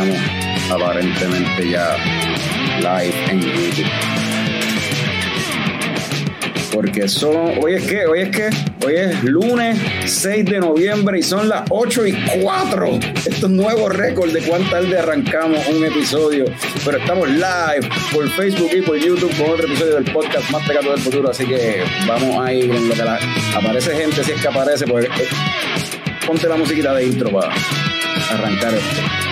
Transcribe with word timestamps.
ahí 0.00 0.16
aparentemente 0.70 1.70
ya 1.70 1.96
live 2.78 3.14
en 3.30 3.40
YouTube. 3.40 3.86
Porque 6.72 7.08
son, 7.08 7.58
hoy 7.60 7.74
es 7.74 7.82
que, 7.82 8.06
hoy 8.06 8.20
es 8.20 8.28
que, 8.30 8.48
hoy 8.86 8.94
es 8.94 9.24
lunes 9.24 9.76
6 10.06 10.44
de 10.44 10.60
noviembre 10.60 11.18
y 11.18 11.22
son 11.22 11.48
las 11.48 11.64
8 11.68 12.06
y 12.06 12.12
4. 12.42 13.00
Esto 13.26 13.46
es 13.46 13.52
nuevo 13.52 13.88
récord 13.88 14.30
de 14.30 14.40
cuán 14.42 14.62
tarde 14.70 14.96
arrancamos 14.96 15.66
un 15.66 15.84
episodio. 15.84 16.44
Pero 16.84 16.98
estamos 16.98 17.28
live 17.28 17.88
por 18.12 18.28
Facebook 18.30 18.70
y 18.72 18.82
por 18.82 18.96
YouTube 18.96 19.36
con 19.36 19.50
otro 19.50 19.66
episodio 19.66 19.96
del 19.96 20.04
podcast 20.12 20.48
Más 20.50 20.64
Tecato 20.64 20.92
del 20.92 21.00
Futuro. 21.00 21.30
Así 21.30 21.44
que 21.44 21.82
vamos 22.06 22.38
a 22.38 22.52
ir 22.52 22.70
en 22.70 22.88
lo 22.88 22.94
que 22.94 23.04
la, 23.04 23.18
aparece 23.56 23.96
gente, 23.96 24.22
si 24.22 24.30
es 24.30 24.40
que 24.40 24.48
aparece, 24.48 24.86
pues 24.86 25.06
eh, 25.06 25.28
ponte 26.24 26.48
la 26.48 26.56
musiquita 26.56 26.94
de 26.94 27.04
intro 27.04 27.30
para 27.32 27.52
arrancar 28.30 28.74
esto. 28.74 29.29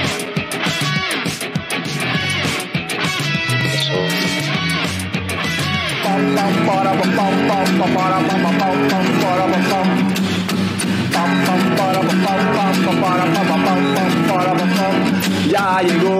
Ya 15.48 15.80
llegó, 15.80 16.18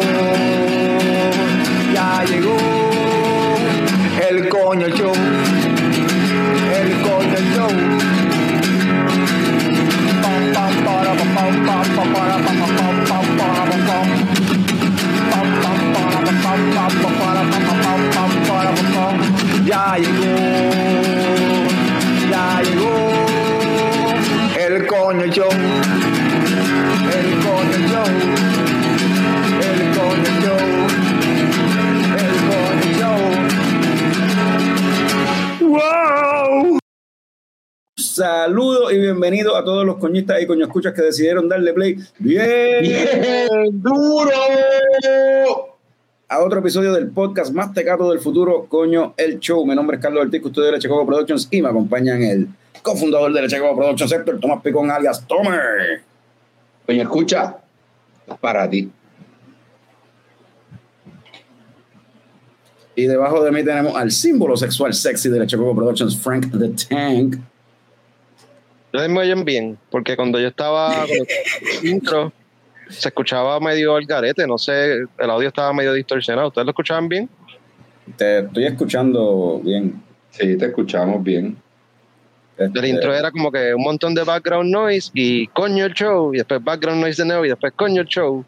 ya 1.92 2.24
llegó 2.24 2.56
el 4.28 4.48
coño 4.48 4.88
show, 4.88 5.12
el 6.74 7.02
coño 7.02 7.38
show. 7.54 7.68
Para, 12.14 12.36
pam, 12.38 12.67
Ya 19.68 19.96
llegó, 19.98 20.34
ya 22.30 22.62
llegó 22.62 23.18
el 24.58 24.86
coño 24.86 25.26
show, 25.26 25.50
el 27.12 27.28
coño 27.44 27.78
show, 27.86 28.08
el 29.60 29.80
coño 29.94 30.30
show, 30.40 30.64
el 32.16 32.34
coño 32.48 32.88
show. 32.98 33.20
¡Wow! 35.68 36.78
Saludos 37.96 38.92
y 38.94 38.98
bienvenidos 38.98 39.54
a 39.54 39.62
todos 39.64 39.84
los 39.84 39.98
coñistas 39.98 40.40
y 40.40 40.46
coño 40.46 40.64
escuchas 40.64 40.94
que 40.94 41.02
decidieron 41.02 41.46
darle 41.46 41.74
play 41.74 41.96
bien, 42.18 42.80
¡Bien 42.80 43.82
duro! 43.82 45.67
A 46.28 46.40
otro 46.40 46.58
episodio 46.60 46.92
del 46.92 47.08
podcast 47.08 47.54
más 47.54 47.72
tecato 47.72 48.10
del 48.10 48.20
futuro, 48.20 48.66
coño, 48.68 49.14
el 49.16 49.38
show. 49.38 49.64
Mi 49.66 49.74
nombre 49.74 49.96
es 49.96 50.02
Carlos 50.02 50.24
Ortiz, 50.24 50.42
custodio 50.42 50.66
de 50.66 50.72
Leche 50.72 50.88
Coco 50.88 51.06
Productions 51.06 51.48
y 51.50 51.62
me 51.62 51.70
acompañan 51.70 52.22
el 52.22 52.48
cofundador 52.82 53.32
de 53.32 53.42
Leche 53.42 53.58
Coco 53.58 53.76
Productions, 53.76 54.12
Héctor 54.12 54.38
Tomás 54.38 54.62
Picón, 54.62 54.90
alias 54.90 55.26
Tomer. 55.26 56.02
Coño, 56.84 57.02
escucha, 57.02 57.56
es 58.26 58.36
para 58.36 58.68
ti. 58.68 58.90
Y 62.94 63.06
debajo 63.06 63.42
de 63.42 63.50
mí 63.50 63.64
tenemos 63.64 63.96
al 63.96 64.10
símbolo 64.10 64.54
sexual 64.56 64.92
sexy 64.92 65.30
de 65.30 65.38
Leche 65.38 65.56
Coco 65.56 65.74
Productions, 65.74 66.18
Frank 66.18 66.50
the 66.50 66.68
Tank. 66.68 67.36
Ustedes 68.92 69.08
me 69.08 69.20
oyen 69.20 69.46
bien, 69.46 69.78
porque 69.90 70.14
cuando 70.14 70.38
yo 70.38 70.48
estaba 70.48 71.06
con 71.06 71.10
el 71.10 71.88
intro, 71.88 72.32
se 72.88 73.08
escuchaba 73.08 73.58
medio 73.60 73.94
al 73.96 74.04
garete, 74.06 74.46
no 74.46 74.58
sé, 74.58 74.94
el 75.18 75.30
audio 75.30 75.48
estaba 75.48 75.72
medio 75.72 75.92
distorsionado. 75.92 76.48
¿Ustedes 76.48 76.64
lo 76.66 76.70
escuchaban 76.70 77.08
bien? 77.08 77.28
Te 78.16 78.40
estoy 78.40 78.64
escuchando 78.66 79.60
bien. 79.62 80.02
Sí, 80.30 80.56
te 80.56 80.66
escuchamos 80.66 81.22
bien. 81.22 81.56
Este, 82.56 82.78
El 82.80 82.86
intro 82.86 83.14
era 83.14 83.30
como 83.30 83.52
que 83.52 83.72
un 83.74 83.82
montón 83.82 84.14
de 84.14 84.24
background 84.24 84.70
noise 84.70 85.10
y 85.14 85.46
coño 85.48 85.84
el 85.84 85.92
show, 85.94 86.34
y 86.34 86.38
después 86.38 86.62
background 86.64 87.00
noise 87.02 87.22
de 87.22 87.28
nuevo 87.28 87.44
y 87.44 87.48
después 87.50 87.72
coño 87.76 88.02
el 88.02 88.08
show. 88.08 88.44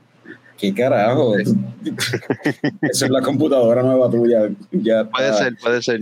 ¿Qué 0.59 0.75
carajo? 0.75 1.35
Esa 2.83 3.05
es 3.07 3.11
la 3.11 3.23
computadora 3.23 3.83
nueva 3.83 4.11
tuya. 4.11 4.49
Ya 4.73 5.03
está, 5.03 5.11
Puede 5.11 5.33
ser, 5.33 5.57
puede 5.63 5.83
ser. 5.83 6.01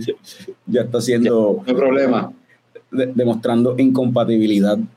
Ya 0.65 0.81
está 0.81 0.97
haciendo, 0.97 1.57
No 1.57 1.63
hay 1.65 1.73
problema. 1.75 2.31
de- 2.91 3.05
demostrando 3.13 3.75
incompatibilidad, 3.77 4.77
incompati- 4.77 4.87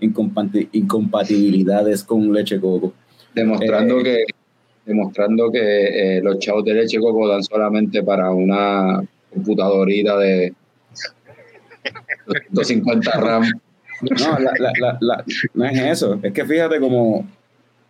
incompatibilidades 0.00 2.04
con 2.04 2.32
leche 2.32 2.60
coco. 2.60 2.92
Demostrando 3.34 4.00
Eh, 4.00 4.02
que 4.02 4.24
demostrando 4.84 5.50
que 5.50 6.18
eh, 6.18 6.22
los 6.22 6.38
chavos 6.38 6.64
de 6.64 6.74
leche 6.74 6.98
coco 7.00 7.26
dan 7.28 7.42
solamente 7.42 8.02
para 8.02 8.30
una 8.30 9.02
computadorita 9.32 10.16
de 10.18 10.52
250 12.50 13.10
RAM. 13.12 13.44
No, 14.02 14.38
la- 14.38 14.52
la- 14.58 14.72
la- 14.80 14.98
la- 15.00 15.24
no 15.54 15.64
es 15.64 15.78
eso. 15.78 16.18
Es 16.22 16.32
que 16.32 16.44
fíjate 16.44 16.78
como 16.80 17.26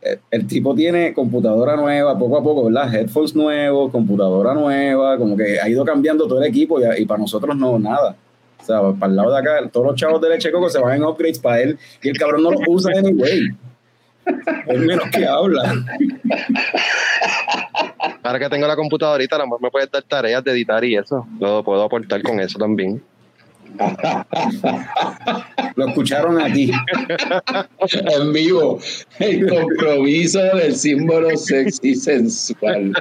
eh, 0.03 0.19
el 0.31 0.47
tipo 0.47 0.75
tiene 0.75 1.13
computadora 1.13 1.77
nueva, 1.77 2.17
poco 2.19 2.39
a 2.39 2.43
poco, 2.43 2.65
¿verdad? 2.67 2.95
Headphones 2.95 3.35
nuevos, 3.35 3.91
computadora 3.91 4.55
nueva, 4.55 5.19
como 5.19 5.37
que 5.37 5.59
ha 5.61 5.69
ido 5.69 5.85
cambiando 5.85 6.27
todo 6.29 6.41
el 6.43 6.49
equipo 6.49 6.81
y, 6.81 6.85
y 7.03 7.07
para 7.07 7.21
nosotros 7.21 7.57
no, 7.57 7.79
nada. 7.79 8.15
O 8.67 8.93
sea, 8.93 8.99
para 8.99 9.11
el 9.11 9.17
lado 9.17 9.31
de 9.31 9.39
acá, 9.39 9.69
todos 9.71 9.87
los 9.87 9.97
chavos 9.97 10.21
de 10.21 10.29
leche 10.29 10.51
coco 10.51 10.69
se 10.69 10.81
van 10.81 10.97
en 10.97 11.05
upgrades 11.05 11.39
para 11.39 11.61
él 11.61 11.79
y 12.03 12.09
el 12.09 12.19
cabrón 12.19 12.43
no 12.43 12.51
los 12.51 12.61
usa 12.67 12.93
anyway. 12.99 13.51
Es 14.67 14.79
menos 14.81 15.09
que 15.11 15.25
habla. 15.25 15.85
Ahora 18.25 18.39
que 18.41 18.49
tengo 18.49 18.67
la 18.67 18.75
computadorita, 18.75 19.37
a 19.37 19.39
lo 19.39 19.45
mejor 19.45 19.63
me 19.63 19.71
puedes 19.71 19.89
dar 19.89 20.03
tareas 20.03 20.43
de 20.43 20.51
editar 20.51 20.85
y 20.85 20.97
eso. 20.97 21.25
Lo 21.39 21.63
puedo 21.63 21.85
aportar 21.85 22.23
con 22.23 22.41
eso 22.41 22.59
también. 22.59 23.01
Lo 25.77 25.87
escucharon 25.87 26.41
aquí. 26.41 26.73
en 27.91 28.33
vivo. 28.33 28.81
El 29.21 29.49
compromiso 29.49 30.41
del 30.41 30.75
símbolo 30.75 31.37
sexy 31.37 31.95
sensual. 31.95 32.95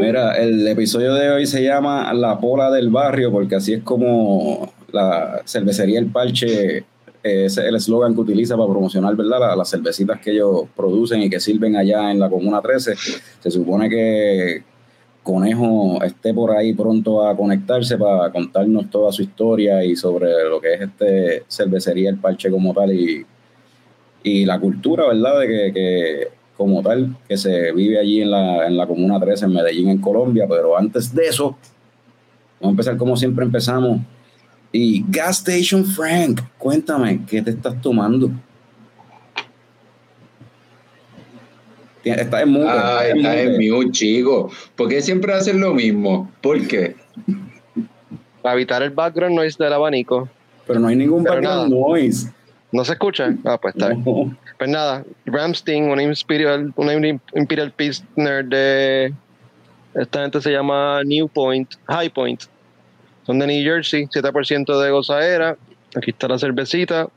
Mira, 0.00 0.36
el 0.36 0.66
episodio 0.68 1.14
de 1.14 1.30
hoy 1.30 1.46
se 1.46 1.62
llama 1.62 2.12
La 2.12 2.38
Pola 2.38 2.70
del 2.70 2.90
Barrio, 2.90 3.30
porque 3.32 3.54
así 3.56 3.72
es 3.74 3.82
como 3.82 4.72
la 4.92 5.40
cervecería 5.46 5.98
El 5.98 6.06
Parche, 6.06 6.78
eh, 6.78 6.84
es 7.22 7.56
el 7.58 7.74
eslogan 7.76 8.14
que 8.14 8.20
utiliza 8.20 8.56
para 8.56 8.68
promocionar, 8.70 9.14
¿verdad? 9.16 9.40
La- 9.40 9.56
las 9.56 9.70
cervecitas 9.70 10.20
que 10.20 10.32
ellos 10.32 10.64
producen 10.76 11.22
y 11.22 11.30
que 11.30 11.40
sirven 11.40 11.76
allá 11.76 12.10
en 12.10 12.18
la 12.18 12.28
Comuna 12.28 12.60
13. 12.60 12.94
Se 12.96 13.50
supone 13.50 13.88
que 13.88 14.62
Conejo 15.22 16.02
esté 16.02 16.32
por 16.34 16.50
ahí 16.56 16.72
pronto 16.74 17.26
a 17.26 17.36
conectarse 17.36 17.96
para 17.98 18.30
contarnos 18.32 18.90
toda 18.90 19.12
su 19.12 19.22
historia 19.22 19.84
y 19.84 19.96
sobre 19.96 20.30
lo 20.48 20.60
que 20.60 20.74
es 20.74 20.80
este 20.82 21.44
cervecería 21.48 22.10
El 22.10 22.18
Parche 22.18 22.50
como 22.50 22.72
tal 22.74 22.92
y, 22.92 23.24
y 24.22 24.44
la 24.44 24.58
cultura, 24.58 25.06
¿verdad? 25.08 25.40
De 25.40 25.72
que 25.72 26.28
como 26.60 26.82
tal, 26.82 27.16
que 27.26 27.38
se 27.38 27.72
vive 27.72 27.98
allí 27.98 28.20
en 28.20 28.30
la, 28.30 28.66
en 28.66 28.76
la 28.76 28.86
Comuna 28.86 29.18
13, 29.18 29.46
en 29.46 29.52
Medellín, 29.54 29.88
en 29.88 29.98
Colombia. 29.98 30.44
Pero 30.46 30.76
antes 30.76 31.14
de 31.14 31.26
eso, 31.26 31.56
vamos 32.60 32.66
a 32.66 32.68
empezar 32.68 32.96
como 32.98 33.16
siempre 33.16 33.46
empezamos. 33.46 34.00
Y 34.70 35.02
Gas 35.08 35.38
Station 35.38 35.86
Frank, 35.86 36.42
cuéntame, 36.58 37.24
¿qué 37.26 37.40
te 37.40 37.50
estás 37.52 37.80
tomando? 37.80 38.30
Estás 42.04 42.42
en 42.42 42.50
mute. 42.50 42.66
Ay, 42.68 43.12
estás 43.16 43.36
en 43.36 43.70
mute. 43.72 43.90
chico. 43.92 44.50
¿Por 44.76 44.90
qué 44.90 45.00
siempre 45.00 45.32
hacen 45.32 45.60
lo 45.60 45.72
mismo? 45.72 46.30
¿Por 46.42 46.66
qué? 46.68 46.94
Para 48.42 48.54
evitar 48.54 48.82
el 48.82 48.90
background 48.90 49.34
noise 49.34 49.56
del 49.58 49.72
abanico. 49.72 50.28
Pero 50.66 50.78
no 50.78 50.88
hay 50.88 50.96
ningún 50.96 51.22
Pero 51.24 51.36
background 51.36 51.72
nada. 51.72 51.88
noise. 51.88 52.30
¿No 52.70 52.84
se 52.84 52.92
escucha? 52.92 53.34
Ah, 53.46 53.58
pues 53.60 53.74
está 53.74 53.88
bien. 53.88 54.36
Pues 54.60 54.68
nada, 54.68 55.06
Ramstein, 55.24 55.84
una 55.84 56.02
Imperial, 56.02 56.70
una 56.76 56.92
Imperial 56.92 57.72
Pilsner 57.72 58.44
de. 58.44 59.14
Esta 59.94 60.20
gente 60.20 60.42
se 60.42 60.52
llama 60.52 61.02
New 61.02 61.28
Point, 61.28 61.76
High 61.86 62.10
Point. 62.10 62.42
Son 63.24 63.38
de 63.38 63.46
New 63.46 63.64
Jersey, 63.64 64.04
7% 64.04 64.82
de 64.82 64.90
gozadera. 64.90 65.56
Aquí 65.96 66.10
está 66.10 66.28
la 66.28 66.38
cervecita. 66.38 67.08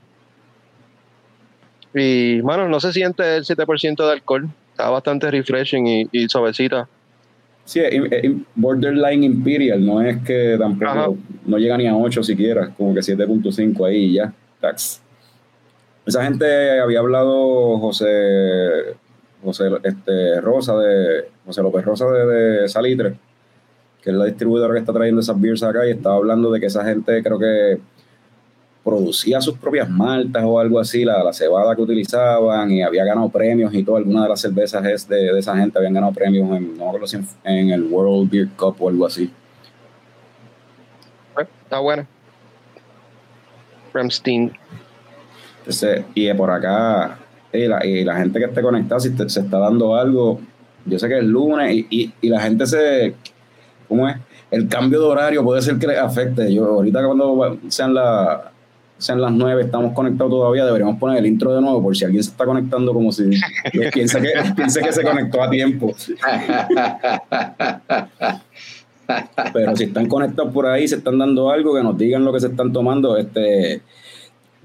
Y, 1.94 2.40
bueno, 2.40 2.70
no 2.70 2.80
se 2.80 2.94
siente 2.94 3.36
el 3.36 3.44
7% 3.44 4.06
de 4.06 4.12
alcohol. 4.14 4.48
Está 4.72 4.90
bastante 4.90 5.30
refreshing 5.30 5.86
y, 5.86 6.08
y 6.14 6.30
suavecita. 6.30 6.88
Sí, 7.66 7.82
borderline 8.56 9.26
imperial, 9.26 9.86
no 9.86 10.02
es 10.02 10.24
que 10.24 10.56
tampoco, 10.58 10.90
Ajá. 10.90 11.08
no 11.46 11.58
llega 11.58 11.78
ni 11.78 11.88
a 11.88 11.96
8 11.98 12.24
siquiera, 12.24 12.70
como 12.70 12.94
que 12.94 13.02
7.5 13.02 13.86
ahí 13.86 13.98
y 13.98 14.14
ya, 14.14 14.34
tax. 14.62 15.03
Esa 16.06 16.24
gente 16.24 16.80
había 16.82 17.00
hablado 17.00 17.80
José, 17.80 18.08
José 19.44 19.70
este, 19.84 20.42
Rosa 20.42 20.78
de, 20.78 21.30
José 21.46 21.62
López 21.62 21.86
Rosa 21.86 22.06
de, 22.08 22.68
Salitre, 22.68 23.16
que 24.02 24.10
es 24.10 24.16
la 24.16 24.26
distribuidora 24.26 24.74
que 24.74 24.82
está 24.82 24.92
trayendo 24.92 25.22
esas 25.22 25.40
beers 25.40 25.64
acá 25.64 25.88
y 25.88 25.92
estaba 25.92 26.16
hablando 26.16 26.52
de 26.52 26.60
que 26.60 26.66
esa 26.66 26.84
gente 26.84 27.24
creo 27.24 27.40
que 27.40 27.80
producía 28.84 29.40
sus 29.40 29.58
propias 29.58 29.90
maltas 29.90 30.44
o 30.46 30.60
algo 30.60 30.78
así, 30.78 31.06
la, 31.06 31.24
la 31.24 31.32
cebada 31.32 31.74
que 31.74 31.82
utilizaban 31.82 32.70
y 32.70 32.84
había 32.84 33.06
ganado 33.06 33.30
premios 33.30 33.74
y 33.74 33.84
todo. 33.84 33.96
Algunas 33.96 34.24
de 34.24 34.30
las 34.30 34.42
cervezas 34.42 34.86
es 34.86 35.08
de, 35.08 35.32
de 35.34 35.40
esa 35.40 35.56
gente 35.56 35.78
habían 35.78 35.94
ganado 35.94 36.12
premios 36.12 36.52
en, 36.58 36.78
no 36.78 36.92
en, 37.46 37.70
el 37.70 37.84
World 37.84 38.30
Beer 38.30 38.50
Cup 38.58 38.76
o 38.80 38.90
algo 38.90 39.06
así. 39.06 39.32
Está 41.38 41.80
buena. 41.80 42.06
Ramstein. 43.94 44.52
Entonces, 45.64 46.04
y 46.14 46.26
de 46.26 46.36
por 46.36 46.52
acá, 46.52 47.18
y 47.54 47.68
la, 47.68 47.86
y 47.86 48.04
la 48.04 48.18
gente 48.18 48.38
que 48.40 48.46
esté 48.46 48.62
conectada, 48.62 49.00
si 49.00 49.12
te- 49.12 49.30
se 49.30 49.40
está 49.40 49.60
dando 49.60 49.96
algo, 49.96 50.42
yo 50.86 51.00
sé 51.00 51.08
que 51.08 51.20
es 51.20 51.24
lunes 51.24 51.74
y, 51.74 51.88
y, 51.90 52.14
y 52.22 52.30
la 52.30 52.42
gente 52.42 52.66
se, 52.66 53.16
¿cómo 53.88 54.10
es? 54.10 54.18
El 54.52 54.68
cambio 54.68 55.00
de 55.00 55.06
horario 55.06 55.44
puede 55.44 55.62
ser 55.62 55.78
que 55.80 55.88
les 55.88 55.98
afecte. 55.98 56.54
Yo 56.54 56.66
ahorita 56.66 57.04
cuando 57.06 57.58
sean, 57.70 57.94
la, 57.94 58.52
sean 58.98 59.22
las 59.22 59.32
nueve, 59.32 59.64
estamos 59.64 59.94
conectados 59.94 60.32
todavía, 60.32 60.66
deberíamos 60.66 60.98
poner 61.00 61.18
el 61.20 61.26
intro 61.26 61.56
de 61.56 61.62
nuevo 61.62 61.82
por 61.82 61.96
si 61.96 62.04
alguien 62.06 62.22
se 62.24 62.32
está 62.32 62.46
conectando 62.46 62.94
como 62.94 63.12
si 63.12 63.30
piensa 63.94 64.20
que, 64.22 64.32
piensa 64.56 64.82
que 64.82 64.92
se 64.92 65.02
conectó 65.04 65.42
a 65.42 65.50
tiempo. 65.50 65.92
Pero 69.54 69.76
si 69.76 69.84
están 69.86 70.08
conectados 70.08 70.54
por 70.54 70.66
ahí, 70.66 70.88
se 70.88 70.96
están 70.96 71.18
dando 71.20 71.50
algo, 71.50 71.76
que 71.76 71.84
nos 71.84 71.98
digan 71.98 72.24
lo 72.24 72.32
que 72.34 72.40
se 72.40 72.48
están 72.48 72.72
tomando. 72.72 73.18
Este, 73.18 73.82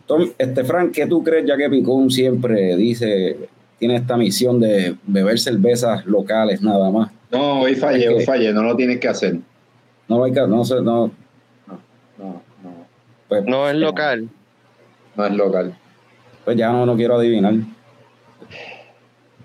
Tom, 0.09 0.31
este 0.39 0.65
Frank, 0.65 0.93
¿qué 0.93 1.07
tú 1.07 1.23
crees? 1.23 1.45
Ya 1.47 1.55
que 1.59 1.69
Picón 1.69 2.11
siempre 2.11 2.75
dice, 2.77 3.37
tiene 3.79 3.97
esta 3.97 4.17
misión 4.17 4.59
de 4.59 4.97
beber 5.07 5.39
cervezas 5.39 6.07
locales 6.07 6.63
nada 6.63 6.91
más. 6.91 7.11
No, 7.31 7.61
hoy 7.61 7.75
fallé, 7.75 8.09
hoy 8.09 8.25
fallé, 8.25 8.51
no 8.55 8.63
lo 8.63 8.75
tienes 8.75 8.99
que 9.01 9.09
hacer. 9.09 9.37
No 10.09 10.25
hay 10.25 10.33
que, 10.33 10.41
no 10.47 10.65
sé, 10.65 10.77
no, 10.77 11.13
No, 12.17 12.43
no, 12.63 12.87
pues, 13.29 13.45
No 13.45 13.69
es 13.69 13.77
local. 13.77 14.31
no 15.15 15.27
es 15.27 15.33
local. 15.35 15.77
pues 16.47 16.57
ya 16.57 16.73
no, 16.73 16.87
no 16.87 16.97
quiero 16.97 17.17
adivinar. 17.19 17.53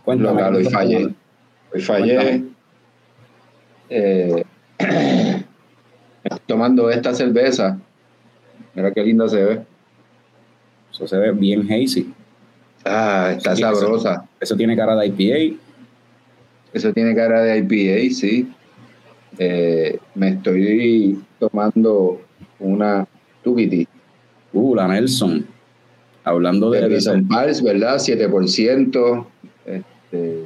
Cuéntame. 0.06 0.32
local, 0.32 0.56
hoy 0.56 0.64
fallé. 0.64 1.10
Hoy 1.74 1.82
fallé. 1.82 2.44
Eh, 3.90 4.46
tomando 6.48 6.90
esta 6.90 7.14
cerveza. 7.14 7.78
Mira 8.74 8.94
qué 8.94 9.04
linda 9.04 9.28
se 9.28 9.44
ve. 9.44 9.73
Eso 10.94 11.08
se 11.08 11.18
ve 11.18 11.32
bien 11.32 11.62
hazy. 11.72 12.14
Ah, 12.86 13.34
está 13.36 13.54
eso- 13.54 13.62
sabrosa. 13.76 14.26
Eso 14.40 14.56
tiene 14.56 14.76
cara 14.76 14.96
de 14.96 15.08
IPA. 15.08 15.58
Eso 16.74 16.94
tiene 16.94 17.16
cara 17.16 17.42
de 17.42 17.58
IPA, 17.60 18.14
sí. 18.14 18.52
Eh, 19.40 19.98
me 20.16 20.30
estoy 20.30 21.20
tomando 21.40 22.22
una 22.60 23.08
Tukiti 23.44 23.88
Uh, 24.56 24.76
la 24.76 24.88
Nelson. 24.88 25.48
Hablando 26.24 26.70
de, 26.70 26.88
Bison 26.88 27.28
Pals, 27.28 27.62
¿verdad? 27.64 27.98
7%. 27.98 29.26
Este, 29.66 30.44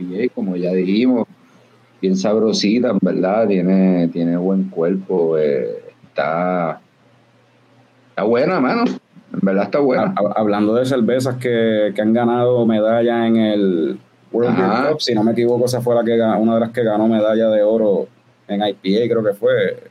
IPA, 0.00 0.34
como 0.34 0.56
ya 0.56 0.72
dijimos, 0.72 1.28
bien 2.02 2.16
sabrosita, 2.16 2.92
verdad. 3.00 3.46
Tiene, 3.46 4.08
tiene 4.08 4.36
buen 4.36 4.64
cuerpo. 4.64 5.38
eh, 5.38 5.84
está, 6.08 6.80
está 8.10 8.24
buena, 8.24 8.58
mano. 8.58 8.84
En 9.32 9.40
verdad 9.42 9.64
está 9.64 9.78
buena. 9.80 10.14
Ha- 10.16 10.20
ha- 10.20 10.32
hablando 10.40 10.74
de 10.74 10.86
cervezas 10.86 11.36
que, 11.36 11.92
que 11.94 12.00
han 12.02 12.12
ganado 12.12 12.64
medalla 12.66 13.26
en 13.26 13.36
el 13.36 13.98
World 14.32 14.56
Beer. 14.56 14.90
Cup, 14.92 15.00
si 15.00 15.14
no 15.14 15.22
me 15.22 15.32
equivoco, 15.32 15.66
esa 15.66 15.80
fue 15.80 15.94
la 15.94 16.04
que 16.04 16.16
ganó, 16.16 16.38
una 16.40 16.54
de 16.54 16.60
las 16.60 16.70
que 16.70 16.82
ganó 16.82 17.06
medalla 17.08 17.48
de 17.50 17.62
oro 17.62 18.08
en 18.48 18.60
IPA, 18.66 19.08
creo 19.08 19.24
que 19.24 19.34
fue, 19.34 19.82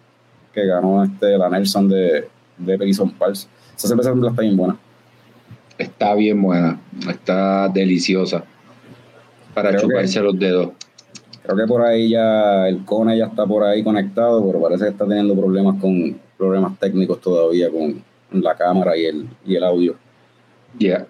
que 0.54 0.66
ganó 0.66 1.04
este, 1.04 1.38
la 1.38 1.50
Nelson 1.50 1.88
de, 1.90 2.28
de 2.58 2.78
Bison 2.78 3.12
Pals. 3.12 3.48
Esa 3.76 3.88
cerveza 3.88 4.12
está 4.12 4.42
bien 4.42 4.58
buena. 4.58 4.76
Está 5.78 6.16
bien 6.16 6.42
buena. 6.42 6.80
Está 7.08 7.70
deliciosa. 7.70 8.44
Para 9.54 9.70
Creo 9.70 9.82
que- 9.82 9.88
chuparse 9.88 10.20
los 10.22 10.38
dedos. 10.40 10.70
Creo 11.44 11.56
que 11.56 11.68
por 11.68 11.82
ahí 11.84 12.10
ya 12.10 12.68
el 12.68 12.84
Cone 12.84 13.18
ya 13.18 13.26
está 13.28 13.46
por 13.46 13.64
ahí 13.64 13.82
conectado, 13.84 14.46
pero 14.46 14.62
parece 14.62 14.84
que 14.86 14.90
está 14.90 15.06
teniendo 15.06 15.34
problemas 15.36 15.80
con 15.80 16.18
problemas 16.38 16.78
técnicos 16.80 17.22
todavía 17.22 17.70
con 17.72 18.04
la 18.32 18.56
cámara 18.56 18.98
y 18.98 19.06
el, 19.06 19.28
y 19.46 19.56
el 19.56 19.64
audio. 19.64 19.96
Ya. 20.78 21.06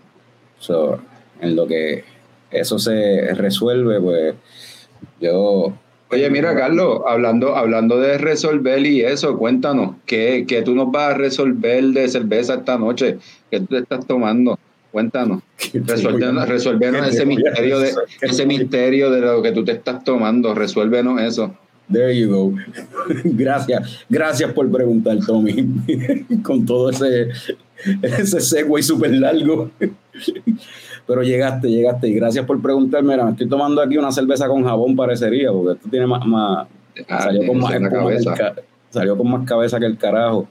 So, 0.60 1.00
en 1.42 1.56
lo 1.56 1.68
que 1.68 2.04
eso 2.52 2.80
se 2.80 3.34
resuelve, 3.34 4.00
pues 4.00 4.36
yo 5.20 5.74
Oye, 6.10 6.30
mira, 6.30 6.56
Carlos, 6.56 7.02
hablando, 7.06 7.58
hablando 7.58 8.00
de 8.00 8.18
resolver 8.18 8.86
y 8.86 9.02
eso, 9.02 9.38
cuéntanos, 9.38 9.96
¿qué, 10.06 10.46
qué 10.48 10.62
tú 10.62 10.74
nos 10.74 10.90
vas 10.90 11.12
a 11.12 11.18
resolver 11.18 11.84
de 11.84 12.08
cerveza 12.08 12.56
esta 12.56 12.78
noche? 12.78 13.18
¿Qué 13.52 13.60
tú 13.60 13.66
te 13.66 13.80
estás 13.80 14.08
tomando? 14.08 14.58
Cuéntanos. 14.92 15.44
Resuélvenos, 15.74 16.48
resuélvenos 16.48 17.02
¿Qué 17.02 17.08
te 17.08 17.14
ese 17.14 17.26
misterio, 17.26 17.80
de, 17.80 17.94
ese 18.22 18.46
misterio 18.46 19.12
de 19.12 19.20
lo 19.20 19.42
que 19.42 19.52
tú 19.52 19.66
te 19.66 19.74
estás 19.74 20.02
tomando. 20.06 20.56
Resuélvenos 20.56 21.22
eso. 21.22 21.54
There 21.92 22.14
you 22.20 22.30
go. 22.30 22.54
Gracias, 23.24 24.06
gracias 24.10 24.52
por 24.52 24.70
preguntar, 24.70 25.18
Tommy. 25.26 25.66
Con 26.44 26.66
todo 26.66 26.90
ese, 26.90 27.30
ese 28.02 28.42
segue 28.42 28.84
súper 28.84 29.12
largo. 29.14 29.70
Pero 31.06 31.24
llegaste, 31.24 31.70
llegaste. 31.70 32.10
Y 32.10 32.14
gracias 32.16 32.46
por 32.46 32.62
preguntarme. 32.62 33.14
Mira, 33.14 33.24
me 33.26 33.32
estoy 33.32 33.48
tomando 33.48 33.82
aquí 33.82 33.98
una 33.98 34.12
cerveza 34.12 34.48
con 34.50 34.66
jabón, 34.66 34.96
parecería, 34.98 35.50
porque 35.52 35.74
esto 35.78 35.90
tiene 35.90 36.08
más. 36.08 36.26
más 36.26 36.68
Ah, 37.08 37.22
salió, 37.22 37.46
con 37.48 37.60
más 37.60 37.74
el 37.76 37.90
cabeza. 37.90 38.34
ca- 38.34 38.56
salió 38.90 39.16
con 39.18 39.30
más 39.30 39.46
cabeza 39.48 39.80
que 39.80 39.86
el 39.86 39.98
carajo. 39.98 40.48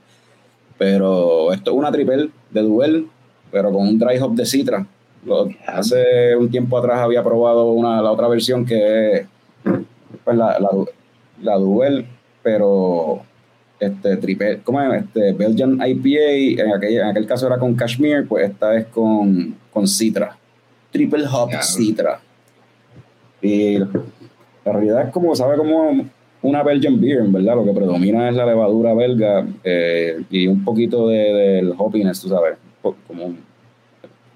Pero 0.78 1.52
esto 1.52 1.72
es 1.72 1.76
una 1.76 1.90
triple 1.90 2.30
de 2.50 2.62
Duel, 2.62 3.08
pero 3.50 3.70
con 3.72 3.88
un 3.88 3.98
dry 3.98 4.18
hop 4.20 4.34
de 4.34 4.46
Citra. 4.46 4.86
Lo- 5.24 5.48
hace 5.66 6.36
un 6.36 6.48
tiempo 6.50 6.78
atrás 6.78 7.00
había 7.00 7.22
probado 7.24 7.72
una, 7.72 8.00
la 8.00 8.12
otra 8.12 8.28
versión 8.28 8.64
que 8.64 9.12
es 9.16 9.26
pues, 10.24 10.36
la, 10.36 10.58
la, 10.60 10.68
la 11.42 11.56
Duel, 11.56 12.06
pero 12.42 13.20
este 13.78 14.16
triple, 14.16 14.60
¿cómo 14.64 14.80
es? 14.80 15.04
Este 15.04 15.32
Belgian 15.32 15.78
IPA, 15.86 16.62
en 16.62 16.72
aquel, 16.72 16.94
en 16.96 17.04
aquel 17.06 17.26
caso 17.26 17.46
era 17.46 17.58
con 17.58 17.74
Cashmere, 17.74 18.22
pues 18.24 18.50
esta 18.50 18.76
es 18.76 18.86
con, 18.86 19.54
con 19.72 19.86
Citra. 19.86 20.36
Triple 20.90 21.24
hop. 21.30 21.50
Citra. 21.62 22.20
Y 23.42 23.78
la 23.78 23.88
realidad 24.64 25.06
es 25.06 25.12
como, 25.12 25.34
sabe 25.36 25.56
como 25.56 26.06
una 26.42 26.62
Belgian 26.62 27.00
beer, 27.00 27.18
en 27.20 27.32
verdad. 27.32 27.54
Lo 27.56 27.64
que 27.64 27.72
predomina 27.72 28.28
es 28.30 28.34
la 28.34 28.46
levadura 28.46 28.94
belga 28.94 29.46
eh, 29.62 30.22
y 30.30 30.46
un 30.46 30.64
poquito 30.64 31.08
de- 31.08 31.16
del 31.34 31.74
hoppiness, 31.76 32.20
tú 32.20 32.28
sabes. 32.28 32.56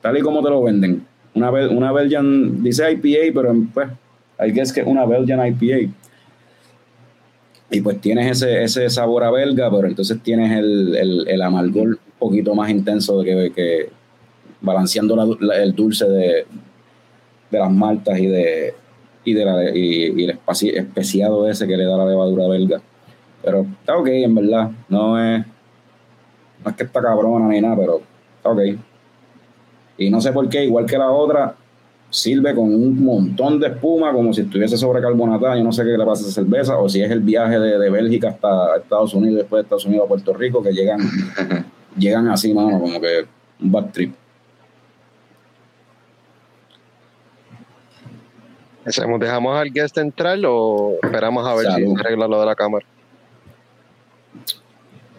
tal 0.01 0.19
y 0.19 0.21
como 0.21 0.43
te 0.43 0.51
lo 0.51 0.63
venden. 0.63 1.07
Una, 1.35 1.51
una 1.51 1.93
Belgian, 1.93 2.63
dice 2.63 2.91
IPA, 2.93 3.33
pero 3.41 3.55
pues, 3.73 3.89
I 4.47 4.51
guess 4.53 4.73
que 4.73 4.81
es 4.81 4.87
una 4.87 5.07
Belgian 5.07 5.41
IPA. 5.47 5.93
Y 7.71 7.81
pues 7.81 8.01
tienes 8.01 8.31
ese, 8.31 8.65
ese 8.65 8.91
sabor 8.91 9.25
a 9.25 9.31
belga, 9.31 9.71
pero 9.71 9.87
entonces 9.87 10.21
tienes 10.23 10.59
el, 10.59 10.97
el, 10.97 11.29
el 11.29 11.43
amargor 11.43 11.87
un 11.87 11.99
poquito 12.19 12.55
más 12.55 12.69
intenso 12.71 13.21
de 13.21 13.25
que, 13.25 13.53
que 13.53 13.91
balanceando 14.61 15.39
el 15.53 15.75
dulce 15.75 16.09
de, 16.09 16.47
de 17.51 17.59
las 17.59 17.71
maltas 17.71 18.19
y 18.19 18.27
de 18.27 18.75
y, 19.25 19.35
de 19.35 19.45
la, 19.45 19.77
y, 19.77 20.25
el 20.25 20.39
especiado 20.75 21.49
ese 21.49 21.67
que 21.67 21.77
le 21.77 21.85
da 21.85 21.97
la 21.97 22.07
levadura 22.07 22.49
belga. 22.49 22.81
Pero 23.43 23.61
está 23.63 23.97
ok, 23.97 24.09
en 24.09 24.35
verdad. 24.35 24.71
No 24.89 25.23
es, 25.23 25.45
no 26.65 26.71
es 26.71 26.77
que 26.77 26.85
está 26.85 27.01
cabrona 27.01 27.49
ni 27.49 27.61
nada, 27.61 27.77
pero 27.77 28.01
está 28.37 28.51
ok. 28.51 28.61
Y 29.99 30.11
no 30.11 30.21
sé 30.21 30.33
por 30.33 30.49
qué, 30.49 30.65
igual 30.65 30.87
que 30.87 30.99
la 30.99 31.11
otra, 31.11 31.55
sirve 32.11 32.55
con 32.55 32.65
un 32.75 33.03
montón 33.05 33.59
de 33.61 33.69
espuma, 33.69 34.13
como 34.13 34.33
si 34.35 34.43
estuviese 34.43 34.77
sobrecarbonatada. 34.77 35.57
Yo 35.57 35.65
no 35.65 35.73
sé 35.73 35.85
qué 35.85 35.91
le 35.91 36.05
pasa 36.05 36.25
a 36.25 36.29
esa 36.29 36.43
cerveza, 36.43 36.77
o 36.79 36.89
si 36.89 37.01
es 37.03 37.11
el 37.11 37.21
viaje 37.21 37.59
de, 37.59 37.79
de 37.79 37.91
Bélgica 37.91 38.31
hasta 38.31 38.77
Estados 38.77 39.15
Unidos, 39.15 39.39
después 39.39 39.61
de 39.61 39.63
Estados 39.63 39.87
Unidos 39.87 40.05
a 40.07 40.09
Puerto 40.09 40.35
Rico, 40.35 40.63
que 40.63 40.73
llegan, 40.73 41.01
llegan 41.97 42.29
así, 42.29 42.53
mano, 42.53 42.79
como 42.81 43.01
que 43.01 43.27
un 43.63 43.73
bad 43.73 43.87
trip. 43.93 44.15
¿Hacemos- 48.85 49.21
¿Dejamos 49.21 49.57
al 49.59 49.71
guest 49.71 49.99
entrar 49.99 50.39
o 50.47 50.95
esperamos 51.03 51.47
a 51.47 51.55
ver 51.55 51.67
Salud. 51.67 51.89
si 51.91 51.95
se 51.95 52.01
arregla 52.01 52.27
lo 52.27 52.41
de 52.41 52.47
la 52.47 52.55
cámara? 52.55 52.87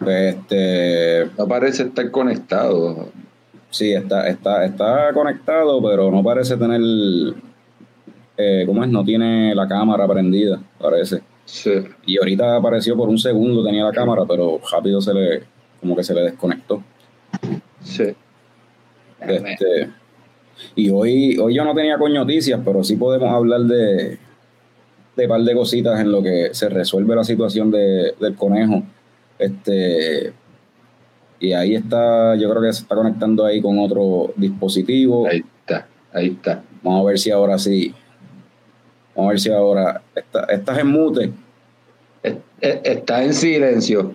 Pues, 0.00 0.34
este, 0.34 1.30
No 1.38 1.46
parece 1.46 1.84
estar 1.84 2.10
conectado. 2.10 3.08
Sí, 3.72 3.92
está, 3.92 4.28
está, 4.28 4.64
está 4.64 5.12
conectado, 5.14 5.82
pero 5.82 6.10
no 6.10 6.22
parece 6.22 6.56
tener. 6.56 6.80
Eh, 8.36 8.64
¿Cómo 8.66 8.84
es? 8.84 8.90
No 8.90 9.02
tiene 9.04 9.54
la 9.54 9.66
cámara 9.66 10.06
prendida, 10.06 10.60
parece. 10.78 11.22
Sí. 11.46 11.72
Y 12.06 12.18
ahorita 12.18 12.56
apareció 12.56 12.96
por 12.96 13.08
un 13.08 13.18
segundo, 13.18 13.64
tenía 13.64 13.84
la 13.84 13.92
cámara, 13.92 14.22
pero 14.28 14.60
rápido 14.70 15.00
se 15.00 15.12
le. 15.14 15.42
Como 15.80 15.96
que 15.96 16.04
se 16.04 16.14
le 16.14 16.20
desconectó. 16.22 16.82
Sí. 17.82 18.14
Este, 19.20 19.88
y 20.76 20.90
hoy, 20.90 21.38
hoy 21.38 21.54
yo 21.54 21.64
no 21.64 21.74
tenía 21.74 21.96
con 21.98 22.12
noticias, 22.12 22.60
pero 22.64 22.84
sí 22.84 22.96
podemos 22.96 23.32
hablar 23.32 23.60
de, 23.62 24.18
de 25.16 25.28
par 25.28 25.40
de 25.40 25.54
cositas 25.54 25.98
en 26.00 26.12
lo 26.12 26.22
que 26.22 26.50
se 26.52 26.68
resuelve 26.68 27.16
la 27.16 27.24
situación 27.24 27.70
de- 27.70 28.14
del 28.20 28.34
conejo. 28.36 28.82
Este, 29.38 30.32
Y 31.42 31.52
ahí 31.54 31.74
está, 31.74 32.36
yo 32.36 32.48
creo 32.48 32.62
que 32.62 32.72
se 32.72 32.82
está 32.82 32.94
conectando 32.94 33.44
ahí 33.44 33.60
con 33.60 33.76
otro 33.80 34.32
dispositivo. 34.36 35.26
Ahí 35.26 35.42
está, 35.60 35.88
ahí 36.12 36.28
está. 36.28 36.62
Vamos 36.84 37.00
a 37.00 37.04
ver 37.08 37.18
si 37.18 37.32
ahora 37.32 37.58
sí. 37.58 37.92
Vamos 39.16 39.30
a 39.30 39.32
ver 39.32 39.40
si 39.40 39.50
ahora. 39.50 40.00
Está, 40.14 40.44
estás 40.44 40.78
en 40.78 40.86
mute. 40.86 41.32
Es- 42.22 42.36
es- 42.60 42.80
Está 42.84 43.24
en 43.24 43.34
silencio. 43.34 44.14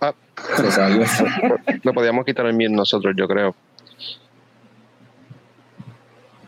Ah, 0.00 0.14
Se 0.56 0.70
salió. 0.70 1.02
le 1.82 1.92
podíamos 1.92 2.24
quitar 2.24 2.46
el 2.46 2.54
miedo 2.54 2.72
nosotros, 2.72 3.14
yo 3.18 3.28
creo. 3.28 3.54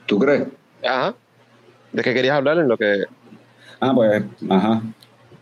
¿Tú 0.07 0.19
crees? 0.19 0.45
Ajá. 0.83 1.15
¿De 1.93 2.03
qué 2.03 2.15
querías 2.15 2.35
hablar 2.37 2.59
en 2.59 2.69
lo 2.69 2.79
que 2.79 3.05
Ah, 3.81 3.93
pues, 3.95 4.23
ajá. 4.49 4.81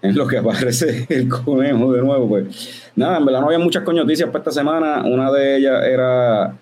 En 0.02 0.16
lo 0.16 0.26
que 0.26 0.38
aparece 0.38 1.06
el 1.08 1.28
conejo 1.28 1.92
de 1.92 2.02
nuevo, 2.02 2.28
pues. 2.28 2.90
Nada, 2.94 3.18
en 3.18 3.24
verdad 3.24 3.40
no 3.40 3.46
había 3.46 3.58
muchas 3.58 3.82
coñoticias 3.82 4.28
para 4.28 4.40
esta 4.40 4.52
semana. 4.52 5.02
Una 5.04 5.30
de 5.30 5.56
ellas 5.56 5.84
era 5.84 6.56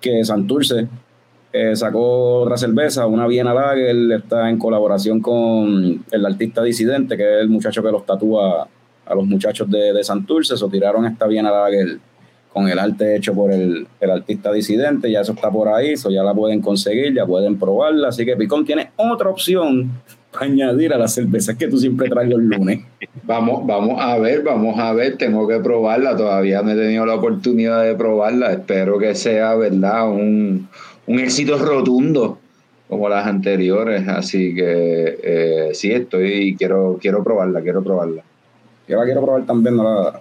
que 0.00 0.24
Santurce 0.24 0.88
eh, 1.52 1.76
sacó 1.76 2.42
otra 2.42 2.56
cerveza, 2.56 3.06
una 3.06 3.26
Viena 3.26 3.52
Lager, 3.52 4.12
está 4.12 4.48
en 4.48 4.58
colaboración 4.58 5.20
con 5.20 6.04
el 6.10 6.26
artista 6.26 6.62
disidente, 6.62 7.16
que 7.16 7.22
es 7.22 7.40
el 7.42 7.48
muchacho 7.48 7.82
que 7.82 7.90
los 7.90 8.06
tatúa 8.06 8.68
a 9.04 9.14
los 9.14 9.26
muchachos 9.26 9.70
de, 9.70 9.92
de 9.92 10.04
Santurce. 10.04 10.56
Se 10.56 10.68
tiraron 10.68 11.06
esta 11.06 11.26
Viena 11.26 11.50
Lager 11.50 11.98
con 12.52 12.68
el 12.68 12.78
arte 12.78 13.16
hecho 13.16 13.34
por 13.34 13.52
el, 13.52 13.86
el 14.00 14.10
artista 14.10 14.52
disidente, 14.52 15.10
ya 15.10 15.20
eso 15.20 15.32
está 15.32 15.50
por 15.50 15.68
ahí, 15.68 15.92
eso 15.92 16.10
ya 16.10 16.22
la 16.22 16.34
pueden 16.34 16.60
conseguir, 16.60 17.14
ya 17.14 17.24
pueden 17.24 17.58
probarla, 17.58 18.08
así 18.08 18.24
que 18.24 18.36
Picón 18.36 18.64
tiene 18.64 18.90
otra 18.96 19.30
opción 19.30 19.90
añadir 20.40 20.92
a 20.92 20.98
las 20.98 21.14
cervezas 21.14 21.56
que 21.56 21.68
tú 21.68 21.78
siempre 21.78 22.08
traes 22.08 22.28
los 22.30 22.40
lunes. 22.40 22.80
Vamos, 23.24 23.66
vamos 23.66 24.00
a 24.00 24.18
ver, 24.18 24.42
vamos 24.42 24.78
a 24.78 24.92
ver, 24.92 25.16
tengo 25.16 25.46
que 25.46 25.58
probarla, 25.60 26.16
todavía 26.16 26.62
no 26.62 26.70
he 26.70 26.76
tenido 26.76 27.04
la 27.06 27.14
oportunidad 27.14 27.84
de 27.84 27.94
probarla, 27.94 28.52
espero 28.52 28.98
que 28.98 29.14
sea, 29.14 29.54
¿verdad? 29.54 30.10
Un, 30.10 30.68
un 31.06 31.18
éxito 31.18 31.58
rotundo 31.58 32.38
como 32.88 33.08
las 33.08 33.26
anteriores, 33.26 34.08
así 34.08 34.54
que 34.54 35.18
eh, 35.22 35.68
sí, 35.74 35.92
estoy, 35.92 36.56
quiero, 36.58 36.98
quiero 37.00 37.22
probarla, 37.22 37.60
quiero 37.60 37.84
probarla. 37.84 38.22
Yo 38.88 38.96
la 38.98 39.04
quiero 39.04 39.22
probar 39.22 39.46
también, 39.46 39.76
no 39.76 39.84
la, 39.84 40.20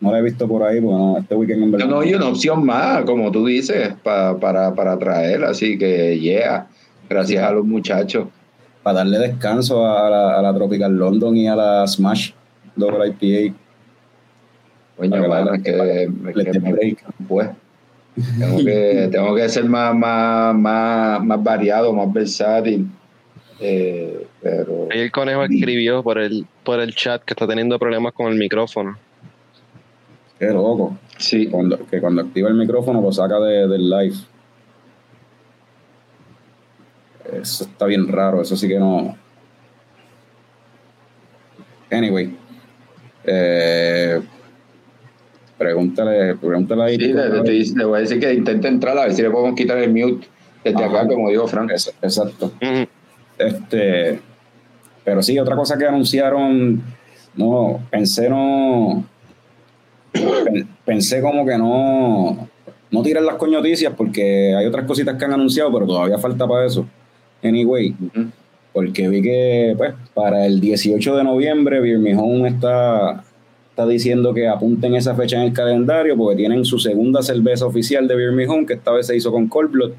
no 0.00 0.12
la 0.12 0.18
he 0.18 0.22
visto 0.22 0.46
por 0.46 0.62
ahí, 0.62 0.80
porque 0.80 0.96
no, 0.96 1.18
este 1.18 1.34
weekend 1.34 1.62
en 1.62 1.70
verdad. 1.72 1.86
No, 1.86 2.04
y 2.04 2.12
una 2.12 2.28
opción 2.28 2.64
más, 2.66 3.04
como 3.04 3.30
tú 3.30 3.46
dices, 3.46 3.94
pa- 4.02 4.36
para, 4.38 4.74
para 4.74 4.98
traer, 4.98 5.44
así 5.44 5.78
que 5.78 6.18
yeah, 6.18 6.66
gracias 7.08 7.42
a 7.42 7.52
los 7.52 7.64
muchachos. 7.64 8.26
Para 8.82 8.98
darle 8.98 9.18
descanso 9.18 9.86
a 9.86 10.08
la, 10.08 10.38
a 10.38 10.42
la 10.42 10.54
Tropical 10.54 10.96
London 10.96 11.36
y 11.36 11.46
a 11.48 11.54
la 11.56 11.86
Smash 11.86 12.32
Double 12.76 13.08
IPA. 13.08 13.54
Coño, 14.96 15.22
que 15.22 15.28
la- 15.28 15.54
es 15.56 15.62
que, 15.62 15.72
que 16.44 16.50
dé 16.52 16.60
me- 16.60 16.72
break. 16.72 17.04
pues, 17.28 17.50
tengo 18.38 18.58
que, 18.58 19.08
tengo 19.12 19.34
que 19.34 19.48
ser 19.48 19.64
más, 19.64 19.94
más, 19.94 20.54
más, 20.54 21.22
más 21.24 21.42
variado, 21.42 21.92
más 21.92 22.12
versátil. 22.12 22.86
Eh, 23.62 24.26
pero 24.40 24.88
ahí 24.90 25.00
el 25.00 25.12
conejo 25.12 25.44
escribió 25.44 26.02
por 26.02 26.18
el, 26.18 26.46
por 26.64 26.80
el 26.80 26.94
chat 26.94 27.22
que 27.22 27.34
está 27.34 27.46
teniendo 27.46 27.78
problemas 27.78 28.14
con 28.14 28.32
el 28.32 28.38
micrófono. 28.38 28.96
Qué 30.38 30.46
loco. 30.46 30.96
sí, 31.18 31.48
Cuando, 31.48 31.78
que 31.86 32.00
cuando 32.00 32.22
activa 32.22 32.48
el 32.48 32.54
micrófono 32.54 33.02
lo 33.02 33.12
saca 33.12 33.38
de- 33.40 33.68
del 33.68 33.90
live. 33.90 34.14
Eso 37.32 37.64
está 37.64 37.86
bien 37.86 38.08
raro, 38.08 38.40
eso 38.42 38.56
sí 38.56 38.66
que 38.68 38.78
no. 38.78 39.16
Anyway. 41.90 42.36
Eh, 43.24 44.20
pregúntale, 45.58 46.34
pregúntale 46.36 46.82
ahí. 46.84 46.96
sí, 46.96 47.12
le, 47.12 47.28
le 47.28 47.36
estoy- 47.38 47.74
le 47.76 47.84
voy 47.84 47.98
a 47.98 48.00
decir 48.00 48.18
que 48.20 48.32
intente 48.32 48.68
entrar 48.68 48.96
a 48.96 49.02
ver 49.02 49.12
si 49.12 49.22
le 49.22 49.30
podemos 49.30 49.54
quitar 49.56 49.78
el 49.78 49.90
mute 49.92 50.26
desde 50.64 50.84
Ajá. 50.84 51.00
acá, 51.02 51.08
como 51.08 51.28
dijo 51.30 51.46
Frank. 51.46 51.70
Es- 51.72 51.94
Exacto. 52.00 52.52
Este, 53.38 54.20
pero 55.04 55.22
sí, 55.22 55.38
otra 55.38 55.56
cosa 55.56 55.76
que 55.78 55.86
anunciaron, 55.86 56.82
no, 57.34 57.80
pensé 57.90 58.28
no, 58.28 59.04
pen- 60.12 60.68
pensé 60.84 61.20
como 61.20 61.44
que 61.46 61.56
no, 61.56 62.48
no 62.90 63.02
tirar 63.02 63.22
las 63.22 63.36
coñoticias 63.36 63.94
porque 63.96 64.54
hay 64.54 64.66
otras 64.66 64.84
cositas 64.86 65.16
que 65.16 65.24
han 65.24 65.32
anunciado, 65.32 65.72
pero 65.72 65.86
todavía 65.86 66.18
falta 66.18 66.46
para 66.46 66.66
eso. 66.66 66.86
Anyway, 67.42 67.94
porque 68.72 69.08
vi 69.08 69.22
que 69.22 69.74
pues 69.76 69.94
para 70.14 70.46
el 70.46 70.60
18 70.60 71.16
de 71.16 71.24
noviembre 71.24 71.80
Birmingham 71.80 72.46
está, 72.46 73.24
está 73.70 73.86
diciendo 73.86 74.34
que 74.34 74.46
apunten 74.46 74.94
esa 74.94 75.14
fecha 75.14 75.36
en 75.36 75.42
el 75.42 75.52
calendario 75.52 76.16
porque 76.16 76.36
tienen 76.36 76.64
su 76.64 76.78
segunda 76.78 77.22
cerveza 77.22 77.66
oficial 77.66 78.06
de 78.06 78.16
Birmingham, 78.16 78.66
que 78.66 78.74
esta 78.74 78.92
vez 78.92 79.06
se 79.06 79.16
hizo 79.16 79.32
con 79.32 79.48
Cold 79.48 79.70
Blood 79.70 79.92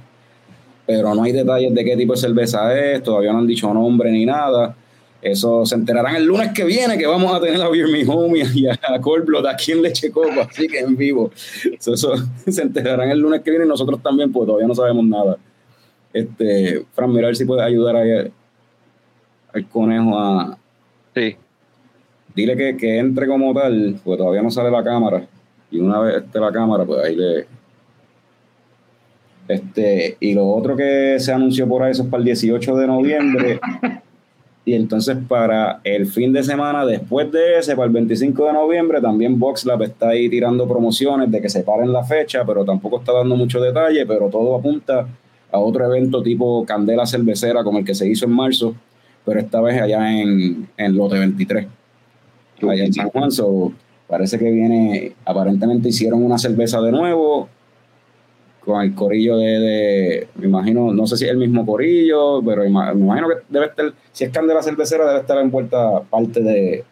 pero 0.85 1.15
no 1.15 1.23
hay 1.23 1.31
detalles 1.31 1.73
de 1.73 1.85
qué 1.85 1.95
tipo 1.95 2.13
de 2.13 2.19
cerveza 2.19 2.77
es, 2.77 3.01
todavía 3.03 3.31
no 3.31 3.39
han 3.39 3.47
dicho 3.47 3.73
nombre 3.73 4.11
ni 4.11 4.25
nada. 4.25 4.75
Eso 5.21 5.65
se 5.65 5.75
enterarán 5.75 6.15
el 6.15 6.25
lunes 6.25 6.51
que 6.51 6.65
viene 6.65 6.97
que 6.97 7.05
vamos 7.05 7.31
a 7.33 7.39
tener 7.39 7.61
a 7.61 7.69
Beer 7.69 7.87
Me 7.87 8.03
Home 8.07 8.43
y 8.53 8.65
a, 8.65 8.77
a 8.81 8.99
Cold 8.99 9.25
Blood 9.25 9.45
aquí 9.45 9.71
en 9.71 9.83
Leche 9.83 10.11
Copa, 10.11 10.47
así 10.49 10.67
que 10.67 10.79
en 10.79 10.97
vivo. 10.97 11.31
Eso, 11.79 11.93
eso 11.93 12.13
se 12.47 12.61
enterarán 12.61 13.09
el 13.09 13.19
lunes 13.19 13.41
que 13.41 13.51
viene 13.51 13.65
y 13.65 13.69
nosotros 13.69 14.01
también, 14.01 14.31
pues 14.31 14.47
todavía 14.47 14.67
no 14.67 14.75
sabemos 14.75 15.05
nada. 15.05 15.37
Este, 16.13 16.85
Fran, 16.93 17.11
mira 17.11 17.27
a 17.27 17.29
ver 17.29 17.35
si 17.35 17.45
puedes 17.45 17.63
ayudar 17.63 17.95
ahí 17.95 18.31
al, 19.53 19.67
conejo 19.69 20.17
a. 20.17 20.57
Sí. 21.15 21.35
Dile 22.35 22.55
que, 22.55 22.77
que 22.77 22.97
entre 22.97 23.27
como 23.27 23.53
tal, 23.53 23.99
pues 24.03 24.17
todavía 24.17 24.41
no 24.41 24.51
sale 24.51 24.71
la 24.71 24.83
cámara. 24.83 25.25
Y 25.69 25.79
una 25.79 25.99
vez 25.99 26.23
esté 26.23 26.39
la 26.39 26.51
cámara, 26.51 26.85
pues 26.85 27.03
ahí 27.03 27.15
le. 27.15 27.45
Este, 29.47 30.17
y 30.19 30.33
lo 30.33 30.47
otro 30.47 30.77
que 30.77 31.17
se 31.19 31.33
anunció 31.33 31.67
por 31.67 31.83
ahí, 31.83 31.91
eso 31.91 32.03
es 32.03 32.09
para 32.09 32.19
el 32.19 32.25
18 32.25 32.75
de 32.75 32.87
noviembre. 32.87 33.59
Y 34.63 34.75
entonces 34.75 35.17
para 35.27 35.81
el 35.83 36.05
fin 36.05 36.31
de 36.31 36.43
semana 36.43 36.85
después 36.85 37.31
de 37.31 37.57
ese, 37.57 37.75
para 37.75 37.87
el 37.87 37.93
25 37.93 38.45
de 38.45 38.53
noviembre, 38.53 39.01
también 39.01 39.39
VoxLab 39.39 39.81
está 39.81 40.09
ahí 40.09 40.29
tirando 40.29 40.67
promociones 40.67 41.31
de 41.31 41.41
que 41.41 41.49
se 41.49 41.63
paren 41.63 41.91
la 41.91 42.03
fecha, 42.03 42.45
pero 42.45 42.63
tampoco 42.63 42.99
está 42.99 43.11
dando 43.11 43.35
mucho 43.35 43.59
detalle, 43.59 44.05
pero 44.05 44.29
todo 44.29 44.55
apunta 44.55 45.07
a 45.51 45.59
otro 45.59 45.85
evento 45.85 46.21
tipo 46.23 46.65
Candela 46.65 47.05
Cervecera 47.05 47.63
como 47.63 47.79
el 47.79 47.85
que 47.85 47.95
se 47.95 48.07
hizo 48.07 48.25
en 48.25 48.31
marzo, 48.31 48.75
pero 49.25 49.39
esta 49.39 49.61
vez 49.61 49.81
allá 49.81 50.11
en, 50.19 50.67
en 50.77 50.95
Lote 50.95 51.19
23, 51.19 51.67
allá 52.69 52.85
en 52.85 52.93
San 52.93 53.09
Juan. 53.09 53.31
So, 53.31 53.71
parece 54.07 54.37
que 54.39 54.49
viene, 54.51 55.13
aparentemente 55.25 55.89
hicieron 55.89 56.23
una 56.23 56.37
cerveza 56.37 56.81
de 56.81 56.91
nuevo 56.91 57.49
con 58.63 58.81
el 58.81 58.93
corillo 58.93 59.37
de, 59.37 59.59
de- 59.59 60.27
me 60.35 60.45
imagino, 60.45 60.93
no 60.93 61.07
sé 61.07 61.17
si 61.17 61.25
es 61.25 61.31
el 61.31 61.37
mismo 61.37 61.65
corillo, 61.65 62.41
pero 62.43 62.61
me 62.63 62.69
imagino 62.69 63.27
que 63.29 63.35
debe 63.49 63.65
estar, 63.67 63.91
si 64.11 64.23
es 64.25 64.29
Candela 64.29 64.61
Cervecera, 64.61 65.07
debe 65.07 65.19
estar 65.21 65.37
envuelta 65.39 66.01
parte 66.03 66.41
de, 66.41 66.83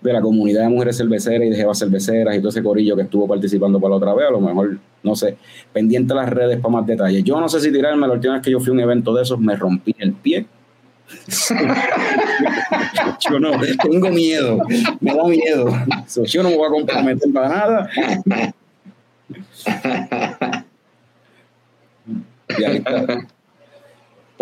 de 0.00 0.12
la 0.12 0.20
comunidad 0.20 0.62
de 0.62 0.68
mujeres 0.68 0.96
cerveceras 0.96 1.46
y 1.46 1.50
de 1.50 1.56
jevas 1.56 1.78
cerveceras 1.78 2.34
y 2.34 2.38
todo 2.40 2.48
ese 2.48 2.62
corillo 2.62 2.96
que 2.96 3.02
estuvo 3.02 3.28
participando 3.28 3.78
para 3.78 3.90
la 3.90 3.96
otra 3.98 4.14
vez, 4.14 4.26
a 4.26 4.32
lo 4.32 4.40
mejor, 4.40 4.78
no 5.02 5.14
sé, 5.14 5.36
pendiente 5.72 6.12
a 6.12 6.16
las 6.16 6.28
redes 6.28 6.60
para 6.60 6.72
más 6.72 6.86
detalles. 6.86 7.24
Yo 7.24 7.40
no 7.40 7.48
sé 7.48 7.60
si 7.60 7.72
tirarme, 7.72 8.06
la 8.06 8.14
última 8.14 8.34
vez 8.34 8.42
que 8.42 8.50
yo 8.50 8.60
fui 8.60 8.70
a 8.70 8.72
un 8.72 8.80
evento 8.80 9.14
de 9.14 9.22
esos 9.22 9.38
me 9.38 9.56
rompí 9.56 9.94
el 9.98 10.12
pie. 10.12 10.46
yo 13.28 13.40
no, 13.40 13.50
tengo 13.82 14.10
miedo, 14.10 14.58
me 15.00 15.14
da 15.14 15.24
miedo. 15.24 15.72
So, 16.06 16.24
yo 16.24 16.42
no 16.42 16.50
me 16.50 16.56
voy 16.56 16.66
a 16.66 16.70
comprometer 16.70 17.32
para 17.32 17.48
nada. 17.48 17.90
Y 22.58 22.64
ahí 22.64 22.76
está. 22.78 23.26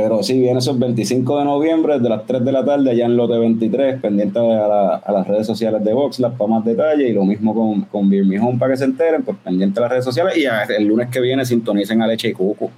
Pero 0.01 0.23
sí, 0.23 0.39
viene 0.39 0.61
esos 0.61 0.79
25 0.79 1.41
de 1.41 1.45
noviembre, 1.45 1.95
desde 1.95 2.09
las 2.09 2.25
3 2.25 2.45
de 2.45 2.53
la 2.53 2.65
tarde, 2.65 2.93
allá 2.93 3.05
en 3.07 3.17
Lote 3.17 3.37
23, 3.37 4.01
pendiente 4.01 4.39
a, 4.39 4.43
la- 4.45 4.95
a 5.05 5.13
las 5.13 5.27
redes 5.27 5.45
sociales 5.45 5.83
de 5.85 5.93
VoxLab 5.93 6.37
para 6.37 6.49
más 6.51 6.65
detalles, 6.65 7.11
y 7.11 7.13
lo 7.13 7.25
mismo 7.25 7.53
con, 7.53 7.81
con 7.87 8.09
Beer 8.09 8.25
Me 8.25 8.39
Home 8.39 8.59
para 8.61 8.73
que 8.75 8.77
se 8.79 8.85
enteren, 8.85 9.25
pues 9.25 9.37
pendiente 9.43 9.81
a 9.81 9.83
las 9.83 9.91
redes 9.91 10.05
sociales, 10.05 10.37
y 10.39 10.45
el 10.73 10.85
lunes 10.87 11.09
que 11.09 11.21
viene 11.21 11.45
sintonicen 11.45 12.01
a 12.01 12.07
Leche 12.07 12.29
y 12.29 12.33
Cuco, 12.33 12.71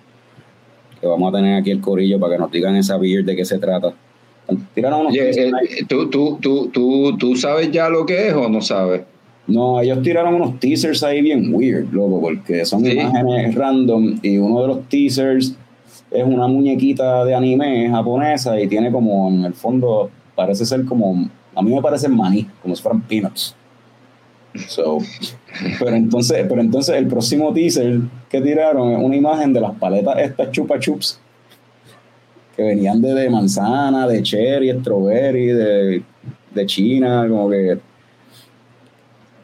que 0.98 1.06
vamos 1.06 1.32
a 1.32 1.36
tener 1.36 1.60
aquí 1.60 1.70
el 1.70 1.82
corillo 1.82 2.18
para 2.18 2.36
que 2.36 2.38
nos 2.40 2.50
digan 2.50 2.74
esa 2.76 2.96
beer 2.96 3.22
de 3.22 3.36
qué 3.36 3.44
se 3.44 3.58
trata. 3.58 3.92
Tiraron 4.74 5.00
unos 5.02 5.12
teasers 5.12 5.36
eh, 5.36 5.52
ahí. 5.60 5.84
¿tú, 5.86 6.08
tú, 6.08 6.38
tú, 6.40 6.70
tú, 6.72 7.18
¿tú 7.18 7.36
sabes 7.36 7.70
ya 7.70 7.90
lo 7.90 8.06
que 8.06 8.28
es 8.28 8.34
o 8.34 8.48
no 8.48 8.62
sabes? 8.62 9.02
No, 9.46 9.78
ellos 9.80 10.00
tiraron 10.02 10.34
unos 10.36 10.58
teasers 10.58 11.02
ahí 11.02 11.20
bien 11.20 11.52
weird, 11.54 11.92
loco, 11.92 12.18
porque 12.20 12.64
son 12.64 12.82
Sí. 12.82 12.92
imágenes 12.92 13.54
random 13.54 14.18
y 14.22 14.38
uno 14.38 14.62
de 14.62 14.68
los 14.68 14.88
teasers 14.88 15.54
es 16.10 16.24
una 16.24 16.46
muñequita 16.46 17.24
de 17.24 17.34
anime 17.34 17.88
japonesa 17.88 18.60
y 18.60 18.66
tiene 18.66 18.90
como 18.90 19.28
en 19.28 19.44
el 19.44 19.54
fondo, 19.54 20.10
parece 20.34 20.66
ser 20.66 20.84
como, 20.84 21.28
a 21.54 21.62
mí 21.62 21.74
me 21.74 21.80
parece 21.80 22.08
maní, 22.08 22.48
como 22.62 22.74
si 22.74 22.82
fueran 22.82 23.02
peanuts. 23.02 23.54
So, 24.66 24.98
pero 25.78 25.94
entonces, 25.94 26.44
pero 26.48 26.60
entonces 26.60 26.96
el 26.96 27.06
próximo 27.06 27.52
teaser 27.52 28.00
que 28.28 28.40
tiraron 28.40 28.92
es 28.92 28.98
una 28.98 29.14
imagen 29.14 29.52
de 29.52 29.60
las 29.60 29.72
paletas 29.76 30.18
estas 30.18 30.50
chupa 30.50 30.80
chups 30.80 31.20
que 32.56 32.62
venían 32.64 33.00
de, 33.00 33.14
de 33.14 33.30
manzana, 33.30 34.08
de 34.08 34.22
cherry, 34.22 34.72
strawberry, 34.72 35.46
de, 35.46 36.02
de 36.52 36.66
China, 36.66 37.26
como 37.28 37.48
que 37.48 37.78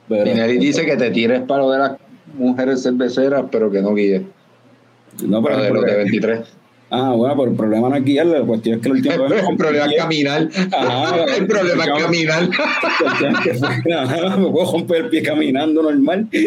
Pero, 0.09 0.25
Tinelli 0.25 0.59
dice 0.59 0.85
que 0.85 0.97
te 0.97 1.11
tires 1.13 1.43
para 1.43 1.63
lo 1.63 1.71
de 1.71 1.79
las 1.79 1.93
mujeres 2.37 2.83
cerveceras, 2.83 3.45
pero 3.51 3.71
que 3.71 3.81
no 3.81 3.95
guíes. 3.95 4.23
No, 5.25 5.43
pero 5.43 5.55
Para 5.57 5.63
de 5.63 5.69
el 5.69 5.75
los 5.75 5.83
de 5.85 5.89
problema- 5.89 6.11
23. 6.11 6.41
Ah, 6.89 7.11
bueno, 7.17 7.35
pero 7.37 7.51
el 7.51 7.57
problema 7.57 7.89
no 7.89 7.97
es 7.97 8.05
guiarle, 8.05 8.39
la 8.39 8.45
cuestión 8.47 8.77
es 8.77 8.83
que 8.83 8.89
el 8.89 8.95
último 8.95 9.15
El 9.51 9.57
problema 9.57 9.87
es 9.87 9.97
caminar. 9.97 10.49
Ajá. 10.73 11.25
El 11.37 11.47
problema 11.47 11.85
es 11.85 11.91
caminar. 11.91 12.49
Ajá, 13.99 14.37
me 14.37 14.49
puedo 14.51 14.73
romper 14.73 14.97
el 15.05 15.09
pie 15.09 15.23
caminando 15.23 15.83
normal. 15.83 16.29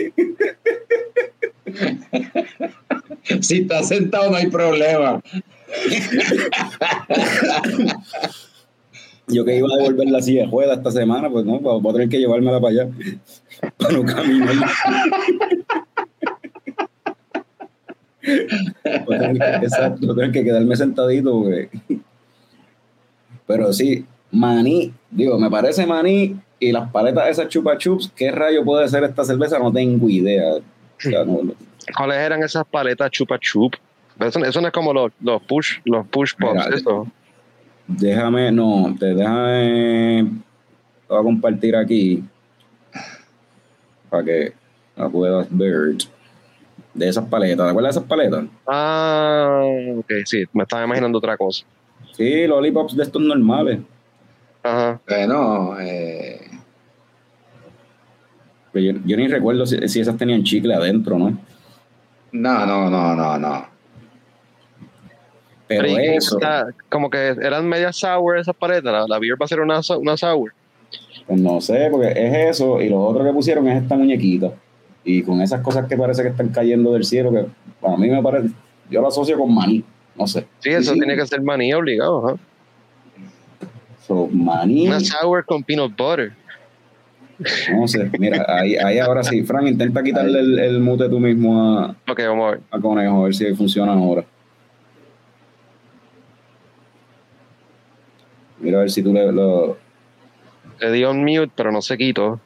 Si 3.41 3.57
estás 3.59 3.87
sentado 3.89 4.31
no 4.31 4.37
hay 4.37 4.47
problema. 4.47 5.21
Yo 9.27 9.45
que 9.45 9.57
iba 9.57 9.67
a 9.71 9.77
devolver 9.77 10.09
la 10.09 10.19
silla 10.21 10.45
de 10.45 10.47
ruedas 10.51 10.77
esta 10.79 10.91
semana, 10.91 11.29
pues 11.29 11.45
no, 11.45 11.59
voy 11.59 11.89
a 11.91 11.93
tener 11.93 12.09
que 12.09 12.17
llevármela 12.17 12.59
para 12.59 12.71
allá. 12.71 12.87
Para 13.77 13.93
no 13.93 14.03
caminar. 14.03 14.55
Tener 19.07 19.37
que, 19.37 19.65
exacto, 19.65 20.11
a 20.11 20.15
tener 20.15 20.31
que 20.31 20.43
quedarme 20.43 20.75
sentadito. 20.75 21.31
porque- 21.43 21.69
Pero 23.47 23.73
sí, 23.73 24.05
maní, 24.31 24.93
digo, 25.09 25.39
me 25.39 25.49
parece 25.49 25.85
maní 25.85 26.35
y 26.59 26.71
las 26.71 26.89
paletas 26.91 27.29
esas 27.29 27.47
chupa 27.49 27.77
chups, 27.77 28.11
¿qué 28.15 28.31
rayo 28.31 28.63
puede 28.63 28.87
ser 28.87 29.03
esta 29.03 29.23
cerveza? 29.23 29.57
No 29.59 29.71
tengo 29.71 30.09
idea. 30.09 30.55
O 30.55 30.61
sea, 30.97 31.23
no- 31.25 31.43
no- 31.43 31.53
¿Cuáles 31.97 32.17
eran 32.17 32.43
esas 32.43 32.65
paletas 32.65 33.09
chupa 33.11 33.39
chup? 33.39 33.73
Eso, 34.19 34.43
eso 34.43 34.59
no 34.61 34.67
es 34.67 34.73
como 34.73 34.93
los, 34.93 35.11
los 35.21 35.41
push, 35.43 35.77
los 35.85 36.05
push 36.07 36.33
pops, 36.37 36.65
Mira, 36.65 36.75
eso. 36.75 37.07
Déjame, 37.87 38.51
no, 38.51 38.93
te 38.99 39.15
déjame. 39.15 40.23
Voy 41.07 41.19
a 41.19 41.23
compartir 41.23 41.75
aquí 41.75 42.23
para 44.09 44.23
que 44.23 44.53
la 44.95 45.09
puedas 45.09 45.47
ver. 45.49 45.95
De 46.99 47.07
esas 47.07 47.25
paletas, 47.25 47.65
¿te 47.65 47.69
acuerdas 47.69 47.95
de 47.95 47.99
esas 47.99 48.09
paletas? 48.09 48.43
Ah, 48.67 49.61
ok, 49.97 50.11
sí, 50.25 50.43
me 50.53 50.63
estaba 50.63 50.83
imaginando 50.83 51.17
otra 51.17 51.37
cosa. 51.37 51.65
Sí, 52.11 52.45
lollipops 52.45 52.95
de 52.95 53.03
estos 53.03 53.21
normales. 53.21 53.79
Ajá. 54.63 54.99
Bueno, 55.07 55.77
eh, 55.79 56.41
Pero 58.73 58.93
yo, 58.93 58.99
yo 59.05 59.15
ni 59.17 59.27
recuerdo 59.27 59.65
si, 59.65 59.87
si 59.87 60.01
esas 60.01 60.17
tenían 60.17 60.43
chicle 60.43 60.73
adentro, 60.73 61.17
¿no? 61.17 61.37
no, 62.31 62.65
no, 62.65 62.89
no, 62.89 63.15
no, 63.15 63.39
no. 63.39 63.65
Pero 65.67 65.87
¿y 65.87 65.95
qué 65.95 66.15
eso, 66.15 66.37
está? 66.37 66.67
como 66.89 67.09
que 67.09 67.27
eran 67.29 67.65
media 67.67 67.93
sour 67.93 68.37
esas 68.39 68.55
paletas. 68.55 68.91
La, 68.91 69.05
la 69.07 69.19
beer 69.19 69.35
va 69.41 69.45
a 69.45 69.47
ser 69.47 69.59
una, 69.61 69.79
una 69.99 70.17
sour. 70.17 70.51
pues 71.27 71.39
no 71.39 71.61
sé, 71.61 71.87
porque 71.91 72.07
es 72.09 72.55
eso. 72.55 72.81
Y 72.81 72.89
lo 72.89 73.01
otro 73.05 73.23
que 73.23 73.31
pusieron 73.31 73.67
es 73.69 73.83
esta 73.83 73.95
muñequita. 73.95 74.51
Y 75.11 75.23
con 75.23 75.41
esas 75.41 75.61
cosas 75.61 75.87
que 75.87 75.97
parece 75.97 76.21
que 76.21 76.27
están 76.29 76.49
cayendo 76.49 76.93
del 76.93 77.03
cielo, 77.03 77.31
que 77.31 77.45
para 77.81 77.97
mí 77.97 78.09
me 78.09 78.21
parece. 78.21 78.49
Yo 78.91 79.01
lo 79.01 79.07
asocio 79.07 79.39
con 79.39 79.51
maní. 79.51 79.83
No 80.15 80.27
sé. 80.27 80.45
Sí, 80.59 80.69
eso 80.69 80.93
sí. 80.93 80.99
tiene 80.99 81.15
que 81.15 81.25
ser 81.25 81.41
maní 81.41 81.73
obligado. 81.73 82.27
ajá. 82.27 82.37
So, 84.05 84.27
maní. 84.31 84.87
Una 84.87 84.99
sour 84.99 85.43
con 85.45 85.63
peanut 85.63 85.95
butter. 85.97 86.33
No 87.73 87.87
sé, 87.87 88.11
mira, 88.19 88.45
ahí, 88.47 88.75
ahí 88.75 88.99
ahora 88.99 89.23
sí. 89.23 89.41
Frank, 89.43 89.65
intenta 89.67 90.03
quitarle 90.03 90.39
el, 90.41 90.59
el 90.59 90.79
mute 90.79 91.09
tú 91.09 91.19
mismo 91.19 91.79
a, 91.79 91.95
Ok, 92.07 92.19
vamos 92.27 92.47
a 92.47 92.51
ver. 92.51 92.59
a 92.69 92.79
Conejo, 92.79 93.21
a 93.21 93.23
ver 93.23 93.33
si 93.33 93.55
funciona 93.55 93.93
ahora. 93.93 94.23
Mira 98.59 98.77
a 98.77 98.81
ver 98.81 98.91
si 98.91 99.01
tú 99.01 99.13
le, 99.13 99.31
lo, 99.31 99.77
Le 100.81 100.91
di 100.91 101.03
on 101.03 101.23
mute, 101.23 101.51
pero 101.55 101.71
no 101.71 101.81
se 101.81 101.97
quitó. 101.97 102.39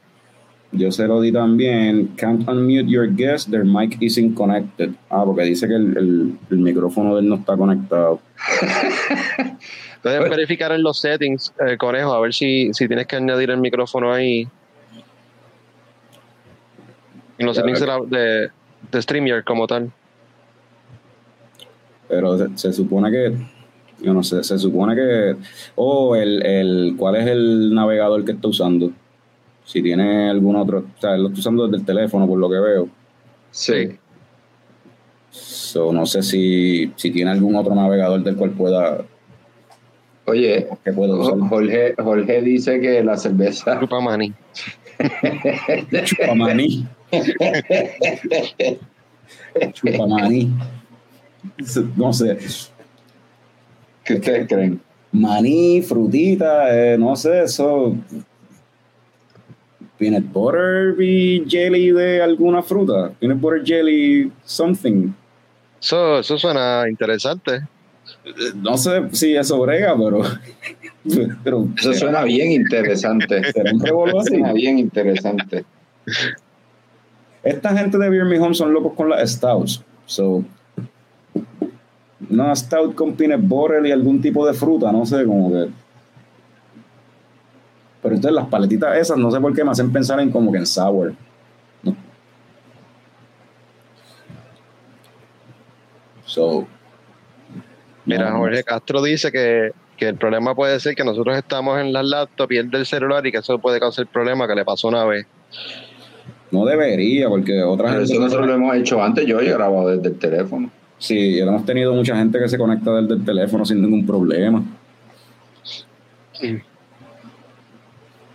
Yo 0.76 0.90
se 0.90 1.06
lo 1.06 1.20
di 1.20 1.30
también. 1.30 2.08
Can't 2.16 2.48
unmute 2.48 2.88
your 2.88 3.06
guest, 3.06 3.48
their 3.50 3.64
mic 3.64 3.96
isn't 4.00 4.34
connected. 4.34 4.90
Ah, 5.08 5.22
porque 5.24 5.42
dice 5.44 5.68
que 5.68 5.74
el, 5.74 5.96
el- 5.96 6.38
el 6.50 6.58
micrófono 6.58 7.14
de 7.14 7.20
él 7.22 7.28
no 7.28 7.36
está 7.36 7.56
conectado. 7.56 8.20
Puedes 10.02 10.28
verificar 10.28 10.72
en 10.72 10.82
los 10.82 10.98
settings, 11.00 11.52
eh, 11.66 11.76
conejo, 11.78 12.12
a 12.12 12.20
ver 12.20 12.34
si, 12.34 12.74
si 12.74 12.86
tienes 12.88 13.06
que 13.06 13.16
añadir 13.16 13.50
el 13.50 13.58
micrófono 13.58 14.12
ahí. 14.12 14.46
En 17.38 17.46
los 17.46 17.56
Ya, 17.56 17.62
settings 17.62 17.80
de, 17.80 17.86
ok. 17.86 18.10
la- 18.10 18.18
de, 18.18 18.50
de 18.92 19.02
StreamYard 19.02 19.44
como 19.44 19.66
tal. 19.66 19.90
Pero 22.08 22.36
se, 22.36 22.58
se 22.58 22.72
supone 22.72 23.10
que. 23.10 23.32
Yo 24.02 24.12
no 24.12 24.22
sé, 24.22 24.42
se 24.44 24.58
supone 24.58 24.94
que. 24.94 25.36
Oh, 25.76 26.14
el, 26.16 26.44
el, 26.44 26.94
¿cuál 26.98 27.16
es 27.16 27.26
el 27.28 27.72
navegador 27.74 28.24
que 28.24 28.32
está 28.32 28.48
usando? 28.48 28.90
Si 29.64 29.82
tiene 29.82 30.30
algún 30.30 30.56
otro. 30.56 30.84
O 30.96 31.00
sea, 31.00 31.14
él 31.14 31.22
lo 31.22 31.28
está 31.28 31.40
usando 31.40 31.66
desde 31.66 31.78
el 31.78 31.86
teléfono, 31.86 32.26
por 32.26 32.38
lo 32.38 32.48
que 32.50 32.58
veo. 32.58 32.88
Sí. 33.50 33.98
So, 35.30 35.92
no 35.92 36.06
sé 36.06 36.22
si, 36.22 36.92
si 36.96 37.10
tiene 37.10 37.30
algún 37.30 37.56
otro 37.56 37.74
navegador 37.74 38.22
del 38.22 38.36
cual 38.36 38.50
pueda. 38.50 39.04
Oye, 40.26 40.68
que 40.84 40.92
pueda 40.92 41.14
usar. 41.14 41.38
Jorge, 41.48 41.94
Jorge 41.98 42.42
dice 42.42 42.80
que 42.80 43.02
la 43.02 43.16
cerveza 43.16 43.78
Chupa 43.80 44.00
maní. 44.00 44.32
Chupamaní. 46.04 46.86
Chupamaní. 49.72 50.52
No 51.96 52.12
sé. 52.12 52.38
¿Qué 54.04 54.14
ustedes 54.14 54.48
creen? 54.48 54.80
Maní, 55.12 55.82
frutita, 55.82 56.74
eh, 56.74 56.98
no 56.98 57.16
sé, 57.16 57.44
eso. 57.44 57.96
Peanut 60.04 60.30
butter 60.34 61.00
y 61.00 61.46
jelly 61.48 61.90
de 61.90 62.20
alguna 62.20 62.62
fruta. 62.62 63.10
Peanut 63.18 63.40
butter 63.40 63.64
jelly 63.64 64.30
something. 64.44 65.14
Eso, 65.80 66.18
eso 66.18 66.36
suena 66.36 66.84
interesante. 66.90 67.62
No 68.56 68.76
sé 68.76 69.08
si 69.12 69.34
eso 69.34 69.58
brega, 69.60 69.96
pero. 69.96 70.20
pero 71.42 71.66
Eso 71.78 71.94
suena 71.94 72.22
bien 72.22 72.52
interesante. 72.52 73.40
Suena 74.26 74.52
bien 74.52 74.78
interesante. 74.78 75.64
Esta 77.42 77.74
gente 77.74 77.96
de 77.96 78.10
Beer 78.10 78.26
Me 78.26 78.38
Home 78.38 78.54
son 78.54 78.74
locos 78.74 78.92
con 78.92 79.08
las 79.08 79.30
stouts. 79.32 79.82
So, 80.04 80.44
una 82.28 82.54
stout 82.54 82.94
con 82.94 83.14
peanut 83.14 83.40
butter 83.40 83.86
y 83.86 83.90
algún 83.92 84.20
tipo 84.20 84.46
de 84.46 84.52
fruta, 84.52 84.92
no 84.92 85.06
sé, 85.06 85.24
como 85.24 85.50
que. 85.50 85.83
Pero 88.04 88.16
entonces 88.16 88.34
las 88.34 88.48
paletitas 88.48 88.98
esas, 88.98 89.16
no 89.16 89.30
sé 89.30 89.40
por 89.40 89.54
qué 89.54 89.64
me 89.64 89.70
hacen 89.70 89.90
pensar 89.90 90.20
en 90.20 90.30
como 90.30 90.52
que 90.52 90.58
en 90.58 90.66
sour. 90.66 91.14
No. 91.82 91.96
So. 96.26 96.66
Mira, 98.04 98.28
no, 98.28 98.40
Jorge 98.40 98.62
Castro 98.62 99.02
dice 99.02 99.32
que, 99.32 99.72
que 99.96 100.08
el 100.08 100.16
problema 100.16 100.54
puede 100.54 100.78
ser 100.80 100.94
que 100.94 101.02
nosotros 101.02 101.34
estamos 101.34 101.80
en 101.80 101.94
las 101.94 102.04
laptops 102.04 102.52
y 102.52 102.58
él 102.58 102.70
del 102.70 102.84
celular 102.84 103.26
y 103.26 103.32
que 103.32 103.38
eso 103.38 103.58
puede 103.58 103.80
causar 103.80 104.06
problema 104.06 104.46
que 104.46 104.54
le 104.54 104.66
pasó 104.66 104.88
una 104.88 105.06
vez. 105.06 105.26
No 106.50 106.66
debería, 106.66 107.30
porque 107.30 107.62
otra 107.62 107.86
Pero 107.86 108.00
gente. 108.00 108.12
eso 108.12 108.22
nosotros 108.22 108.46
lo 108.46 108.54
hemos 108.56 108.76
hecho 108.76 109.02
antes. 109.02 109.24
Yo 109.24 109.40
he 109.40 109.48
grabado 109.48 109.88
desde 109.88 110.08
el 110.08 110.18
teléfono. 110.18 110.70
Sí, 110.98 111.38
hemos 111.38 111.64
tenido 111.64 111.94
mucha 111.94 112.14
gente 112.18 112.38
que 112.38 112.50
se 112.50 112.58
conecta 112.58 112.94
desde 112.96 113.14
el 113.14 113.24
teléfono 113.24 113.64
sin 113.64 113.80
ningún 113.80 114.04
problema. 114.04 114.62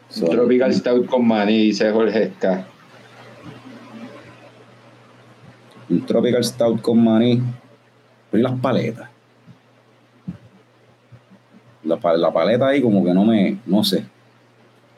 So, 0.09 0.25
Tropical 0.27 0.73
Stout 0.73 1.05
con 1.05 1.27
maní, 1.27 1.57
dice 1.65 1.91
Jorge 1.91 2.23
Esca. 2.23 2.65
Un 5.89 6.05
Tropical 6.05 6.43
Stout 6.43 6.81
con 6.81 7.03
maní. 7.03 7.41
Pero 8.31 8.39
¿y 8.39 8.43
las 8.43 8.59
paletas? 8.59 9.09
La, 11.83 11.97
pa- 11.97 12.17
la 12.17 12.31
paleta 12.31 12.67
ahí 12.67 12.81
como 12.81 13.03
que 13.03 13.13
no 13.13 13.23
me, 13.25 13.57
no 13.65 13.83
sé, 13.83 14.03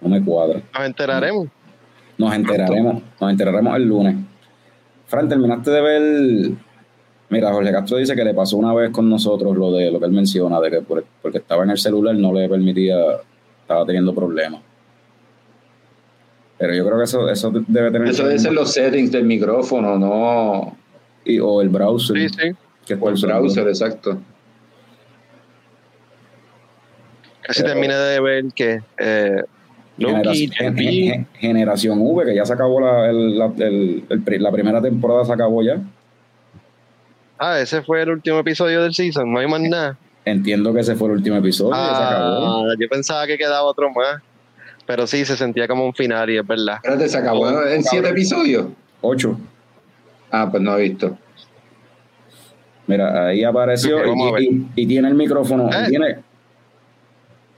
no 0.02 0.10
me 0.10 0.22
cuadra. 0.24 0.62
Nos 0.74 0.86
enteraremos. 0.86 1.48
Nos 2.18 2.34
enteraremos, 2.34 3.04
nos 3.20 3.32
enteraremos 3.32 3.76
el 3.76 3.84
lunes. 3.84 4.16
Fran, 5.08 5.30
terminaste 5.30 5.72
de 5.72 5.82
ver. 5.82 6.52
Mira, 7.30 7.54
Jorge 7.54 7.72
Castro 7.72 7.98
dice 7.98 8.16
que 8.16 8.24
le 8.26 8.34
pasó 8.34 8.58
una 8.58 8.74
vez 8.74 8.90
con 8.92 9.10
nosotros 9.10 9.56
lo 9.56 9.72
de 9.72 9.90
lo 9.92 10.00
que 10.00 10.06
él 10.06 10.12
menciona, 10.12 10.60
de 10.60 10.70
que 10.72 10.82
por- 10.82 11.06
porque 11.22 11.38
estaba 11.38 11.64
en 11.64 11.70
el 11.72 11.78
celular 11.78 12.16
no 12.16 12.34
le 12.34 12.50
permitía, 12.50 12.98
estaba 13.62 13.86
teniendo 13.86 14.14
problemas. 14.14 14.62
Pero 16.62 16.76
yo 16.76 16.86
creo 16.86 16.98
que 17.00 17.04
eso, 17.06 17.28
eso 17.28 17.52
debe 17.68 17.90
tener. 17.90 18.08
Eso 18.10 18.24
debe 18.24 18.38
ser 18.38 18.54
los 18.54 18.72
settings 18.72 19.12
del 19.12 19.26
micrófono, 19.26 19.98
no. 19.98 20.78
y- 21.26 21.40
o 21.40 21.60
el 21.62 21.70
browser. 21.70 22.16
Sí, 22.18 22.30
sí. 22.30 22.52
que 22.86 22.94
O 23.00 23.08
el 23.10 23.16
usando. 23.16 23.36
browser, 23.40 23.68
exacto. 23.68 24.20
Casi 27.42 27.62
Pero- 27.62 27.74
terminé 27.74 27.96
de 27.96 28.20
ver 28.22 28.46
que 28.56 28.82
eh, 29.00 29.42
Generación, 29.98 30.52
JP, 30.52 30.78
gen- 30.78 30.78
gen- 30.78 31.28
generación 31.34 31.98
V, 32.00 32.26
que 32.26 32.36
ya 32.36 32.46
se 32.46 32.54
acabó 32.54 32.80
la, 32.80 33.10
el- 33.10 33.38
la, 33.38 33.46
el- 33.58 34.04
el 34.10 34.22
pri- 34.24 34.40
la 34.40 34.52
primera 34.52 34.82
temporada, 34.82 35.26
se 35.26 35.34
acabó 35.34 35.62
ya. 35.64 35.78
Ah, 37.38 37.60
ese 37.60 37.82
fue 37.82 38.02
el 38.04 38.10
último 38.12 38.40
episodio 38.40 38.84
del 38.84 38.94
season, 38.94 39.32
no 39.32 39.40
hay 39.40 39.48
más 39.48 39.62
nada. 39.62 39.98
Entiendo 40.26 40.74
que 40.74 40.82
ese 40.82 40.96
fue 40.96 41.08
el 41.10 41.16
último 41.16 41.38
episodio, 41.38 41.72
ya 41.76 41.96
se 41.96 42.04
acabó. 42.04 42.70
Ah, 42.70 42.76
yo 42.80 42.88
pensaba 42.88 43.26
que 43.28 43.38
quedaba 43.38 43.64
otro 43.64 43.90
más. 43.92 44.22
Pero 44.92 45.08
sí, 45.08 45.24
se 45.24 45.38
sentía 45.38 45.70
como 45.70 45.86
un 45.86 45.94
final 45.94 46.30
y 46.30 46.38
es 46.38 46.46
verdad. 46.46 46.76
Espérate, 46.76 47.08
se 47.08 47.18
acabó 47.18 47.50
en 47.66 47.82
siete 47.82 48.10
episodios. 48.10 48.66
Ocho. 49.00 49.40
Ah, 50.30 50.50
pues 50.52 50.62
no 50.62 50.78
he 50.78 50.82
visto. 50.90 51.18
Mira, 52.88 53.28
ahí 53.28 53.42
apareció 53.46 54.00
y, 54.38 54.44
y- 54.44 54.68
y 54.76 54.86
tiene 54.88 55.08
el 55.08 55.14
micrófono. 55.16 55.70
Eh. 55.70 55.86
Tiene, 55.88 56.18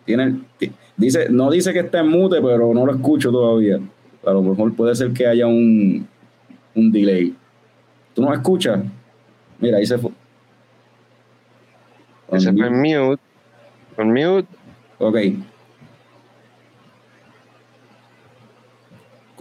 tiene, 0.06 0.41
dice, 0.96 1.28
no 1.32 1.50
dice 1.50 1.74
que 1.74 1.80
está 1.80 2.02
en 2.02 2.10
mute, 2.10 2.39
pero 2.39 2.72
no 2.72 2.86
lo 2.86 2.93
escucho 2.93 3.32
todavía. 3.32 3.80
A 4.28 4.32
lo 4.32 4.43
mejor 4.43 4.76
puede 4.76 4.93
ser 4.93 5.12
que 5.12 5.26
haya 5.26 5.48
un, 5.48 6.08
un 6.76 6.91
delay. 6.91 7.36
¿Tú 8.13 8.22
no 8.22 8.32
escuchas? 8.32 8.80
Mira, 9.58 9.80
ahí 9.80 9.88
se 9.88 9.98
fue. 9.98 10.12
Ese 12.32 12.54
fue 12.54 12.67
en 12.67 12.80
mute. 12.80 13.22
En 13.98 14.08
mute. 14.13 14.48
Ok. 15.00 15.17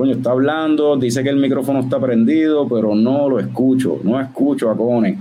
Coño, 0.02 0.14
está 0.14 0.32
hablando, 0.32 0.96
dice 0.96 1.22
que 1.22 1.28
el 1.28 1.36
micrófono 1.36 1.78
está 1.78 2.00
prendido, 2.00 2.66
pero 2.68 2.92
no 2.92 3.28
lo 3.28 3.38
escucho, 3.38 4.00
no 4.02 4.20
escucho 4.20 4.68
a 4.68 4.76
Cone. 4.76 5.16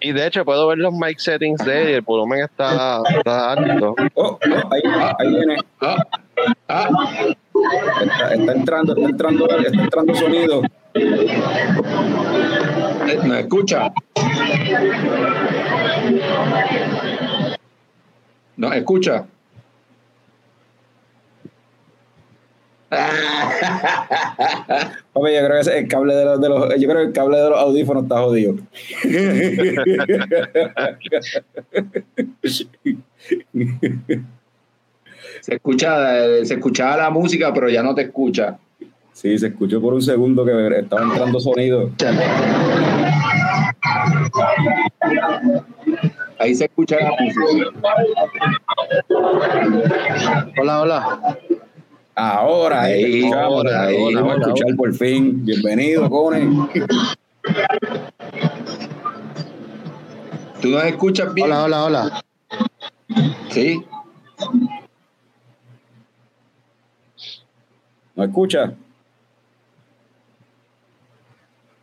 Y 0.00 0.12
de 0.12 0.26
hecho 0.26 0.46
puedo 0.46 0.66
ver 0.68 0.78
los 0.78 0.94
mic 0.94 1.18
settings 1.18 1.62
de 1.62 1.82
él 1.82 1.90
y 1.90 1.92
el 1.92 2.00
volumen 2.00 2.40
está, 2.42 3.02
está 3.14 3.52
alto. 3.52 3.94
Oh, 4.14 4.22
oh, 4.24 4.38
ahí, 4.70 4.80
ahí 5.18 5.28
viene. 5.28 5.56
Ah, 5.82 5.96
ah, 6.68 6.88
Está, 8.00 8.34
está 8.34 8.52
entrando, 8.54 8.96
está 8.96 9.10
entrando, 9.10 9.46
está 9.58 9.82
entrando 9.82 10.14
sonido. 10.14 10.62
eh, 10.94 11.10
¿No 13.26 13.34
escucha? 13.34 13.92
¿No 18.56 18.72
escucha? 18.72 19.26
Papi, 25.12 25.32
yo 25.34 25.44
creo 25.44 25.54
que 25.54 25.60
ese- 25.60 25.78
el 25.78 25.88
cable 25.88 26.14
de 26.14 26.24
los, 26.26 26.40
de 26.40 26.48
los- 26.48 26.68
yo 26.80 26.88
creo 26.88 27.00
que 27.00 27.06
el 27.08 27.12
cable 27.12 27.38
de 27.38 27.50
los 27.50 27.58
audífonos 27.58 28.04
está 28.04 28.18
jodido. 28.18 28.54
Se 35.40 35.54
escucha, 35.54 36.18
eh, 36.24 36.44
se 36.44 36.54
escuchaba 36.54 36.96
la 36.96 37.10
música, 37.10 37.52
pero 37.52 37.68
ya 37.68 37.82
no 37.82 37.92
te 37.94 38.02
escucha. 38.02 38.58
Sí, 39.12 39.36
se 39.38 39.48
escuchó 39.48 39.80
por 39.80 39.94
un 39.94 40.02
segundo 40.02 40.44
que 40.44 40.52
estaba 40.78 41.02
entrando 41.02 41.40
sonido. 41.40 41.90
Ahí 46.38 46.54
se 46.54 46.64
escucha 46.66 46.96
la 47.00 47.10
música. 47.18 47.44
Hola, 50.60 50.80
hola. 50.82 51.38
Ahora, 52.14 52.82
ahí, 52.82 53.32
ahora, 53.32 53.86
ahí, 53.86 53.96
ahora, 53.96 54.20
vamos 54.20 54.30
a 54.30 54.34
ahora, 54.34 54.46
escuchar 54.52 54.76
por 54.76 54.92
fin. 54.94 55.44
Bienvenido, 55.46 56.10
Cone. 56.10 56.68
¿Tú 60.60 60.68
nos 60.68 60.84
escuchas 60.84 61.32
bien? 61.32 61.46
Hola, 61.46 61.64
hola, 61.64 61.84
hola. 61.84 62.24
Sí. 63.48 63.82
¿No 68.14 68.24
escucha? 68.24 68.74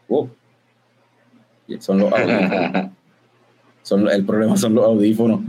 Oh. 0.07 0.29
Son 1.79 1.99
los 1.99 2.11
audífonos. 2.13 2.91
Son, 3.81 4.07
el 4.07 4.25
problema 4.25 4.57
son 4.57 4.75
los 4.75 4.85
audífonos. 4.85 5.41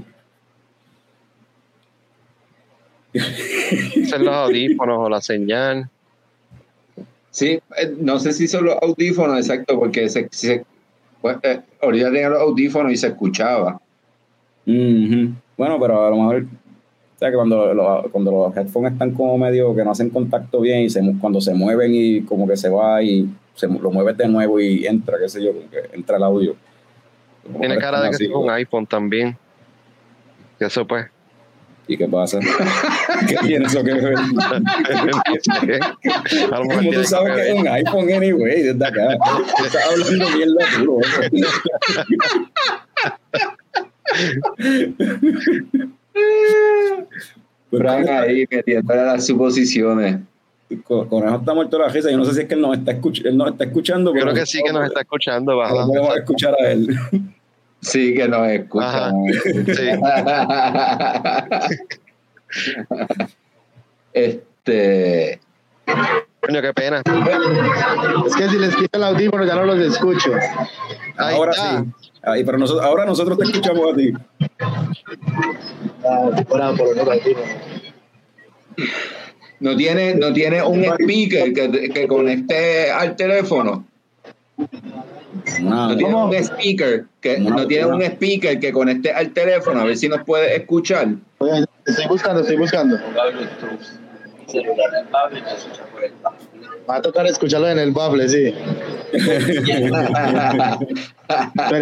Son 4.09 4.25
los 4.25 4.35
audífonos 4.35 4.99
o 4.99 5.09
la 5.09 5.21
señal. 5.21 5.89
Sí, 7.31 7.61
eh, 7.79 7.95
no 7.99 8.19
sé 8.19 8.33
si 8.33 8.49
son 8.49 8.65
los 8.67 8.77
audífonos, 8.83 9.37
exacto, 9.39 9.79
porque 9.79 10.09
se, 10.09 10.29
se- 10.31 10.65
pues, 11.21 11.37
eh, 11.43 11.61
ahorita 11.81 12.07
tenía 12.11 12.29
los 12.29 12.41
audífonos 12.41 12.93
y 12.93 12.97
se 12.97 13.09
escuchaba. 13.09 13.81
Bueno, 15.57 15.79
pero 15.81 16.07
a 16.07 16.11
lo 16.11 16.17
mejor, 16.17 16.43
o 16.45 17.19
sea, 17.19 17.31
que 17.31 17.37
cuando, 17.37 17.73
los- 17.75 18.11
cuando 18.11 18.31
los 18.33 18.57
headphones 18.57 18.93
están 18.93 19.13
como 19.13 19.37
medio 19.39 19.75
que 19.75 19.85
no 19.85 19.91
hacen 19.93 20.11
contacto 20.11 20.61
bien 20.61 20.81
y 20.83 20.91
se, 20.91 21.03
cuando 21.21 21.41
se 21.41 21.55
mueven 21.55 21.93
y 21.95 22.23
como 22.23 22.47
que 22.49 22.57
se 22.57 22.69
va 22.69 23.03
y 23.03 23.29
se 23.55 23.67
lo 23.69 23.91
mueves 23.91 24.17
de 24.17 24.27
nuevo 24.29 24.59
y 24.59 24.87
entra, 24.87 25.19
qué 25.21 25.29
sé 25.29 25.43
yo, 25.45 25.53
como 25.53 25.69
que 25.71 25.81
entra 25.93 26.17
el 26.17 26.23
audio. 26.23 26.57
Tiene 27.59 27.79
cara 27.79 28.01
de 28.03 28.11
que 28.11 28.15
así, 28.17 28.25
es 28.25 28.31
un 28.31 28.51
iPhone 28.51 28.87
también. 28.87 29.37
Eso 30.59 30.87
pues. 30.87 31.07
¿Y 31.89 31.97
qué 31.97 32.07
pasa? 32.07 32.39
¿Qué 33.29 33.37
tiene 33.47 33.67
eso 33.67 33.83
que 33.83 33.93
ver? 33.95 34.15
A 34.17 34.21
lo 36.59 36.65
mejor 36.65 36.67
¿Cómo 36.67 36.81
tiene 36.81 36.97
tú 36.97 37.05
sabes 37.05 37.35
que 37.35 37.49
es 37.51 37.59
un 37.61 37.69
iPhone 37.69 38.13
anyway? 38.13 38.63
Desde 38.63 38.87
acá. 38.87 39.17
Estás 39.65 39.87
hablando 39.91 40.27
loco. 40.85 41.01
Pues, 47.71 47.83
Frank 47.83 48.09
ahí 48.09 48.45
metiéndole 48.51 49.05
las 49.05 49.27
suposiciones. 49.27 50.19
Con- 50.85 51.09
Conejo 51.09 51.37
está 51.37 51.55
muerto 51.55 51.79
la 51.79 51.89
risa. 51.89 52.11
Yo 52.11 52.17
no 52.17 52.25
sé 52.25 52.35
si 52.35 52.41
es 52.41 52.47
que 52.47 52.55
él 52.55 52.61
nos 52.61 52.77
está, 52.79 52.93
escuch- 52.93 53.25
él 53.25 53.37
nos 53.37 53.51
está 53.51 53.65
escuchando. 53.65 54.13
Creo 54.13 54.33
que 54.35 54.47
sí 54.47 54.61
que 54.65 54.73
nos 54.73 54.87
está 54.87 55.01
escuchando. 55.01 55.53
No 55.65 55.87
podemos 55.87 56.17
escuchar 56.17 56.55
a 56.61 56.71
él. 56.71 56.89
Sí, 57.81 58.15
que 58.15 58.29
nos 58.29 58.49
escucha. 58.49 59.09
Ajá. 59.09 59.13
Sí. 59.43 59.89
este. 64.13 65.41
Coño, 66.41 66.63
qué 66.63 66.73
pena. 66.75 67.03
Es 68.27 68.37
que 68.37 68.49
si 68.49 68.59
les 68.59 68.77
quito 68.77 68.99
el 68.99 69.05
audífono 69.05 69.45
ya 69.45 69.55
no 69.55 69.65
los 69.65 69.79
escucho. 69.79 70.33
Ahí 71.17 71.35
ahora 71.35 71.53
está. 71.53 71.81
sí. 71.81 72.11
Ahí, 72.23 72.45
pero 72.45 72.59
nosotros, 72.59 72.85
ahora 72.85 73.07
nosotros 73.07 73.39
te 73.39 73.45
escuchamos 73.45 73.93
a 73.93 73.97
ti. 73.97 74.13
Ah, 76.05 76.31
por, 76.47 76.61
audífonos. 76.63 77.19
No 79.61 79.77
tiene, 79.77 80.15
no 80.15 80.33
tiene 80.33 80.63
un 80.63 80.85
speaker 80.85 81.53
que, 81.53 81.91
que 81.91 82.09
conecte 82.09 82.91
al 82.91 83.17
teléfono. 83.17 83.87
No 85.61 85.97
tiene 85.97 86.15
un 86.15 86.35
speaker 86.35 87.05
que 87.21 87.39
No, 87.39 87.51
no 87.51 87.67
tiene 87.67 87.89
no. 87.89 87.97
un 87.97 88.03
speaker 88.03 88.59
que 88.61 88.73
conecte 88.73 89.13
al 89.13 89.31
teléfono. 89.31 89.81
A 89.81 89.85
ver 89.85 89.97
si 89.97 90.09
nos 90.09 90.23
puede 90.25 90.57
escuchar. 90.57 91.09
Oye, 91.39 91.65
estoy 91.87 92.07
buscando, 92.07 92.41
estoy 92.41 92.57
buscando. 92.57 92.99
Va 96.89 96.97
a 96.97 97.03
tocar 97.03 97.27
escucharlo 97.27 97.69
en 97.69 97.79
el 97.79 97.93
bafle, 97.93 98.29
sí. 98.29 98.53
Espere, 99.13 99.47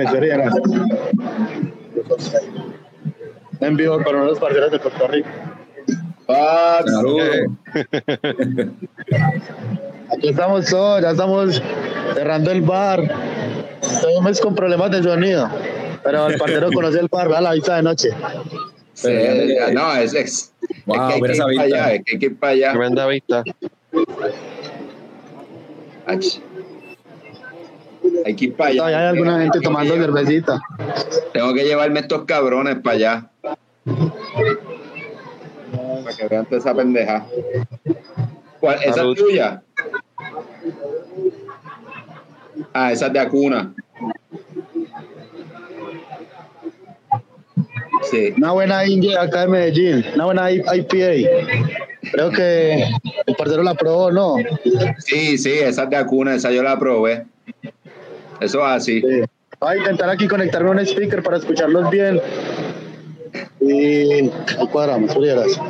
espere, 0.05 0.29
ya. 0.29 0.51
En 3.61 3.77
vivo 3.77 4.03
con 4.03 4.17
unos 4.17 4.39
parceros 4.39 4.71
de 4.71 4.79
Puerto 4.79 5.09
Rico. 5.09 5.29
Saludos. 6.29 7.37
Aquí 10.13 10.29
estamos 10.29 10.67
todos, 10.67 11.03
ya 11.03 11.11
estamos 11.11 11.63
cerrando 12.15 12.51
el 12.51 12.61
bar. 12.63 13.03
Estoy 13.81 14.15
un 14.17 14.25
mes 14.25 14.41
con 14.41 14.55
problemas 14.55 14.91
de 14.91 15.03
sonido. 15.03 15.49
Pero 16.05 16.27
el 16.29 16.39
parcero 16.39 16.71
conoce 16.75 17.01
el 17.01 17.09
bar, 17.09 17.33
a 17.33 17.41
la 17.41 17.53
vista 17.55 17.77
de 17.77 17.83
noche. 17.83 18.11
sí, 18.93 19.09
no, 19.73 19.95
es, 19.97 20.13
es, 20.15 20.53
Wow, 20.85 20.97
es 20.97 21.09
que 21.09 21.15
hay 21.15 21.21
que 21.21 21.27
ir 21.27 21.31
esa 21.33 21.45
para 21.45 21.51
vista. 21.51 21.65
allá. 21.65 21.95
Es 21.95 22.05
que 22.05 22.13
hay 22.13 22.19
que 22.19 22.27
ir 22.27 22.39
para 22.39 22.53
allá. 22.53 22.71
Tremenda 22.73 23.07
vista. 23.07 23.45
Ach. 26.07 26.25
Hay 28.27 28.35
que 28.37 28.45
ir 28.47 28.55
para 28.55 28.71
allá. 28.71 28.79
Todavía 28.79 28.99
hay 28.99 29.07
alguna 29.07 29.41
gente 29.41 29.61
tomando 29.61 29.95
cervecita. 29.95 30.61
Tengo 31.33 31.55
que 31.55 31.65
llevarme 31.65 32.01
estos 32.01 32.25
cabrones 32.25 32.77
para 32.83 32.97
allá. 32.97 33.31
Para 36.09 36.17
que 36.17 36.29
vean 36.29 36.45
toda 36.47 36.59
esa 36.59 36.75
pendeja. 36.75 37.27
¿Cuál? 38.61 38.79
¿Esa 38.83 38.95
Salud. 38.95 39.17
es 39.17 39.23
tuya? 39.25 39.63
Ah, 42.73 42.93
esa 42.93 43.07
es 43.09 43.13
de 43.13 43.19
Acuna. 43.21 43.75
Sí. 48.11 48.33
Una 48.39 48.53
buena 48.53 48.87
India 48.87 49.21
acá 49.23 49.43
de 49.43 49.49
Medellín, 49.49 50.05
una 50.15 50.25
buena 50.27 50.51
I- 50.51 50.63
IPA. 50.75 51.29
Creo 52.13 52.31
que 52.31 52.85
el 53.27 53.35
parcero 53.37 53.63
la 53.63 53.75
probó, 53.75 54.11
¿no? 54.11 54.37
Sí, 54.99 55.37
sí, 55.37 55.51
esa 55.53 55.83
es 55.85 55.91
de 55.91 55.97
Acuna, 55.97 56.35
esa 56.35 56.51
yo 56.51 56.63
la 56.63 56.79
probé. 56.79 57.27
Eso 58.41 58.61
es 58.61 58.65
así. 58.73 59.01
Sí. 59.03 59.21
Voy 59.61 59.75
a 59.75 59.77
intentar 59.77 60.09
aquí 60.09 60.27
conectarme 60.29 60.69
a 60.71 60.73
un 60.73 60.79
speaker 60.81 61.23
para 61.23 61.37
escucharlos 61.39 61.91
bien. 61.91 62.21
Y 63.61 64.13
ahí 64.13 64.33
cuadramos, 64.71 65.15
Urieras. 65.17 65.61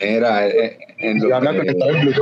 Mira, 0.00 0.48
eh, 0.48 0.78
en 0.98 1.16
Y 1.16 1.20
lo, 1.20 1.40
que, 1.40 1.58
en 1.60 2.14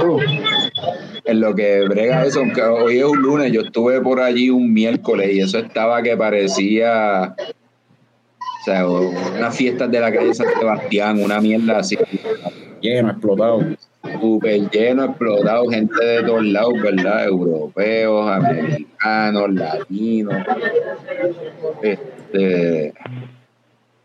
en 1.25 1.41
lo 1.41 1.55
que 1.55 1.83
brega 1.89 2.25
eso, 2.25 2.41
aunque 2.41 2.63
hoy 2.63 2.99
es 2.99 3.05
un 3.05 3.19
lunes, 3.19 3.53
yo 3.53 3.63
estuve 3.63 4.01
por 4.01 4.21
allí 4.21 4.51
un 4.51 4.73
miércoles 4.73 5.31
y 5.33 5.41
eso 5.41 5.59
estaba 5.59 6.03
que 6.03 6.17
parecía, 6.17 7.35
o 7.39 8.65
sea, 8.65 8.89
unas 8.89 9.57
fiestas 9.57 9.91
de 9.91 10.01
la 10.01 10.13
calle 10.13 10.35
San 10.35 10.47
Sebastián, 10.59 11.23
una 11.23 11.41
mierda 11.41 11.79
así, 11.79 11.97
Lleno, 12.81 13.11
explotado. 13.11 13.61
Súper 14.21 14.71
lleno, 14.71 15.05
explotado, 15.05 15.69
gente 15.69 16.05
de 16.05 16.23
todos 16.23 16.45
lados, 16.45 16.75
¿verdad? 16.83 17.27
Europeos, 17.27 18.31
americanos, 18.31 19.55
latinos. 19.55 20.35
Este, 21.83 22.93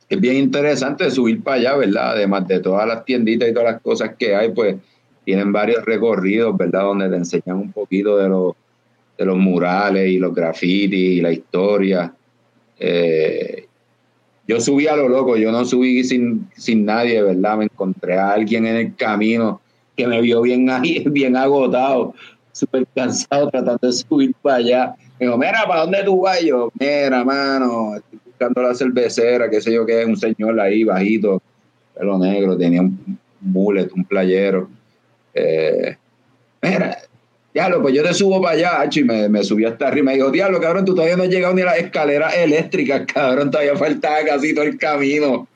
es 0.09 0.21
bien 0.21 0.35
interesante 0.35 1.09
subir 1.09 1.41
para 1.41 1.57
allá, 1.57 1.75
¿verdad? 1.77 2.11
Además 2.11 2.47
de 2.47 2.59
todas 2.59 2.87
las 2.87 3.03
tienditas 3.05 3.49
y 3.49 3.53
todas 3.53 3.73
las 3.73 3.81
cosas 3.81 4.15
que 4.17 4.35
hay, 4.35 4.51
pues 4.51 4.75
tienen 5.25 5.51
varios 5.51 5.83
recorridos, 5.85 6.55
¿verdad? 6.57 6.83
Donde 6.83 7.09
te 7.09 7.15
enseñan 7.15 7.57
un 7.57 7.71
poquito 7.71 8.17
de 8.17 8.29
los, 8.29 8.53
de 9.17 9.25
los 9.25 9.37
murales 9.37 10.09
y 10.09 10.19
los 10.19 10.35
grafitis 10.35 11.17
y 11.17 11.21
la 11.21 11.31
historia. 11.31 12.13
Eh, 12.79 13.67
yo 14.47 14.59
subí 14.59 14.87
a 14.87 14.95
lo 14.95 15.07
loco, 15.07 15.37
yo 15.37 15.51
no 15.51 15.63
subí 15.63 16.03
sin, 16.03 16.49
sin 16.55 16.85
nadie, 16.85 17.21
¿verdad? 17.23 17.57
Me 17.57 17.63
encontré 17.65 18.17
a 18.17 18.33
alguien 18.33 18.65
en 18.65 18.75
el 18.75 18.95
camino 18.95 19.61
que 19.95 20.07
me 20.07 20.21
vio 20.21 20.41
bien, 20.41 20.69
ahí, 20.69 21.03
bien 21.09 21.35
agotado, 21.35 22.13
súper 22.51 22.85
cansado 22.95 23.49
tratando 23.49 23.87
de 23.87 23.93
subir 23.93 24.33
para 24.41 24.57
allá. 24.57 24.95
Me 25.19 25.25
dijo, 25.25 25.37
mira, 25.37 25.65
¿para 25.67 25.81
dónde 25.81 26.03
tú 26.03 26.21
vas? 26.21 26.41
Yo, 26.41 26.71
mira, 26.79 27.23
mano, 27.23 27.95
estoy 27.95 28.19
buscando 28.25 28.61
la 28.61 28.75
cervecera, 28.75 29.49
qué 29.49 29.61
sé 29.61 29.73
yo 29.73 29.85
qué, 29.85 30.05
un 30.05 30.17
señor 30.17 30.59
ahí 30.59 30.83
bajito, 30.83 31.41
pelo 31.97 32.17
negro, 32.17 32.57
tenía 32.57 32.81
un 32.81 33.17
mullet, 33.41 33.91
un 33.93 34.05
playero. 34.05 34.69
Eh, 35.33 35.95
mira, 36.61 36.97
diablo, 37.53 37.81
pues 37.81 37.93
yo 37.93 38.03
te 38.03 38.13
subo 38.13 38.41
para 38.41 38.55
allá, 38.55 38.89
y 38.91 39.03
me, 39.03 39.29
me 39.29 39.43
subí 39.43 39.65
hasta 39.65 39.87
arriba. 39.87 40.05
Me 40.05 40.15
dijo, 40.15 40.31
diablo, 40.31 40.59
cabrón, 40.59 40.85
tú 40.85 40.95
todavía 40.95 41.17
no 41.17 41.23
has 41.23 41.29
llegado 41.29 41.53
ni 41.53 41.61
a 41.61 41.65
las 41.65 41.77
escaleras 41.77 42.35
eléctricas, 42.35 43.03
cabrón, 43.11 43.51
todavía 43.51 43.75
faltaba 43.75 44.17
casi 44.25 44.53
todo 44.53 44.65
el 44.65 44.77
camino. 44.77 45.47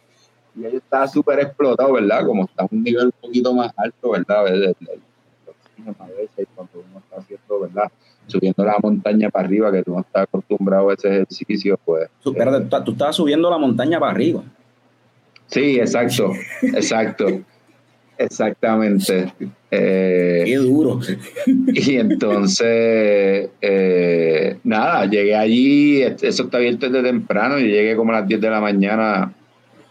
Y 0.58 0.62
yo 0.64 0.70
estaba 0.70 1.08
súper 1.08 1.40
explotado, 1.40 1.94
¿verdad? 1.94 2.26
Como 2.26 2.46
está 2.46 2.64
a 2.64 2.68
un 2.72 2.84
nivel 2.84 3.06
un 3.06 3.12
poquito 3.22 3.54
más 3.54 3.72
alto, 3.78 4.12
¿verdad? 4.12 4.48
El- 4.48 4.76
a 6.00 6.06
veces, 6.08 6.48
cuando 6.56 6.84
uno 6.90 7.00
está 7.00 7.18
haciendo, 7.18 7.60
¿verdad? 7.62 7.92
Subiendo 8.26 8.66
la 8.66 8.76
montaña 8.82 9.30
para 9.30 9.46
arriba, 9.48 9.72
que 9.72 9.84
tú 9.84 9.94
no 9.94 10.02
estás 10.02 10.24
acostumbrado 10.24 10.90
a 10.90 10.94
ese 10.96 11.08
ejercicio, 11.08 11.80
pues. 11.86 12.10
Espérate, 12.26 12.66
tú, 12.66 12.84
tú 12.86 12.92
estabas 12.92 13.16
subiendo 13.16 13.50
la 13.50 13.58
montaña 13.58 14.00
para 14.00 14.12
arriba. 14.12 14.44
Sí, 15.46 15.80
exacto, 15.80 16.34
exacto. 16.62 17.26
Exactamente. 18.18 19.32
Eh, 19.70 20.44
Qué 20.46 20.56
duro. 20.58 21.00
Y 21.68 21.96
entonces, 21.98 23.50
eh, 23.62 24.58
nada, 24.64 25.06
llegué 25.06 25.36
allí, 25.36 26.02
eso 26.02 26.44
está 26.44 26.58
abierto 26.58 26.90
desde 26.90 27.08
temprano, 27.08 27.60
y 27.60 27.68
llegué 27.68 27.96
como 27.96 28.12
a 28.12 28.20
las 28.22 28.28
10 28.28 28.42
de 28.42 28.50
la 28.50 28.60
mañana, 28.60 29.34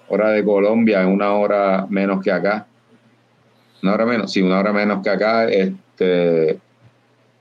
hora 0.09 0.31
de 0.31 0.45
Colombia, 0.45 1.03
en 1.03 1.09
una 1.09 1.33
hora 1.33 1.87
menos 1.89 2.23
que 2.23 2.31
acá. 2.31 2.67
Una 3.83 3.95
hora 3.95 4.07
menos, 4.07 4.33
sí, 4.33 4.43
una 4.43 4.59
hora 4.59 4.73
menos 4.73 5.03
que 5.03 5.11
acá, 5.11 5.49
este, 5.49 6.59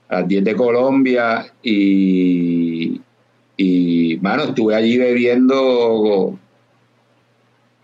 a 0.08 0.20
las 0.20 0.28
10 0.28 0.44
de 0.44 0.54
Colombia, 0.54 1.46
y, 1.62 3.00
y, 3.56 4.18
mano, 4.20 4.44
estuve 4.44 4.74
allí 4.74 4.98
bebiendo 4.98 6.38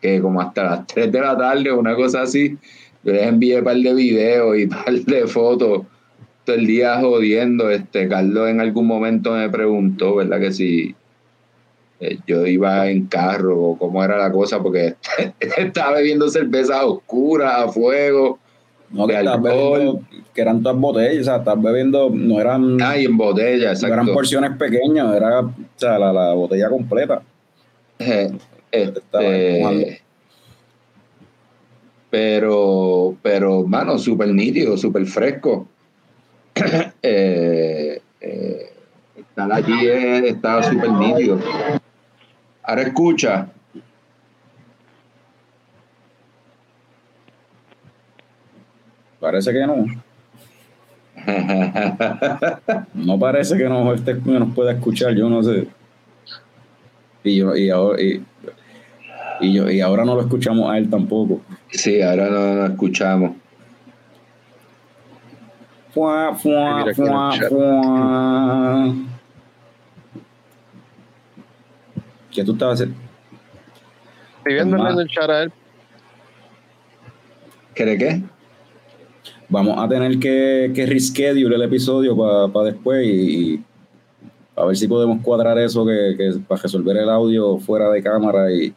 que 0.02 0.20
como 0.20 0.40
hasta 0.40 0.64
las 0.64 0.86
3 0.88 1.12
de 1.12 1.20
la 1.20 1.38
tarde, 1.38 1.72
una 1.72 1.94
cosa 1.94 2.22
así. 2.22 2.58
Yo 3.04 3.12
les 3.12 3.26
envié 3.26 3.58
un 3.58 3.64
par 3.64 3.76
de 3.76 3.94
videos 3.94 4.58
y 4.58 4.64
un 4.64 4.68
par 4.70 4.92
de 4.92 5.26
fotos 5.26 5.82
todo 6.44 6.56
el 6.56 6.66
día 6.66 7.00
jodiendo. 7.00 7.70
Este, 7.70 8.08
Carlos 8.08 8.48
en 8.48 8.60
algún 8.60 8.86
momento 8.86 9.32
me 9.32 9.48
preguntó, 9.48 10.16
¿verdad? 10.16 10.40
Que 10.40 10.52
si 10.52 10.94
eh, 12.02 12.18
yo 12.26 12.44
iba 12.46 12.90
en 12.90 13.06
carro 13.06 13.60
o 13.60 13.78
cómo 13.78 14.02
era 14.02 14.18
la 14.18 14.32
cosa, 14.32 14.60
porque 14.60 14.96
estaba 15.56 15.92
bebiendo 15.98 16.28
cerveza 16.28 16.84
oscura, 16.84 17.62
a 17.62 17.68
fuego, 17.68 18.40
No, 18.90 19.06
que, 19.06 19.14
bebiendo, 19.14 20.00
que 20.34 20.40
eran 20.40 20.64
todas 20.64 20.78
botellas, 20.78 21.20
o 21.20 21.24
sea, 21.24 21.36
estás 21.36 21.62
bebiendo, 21.62 22.10
no 22.10 22.40
eran, 22.40 22.76
ah, 22.82 22.98
y 22.98 23.04
en 23.04 23.16
botella, 23.16 23.72
no 23.72 23.86
eran 23.86 24.00
exacto. 24.00 24.12
porciones 24.14 24.56
pequeñas, 24.56 25.14
era 25.14 25.40
o 25.42 25.54
sea, 25.76 25.96
la, 25.96 26.12
la 26.12 26.34
botella 26.34 26.68
completa. 26.68 27.22
Eh, 28.00 28.32
este, 28.72 30.02
pero, 32.10 33.16
pero, 33.22 33.62
mano, 33.64 33.96
súper 33.96 34.28
nítido, 34.34 34.76
súper 34.76 35.06
fresco. 35.06 35.68
eh, 37.02 38.02
eh, 38.20 38.72
estar 39.16 39.52
allí 39.52 39.86
es- 39.86 40.24
estaba 40.24 40.62
súper 40.62 40.90
nítido. 40.90 41.38
Ahora 42.62 42.82
escucha. 42.82 43.48
Parece 49.20 49.52
que 49.52 49.66
no. 49.66 49.86
No 52.94 53.18
parece 53.18 53.56
que 53.56 53.68
nos, 53.68 53.94
este, 53.94 54.14
nos 54.14 54.54
pueda 54.54 54.72
escuchar, 54.72 55.14
yo 55.14 55.28
no 55.28 55.42
sé. 55.42 55.68
Y, 57.24 57.36
yo, 57.36 57.54
y, 57.54 57.70
ahora, 57.70 58.02
y, 58.02 58.24
y 59.40 59.52
yo, 59.52 59.70
y 59.70 59.80
ahora 59.80 60.04
no 60.04 60.16
lo 60.16 60.22
escuchamos 60.22 60.70
a 60.70 60.78
él 60.78 60.90
tampoco. 60.90 61.40
sí, 61.70 62.02
ahora 62.02 62.28
no, 62.28 62.54
no 62.54 62.66
escuchamos 62.66 63.32
aquí 65.94 66.88
en 66.88 66.88
el 66.88 66.94
fuá, 66.94 67.30
chat. 67.32 67.48
fuá. 67.48 68.94
¿Qué 72.32 72.44
tú 72.44 72.52
estabas 72.52 72.80
haciendo? 72.80 72.96
Estoy 74.38 74.54
viendo 74.54 74.78
Más. 74.78 74.94
en 74.94 75.00
el 75.00 75.08
chat 75.08 75.30
a 75.30 75.42
él. 75.44 75.52
¿Cree 77.74 77.98
qué? 77.98 78.22
Vamos 79.48 79.78
a 79.78 79.88
tener 79.88 80.18
que, 80.18 80.72
que 80.74 80.86
reschedule 80.86 81.54
el 81.56 81.62
episodio 81.62 82.16
para 82.52 82.66
después 82.70 83.06
y, 83.06 83.10
y 83.54 83.64
a 84.56 84.64
ver 84.64 84.76
si 84.76 84.88
podemos 84.88 85.20
cuadrar 85.22 85.58
eso 85.58 85.84
que, 85.86 86.14
que 86.16 86.32
para 86.46 86.60
resolver 86.62 86.96
el 86.96 87.08
audio 87.10 87.58
fuera 87.58 87.90
de 87.90 88.02
cámara 88.02 88.50
y, 88.50 88.74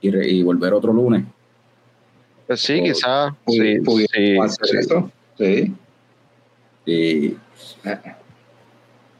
y, 0.00 0.10
re- 0.10 0.28
y 0.30 0.42
volver 0.42 0.72
otro 0.72 0.92
lunes. 0.92 1.24
Pues 2.46 2.60
sí, 2.60 2.82
quizás. 2.82 3.32
Sí, 3.46 3.58
¿Pudi- 3.58 3.84
pudiéramos 3.84 4.52
sí, 4.54 4.58
hacer 4.62 4.68
sí. 4.68 4.76
eso? 4.78 5.10
Sí. 5.38 5.74
Y, 6.86 7.36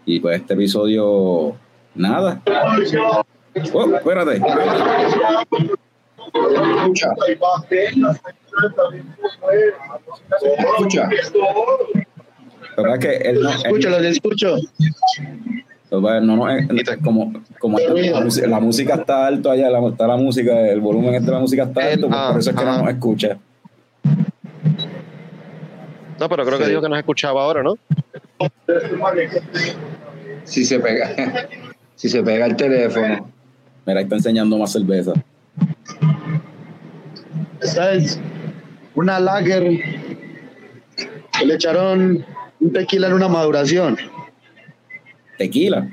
y 0.06 0.20
pues 0.20 0.40
este 0.40 0.54
episodio, 0.54 1.56
nada. 1.94 2.42
Oh, 3.72 3.94
espérate. 3.94 4.40
Escucha, 6.34 7.08
escucha. 10.40 11.08
La 12.76 12.82
verdad 12.82 12.96
es 12.98 13.06
que 13.06 13.28
él 13.28 13.40
no, 13.42 13.50
él- 13.50 13.56
Escucho, 13.64 13.90
los 13.90 14.02
escucho. 14.02 14.56
no, 15.90 16.50
eh, 16.50 16.66
como, 17.04 17.32
como 17.60 17.78
la, 17.78 18.20
música, 18.20 18.46
la 18.48 18.60
música 18.60 18.94
está 18.94 19.26
alto 19.26 19.50
allá, 19.50 19.70
la, 19.70 19.86
está 19.88 20.06
la 20.08 20.16
música, 20.16 20.60
el 20.68 20.80
volumen 20.80 21.14
este 21.14 21.26
de 21.26 21.32
la 21.32 21.38
música 21.38 21.62
está 21.64 21.86
alto, 21.92 22.08
pues 22.08 22.20
por 22.30 22.38
eso 22.40 22.50
es 22.50 22.56
que 22.56 22.64
no 22.64 22.78
nos 22.78 22.88
escucha. 22.88 23.38
No, 26.18 26.28
pero 26.28 26.44
creo 26.44 26.58
que 26.58 26.64
Sí. 26.64 26.70
dijo 26.70 26.82
que 26.82 26.88
nos 26.88 26.98
escuchaba 26.98 27.42
ahora, 27.42 27.62
¿no? 27.62 27.76
Si 30.44 30.64
se 30.64 30.78
pega, 30.80 31.10
si 31.94 32.08
se 32.08 32.22
pega 32.22 32.46
el 32.46 32.56
teléfono. 32.56 33.30
Mira, 33.86 33.98
ahí 33.98 34.04
está 34.04 34.16
enseñando 34.16 34.58
más 34.58 34.72
cerveza. 34.72 35.12
Esta 37.60 37.92
es 37.92 38.18
una 38.94 39.20
lager 39.20 39.80
que 41.38 41.46
le 41.46 41.54
echaron 41.54 42.24
un 42.60 42.72
tequila 42.72 43.08
en 43.08 43.14
una 43.14 43.28
maduración. 43.28 43.96
Tequila. 45.38 45.88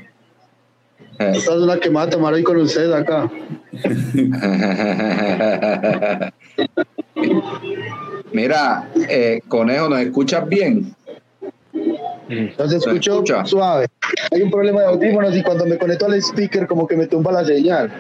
Esta 1.17 1.55
es 1.55 1.61
una 1.61 1.77
que 1.77 1.89
me 1.89 1.95
va 1.95 2.03
a 2.03 2.09
tomar 2.09 2.33
hoy 2.33 2.43
con 2.43 2.57
ustedes 2.57 2.93
acá. 2.93 3.31
Mira, 8.33 8.89
eh, 9.09 9.41
conejo, 9.47 9.89
¿nos 9.89 9.99
escuchas 9.99 10.47
bien? 10.47 10.95
Entonces 12.31 12.85
escucho 12.85 13.13
escucha? 13.13 13.45
suave. 13.45 13.87
Hay 14.31 14.41
un 14.41 14.49
problema 14.49 14.81
de 14.81 14.87
audífonos 14.87 15.35
y 15.35 15.43
cuando 15.43 15.65
me 15.65 15.77
conecto 15.77 16.05
al 16.05 16.13
speaker 16.15 16.65
como 16.67 16.87
que 16.87 16.95
me 16.95 17.07
tumba 17.07 17.31
la 17.31 17.43
señal. 17.43 17.91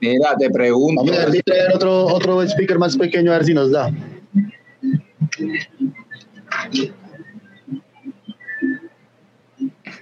Mira, 0.00 0.34
te 0.36 0.50
pregunto. 0.50 1.02
Vamos 1.02 1.18
a 1.18 1.26
ver 1.26 1.32
si 1.32 1.42
traen 1.42 1.72
otro, 1.74 2.06
otro 2.06 2.42
speaker 2.42 2.78
más 2.78 2.96
pequeño 2.96 3.32
a 3.32 3.36
ver 3.36 3.44
si 3.44 3.54
nos 3.54 3.70
da. 3.70 3.90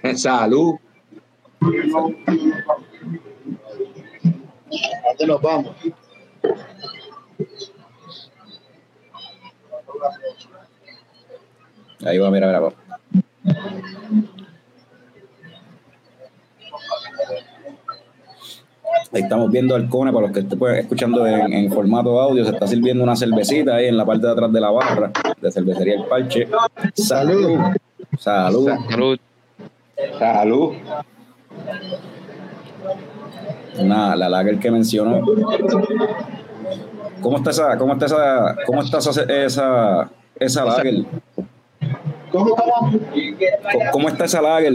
Salud. 0.15 0.75
¿A 1.61 1.67
dónde 5.09 5.27
nos 5.27 5.41
vamos? 5.41 5.75
Ahí 12.05 12.17
va, 12.17 12.29
mira, 12.31 12.47
mira. 12.47 12.59
va. 12.59 12.73
Ahí 19.13 19.21
estamos 19.21 19.51
viendo 19.51 19.75
al 19.75 19.87
Cone, 19.89 20.11
para 20.11 20.25
los 20.25 20.33
que 20.33 20.39
estén 20.39 20.57
pues, 20.57 20.79
escuchando 20.79 21.27
en, 21.27 21.53
en 21.53 21.71
formato 21.71 22.19
audio, 22.19 22.43
se 22.43 22.51
está 22.51 22.65
sirviendo 22.65 23.03
una 23.03 23.15
cervecita 23.15 23.75
ahí 23.75 23.85
en 23.85 23.95
la 23.95 24.05
parte 24.05 24.25
de 24.25 24.31
atrás 24.31 24.51
de 24.51 24.59
la 24.59 24.71
barra 24.71 25.11
de 25.39 25.51
cervecería 25.51 25.95
El 25.95 26.05
Parche. 26.05 26.47
Salud. 26.95 27.59
Salud. 28.17 28.69
Salud. 28.89 29.19
Salud. 30.17 30.73
Una, 33.79 34.15
la 34.15 34.29
lager 34.29 34.57
que 34.59 34.71
mencionó. 34.71 35.21
¿Cómo 37.21 37.37
está 37.37 37.51
esa, 37.51 37.77
cómo 37.77 37.93
está 37.93 38.05
esa, 38.07 38.55
cómo 38.65 38.81
está 38.81 38.97
esa, 38.97 39.23
esa, 39.23 40.09
esa 40.39 40.65
lager? 40.65 41.05
¿Cómo, 42.33 42.55
cómo? 42.55 42.73
¿Cómo- 42.91 43.91
¿Cómo 43.91 44.09
está 44.09 44.25
esa 44.25 44.41
lager? 44.41 44.73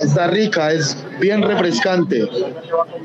Está 0.00 0.26
rica, 0.26 0.72
es 0.72 0.96
bien 1.20 1.40
refrescante. 1.42 2.28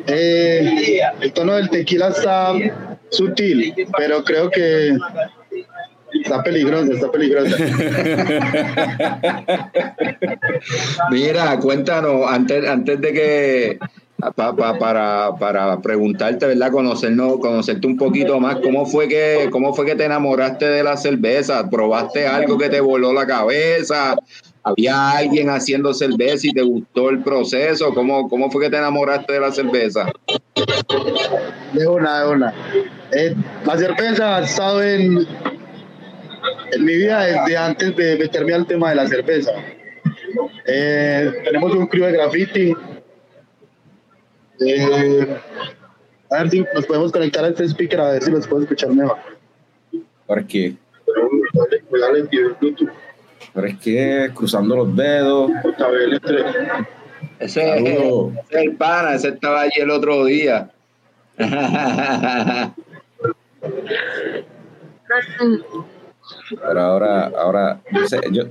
Eh, 0.07 0.99
el 1.21 1.31
tono 1.33 1.53
del 1.53 1.69
tequila 1.69 2.07
está 2.09 2.51
sutil, 3.09 3.73
pero 3.95 4.23
creo 4.23 4.49
que 4.49 4.97
está 6.23 6.41
peligrosa, 6.43 6.93
está 6.93 7.11
peligrosa. 7.11 7.55
Mira, 11.11 11.59
cuéntanos, 11.59 12.25
antes, 12.27 12.67
antes 12.67 12.99
de 13.01 13.13
que 13.13 13.79
pa- 14.31 14.55
pa- 14.55 14.77
para, 14.77 15.31
para 15.39 15.79
preguntarte, 15.81 16.45
¿verdad? 16.47 16.71
Conocernos, 16.71 17.39
conocerte 17.39 17.87
un 17.87 17.97
poquito 17.97 18.39
más, 18.39 18.57
¿cómo 18.57 18.85
fue 18.85 19.07
que, 19.07 19.47
cómo 19.51 19.73
fue 19.73 19.85
que 19.85 19.95
te 19.95 20.05
enamoraste 20.05 20.65
de 20.65 20.83
la 20.83 20.97
cerveza? 20.97 21.69
¿Probaste 21.69 22.27
algo 22.27 22.57
que 22.57 22.69
te 22.69 22.79
voló 22.79 23.11
la 23.13 23.25
cabeza? 23.27 24.15
¿Había 24.63 25.11
alguien 25.11 25.49
haciendo 25.49 25.93
cerveza 25.93 26.47
y 26.47 26.51
te 26.53 26.61
gustó 26.61 27.09
el 27.09 27.21
proceso? 27.21 27.93
¿Cómo, 27.93 28.29
cómo 28.29 28.49
fue 28.49 28.63
que 28.63 28.69
te 28.69 28.77
enamoraste 28.77 29.33
de 29.33 29.39
la 29.41 29.51
cerveza? 29.51 30.05
De 31.73 31.87
una, 31.87 32.23
de 32.23 32.29
una. 32.29 32.53
Eh, 33.11 33.35
la 33.65 33.77
cerveza 33.77 34.37
ha 34.37 34.43
estado 34.43 34.81
en, 34.81 35.27
en 36.71 36.85
mi 36.85 36.95
vida 36.95 37.25
desde 37.25 37.57
antes 37.57 37.95
de 37.95 38.17
meterme 38.17 38.53
al 38.53 38.65
tema 38.65 38.89
de 38.91 38.95
la 38.95 39.07
cerveza. 39.07 39.51
Eh, 40.65 41.31
tenemos 41.43 41.73
un 41.75 41.85
crew 41.87 42.05
de 42.05 42.11
graffiti. 42.13 42.73
Eh, 44.59 45.37
a 46.29 46.37
ver 46.43 46.49
si 46.49 46.65
nos 46.73 46.85
podemos 46.85 47.11
conectar 47.11 47.43
a 47.45 47.49
este 47.49 47.65
speaker 47.67 47.99
a 48.01 48.11
ver 48.11 48.23
si 48.23 48.31
los 48.31 48.47
puedo 48.47 48.63
escuchar 48.63 48.89
mejor. 48.91 49.17
¿Por 50.25 50.45
qué? 50.45 50.75
Pero 53.53 53.67
es 53.67 53.77
que 53.77 54.31
cruzando 54.33 54.75
los 54.75 54.95
dedos. 54.95 55.51
Ese, 57.39 57.77
ese 57.77 58.07
es 58.49 58.61
el 58.61 58.75
pana, 58.75 59.15
ese 59.15 59.29
estaba 59.29 59.61
allí 59.61 59.79
el 59.81 59.89
otro 59.91 60.25
día. 60.25 60.69
Pero 66.61 66.81
ahora, 66.81 67.31
ahora, 67.37 67.81
yo, 67.91 68.07
sé- 68.07 68.21
yo 68.31 68.43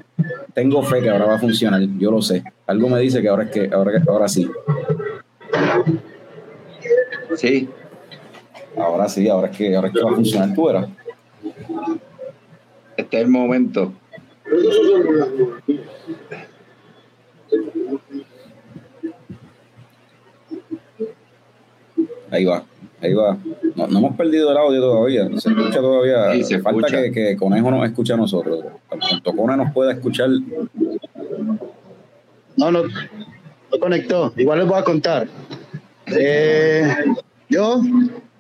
tengo 0.54 0.82
fe 0.82 1.00
que 1.00 1.10
ahora 1.10 1.24
va 1.26 1.34
a 1.36 1.38
funcionar, 1.38 1.80
yo 1.98 2.10
lo 2.10 2.20
sé. 2.20 2.42
Algo 2.66 2.88
me 2.88 3.00
dice 3.00 3.22
que 3.22 3.28
ahora 3.28 3.44
es 3.44 3.50
que, 3.50 3.70
ahora, 3.72 3.92
ahora 4.06 4.28
sí. 4.28 4.50
Sí. 7.36 7.68
Ahora 8.76 9.08
sí, 9.08 9.28
ahora 9.28 9.48
es 9.48 9.56
que, 9.56 9.74
ahora 9.76 9.88
es 9.88 9.94
que 9.94 10.02
va 10.02 10.10
a 10.10 10.14
funcionar. 10.14 10.54
Tú 10.54 10.66
verás. 10.66 10.88
Este 12.96 13.16
es 13.16 13.22
el 13.24 13.28
momento. 13.28 13.92
Ahí 22.30 22.44
va, 22.46 22.64
ahí 23.02 23.12
va. 23.12 23.36
No, 23.76 23.86
no 23.88 23.98
hemos 23.98 24.16
perdido 24.16 24.50
el 24.50 24.56
audio 24.56 24.80
todavía, 24.80 25.28
se 25.38 25.50
escucha 25.50 25.80
todavía. 25.80 26.32
Sí, 26.32 26.44
se 26.44 26.60
Falta 26.60 26.86
escucha. 26.86 27.02
que, 27.02 27.12
que 27.12 27.36
Conejo 27.36 27.70
nos 27.70 27.84
escuche 27.86 28.14
a 28.14 28.16
nosotros. 28.16 28.64
Tan 28.88 28.98
pronto 28.98 29.36
Cone 29.36 29.56
nos 29.56 29.72
pueda 29.72 29.92
escuchar. 29.92 30.30
No, 32.56 32.70
no, 32.70 32.82
no 32.84 33.78
conectó. 33.78 34.32
Igual 34.36 34.60
les 34.60 34.68
voy 34.68 34.78
a 34.78 34.84
contar. 34.84 35.28
Eh, 36.18 36.94
yo 37.48 37.80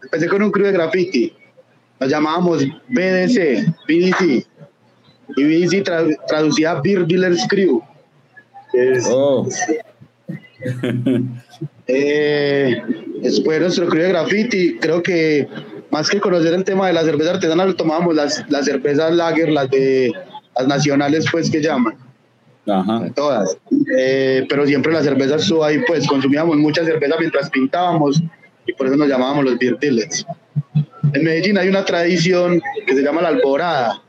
empecé 0.02 0.28
con 0.28 0.42
un 0.42 0.50
crew 0.50 0.66
de 0.66 0.72
graffiti. 0.72 1.32
Nos 2.00 2.10
llamábamos 2.10 2.64
BDC, 2.88 3.66
BDC. 3.88 4.46
Y 5.36 5.44
BDC 5.44 5.82
tra- 5.84 6.16
traducía 6.26 6.74
Beer 6.82 7.06
Dealers 7.06 7.46
Crew. 7.48 7.82
Es- 8.72 9.06
Oh, 9.10 9.46
eh, 11.86 12.82
después 13.20 13.60
nuestro 13.60 13.88
crew 13.88 14.02
de 14.02 14.08
graffiti, 14.08 14.76
creo 14.78 15.02
que 15.02 15.48
más 15.90 16.08
que 16.08 16.20
conocer 16.20 16.54
el 16.54 16.64
tema 16.64 16.86
de 16.86 16.92
la 16.94 17.02
cerveza 17.04 17.32
artesanal, 17.32 17.74
tomábamos 17.76 18.14
las, 18.14 18.44
las 18.48 18.64
cervezas 18.64 19.12
lager, 19.14 19.50
las 19.50 19.68
de 19.70 20.12
las 20.56 20.66
nacionales, 20.66 21.26
pues 21.30 21.50
que 21.50 21.60
llaman. 21.60 21.94
ajá. 22.66 23.10
todas. 23.14 23.56
Eh, 23.94 24.46
pero 24.48 24.66
siempre 24.66 24.92
la 24.92 25.02
cerveza 25.02 25.36
estuvo 25.36 25.64
ahí, 25.64 25.80
pues 25.86 26.06
consumíamos 26.06 26.56
mucha 26.56 26.84
cerveza 26.84 27.14
mientras 27.18 27.50
pintábamos 27.50 28.22
y 28.66 28.72
por 28.72 28.86
eso 28.86 28.96
nos 28.96 29.08
llamábamos 29.08 29.44
los 29.44 29.58
beer 29.58 29.78
dealers. 29.78 30.24
En 31.12 31.24
Medellín 31.24 31.58
hay 31.58 31.68
una 31.68 31.84
tradición 31.84 32.62
que 32.86 32.94
se 32.94 33.02
llama 33.02 33.20
la 33.20 33.28
alborada 33.28 34.02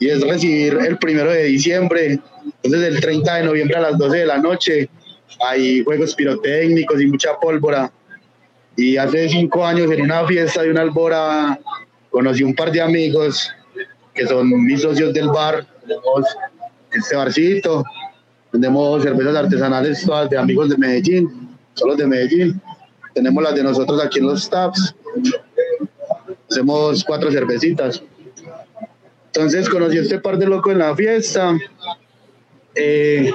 y 0.00 0.08
es 0.08 0.20
recibir 0.22 0.78
el 0.84 0.98
primero 0.98 1.30
de 1.30 1.44
diciembre, 1.44 2.18
entonces 2.62 2.88
el 2.88 3.00
30 3.00 3.36
de 3.36 3.42
noviembre 3.44 3.76
a 3.76 3.82
las 3.82 3.98
12 3.98 4.16
de 4.16 4.26
la 4.26 4.38
noche 4.38 4.88
hay 5.46 5.84
juegos 5.84 6.14
pirotécnicos 6.16 7.00
y 7.00 7.06
mucha 7.06 7.38
pólvora. 7.38 7.92
Y 8.76 8.96
hace 8.96 9.28
cinco 9.28 9.64
años 9.64 9.90
en 9.92 10.02
una 10.02 10.26
fiesta 10.26 10.62
de 10.62 10.70
una 10.70 10.82
alborada 10.82 11.60
conocí 12.10 12.42
un 12.42 12.54
par 12.54 12.72
de 12.72 12.80
amigos 12.80 13.52
que 14.14 14.26
son 14.26 14.48
mis 14.64 14.82
socios 14.82 15.12
del 15.14 15.28
bar, 15.28 15.66
este 16.92 17.14
barcito, 17.14 17.84
vendemos 18.58 19.04
cervezas 19.04 19.36
artesanales 19.36 20.04
todas 20.04 20.28
de 20.28 20.36
amigos 20.36 20.68
de 20.68 20.76
Medellín, 20.76 21.56
solo 21.74 21.94
de 21.94 22.08
Medellín. 22.08 22.60
Tenemos 23.14 23.40
las 23.40 23.54
de 23.54 23.62
nosotros 23.62 24.02
aquí 24.04 24.18
en 24.18 24.26
los 24.26 24.50
taps. 24.50 24.96
Hacemos 26.50 27.04
cuatro 27.04 27.30
cervecitas. 27.30 28.02
Entonces 29.26 29.68
conocí 29.68 29.98
a 29.98 30.02
este 30.02 30.18
par 30.18 30.38
de 30.38 30.46
locos 30.46 30.72
en 30.72 30.80
la 30.80 30.96
fiesta. 30.96 31.56
Eh, 32.74 33.32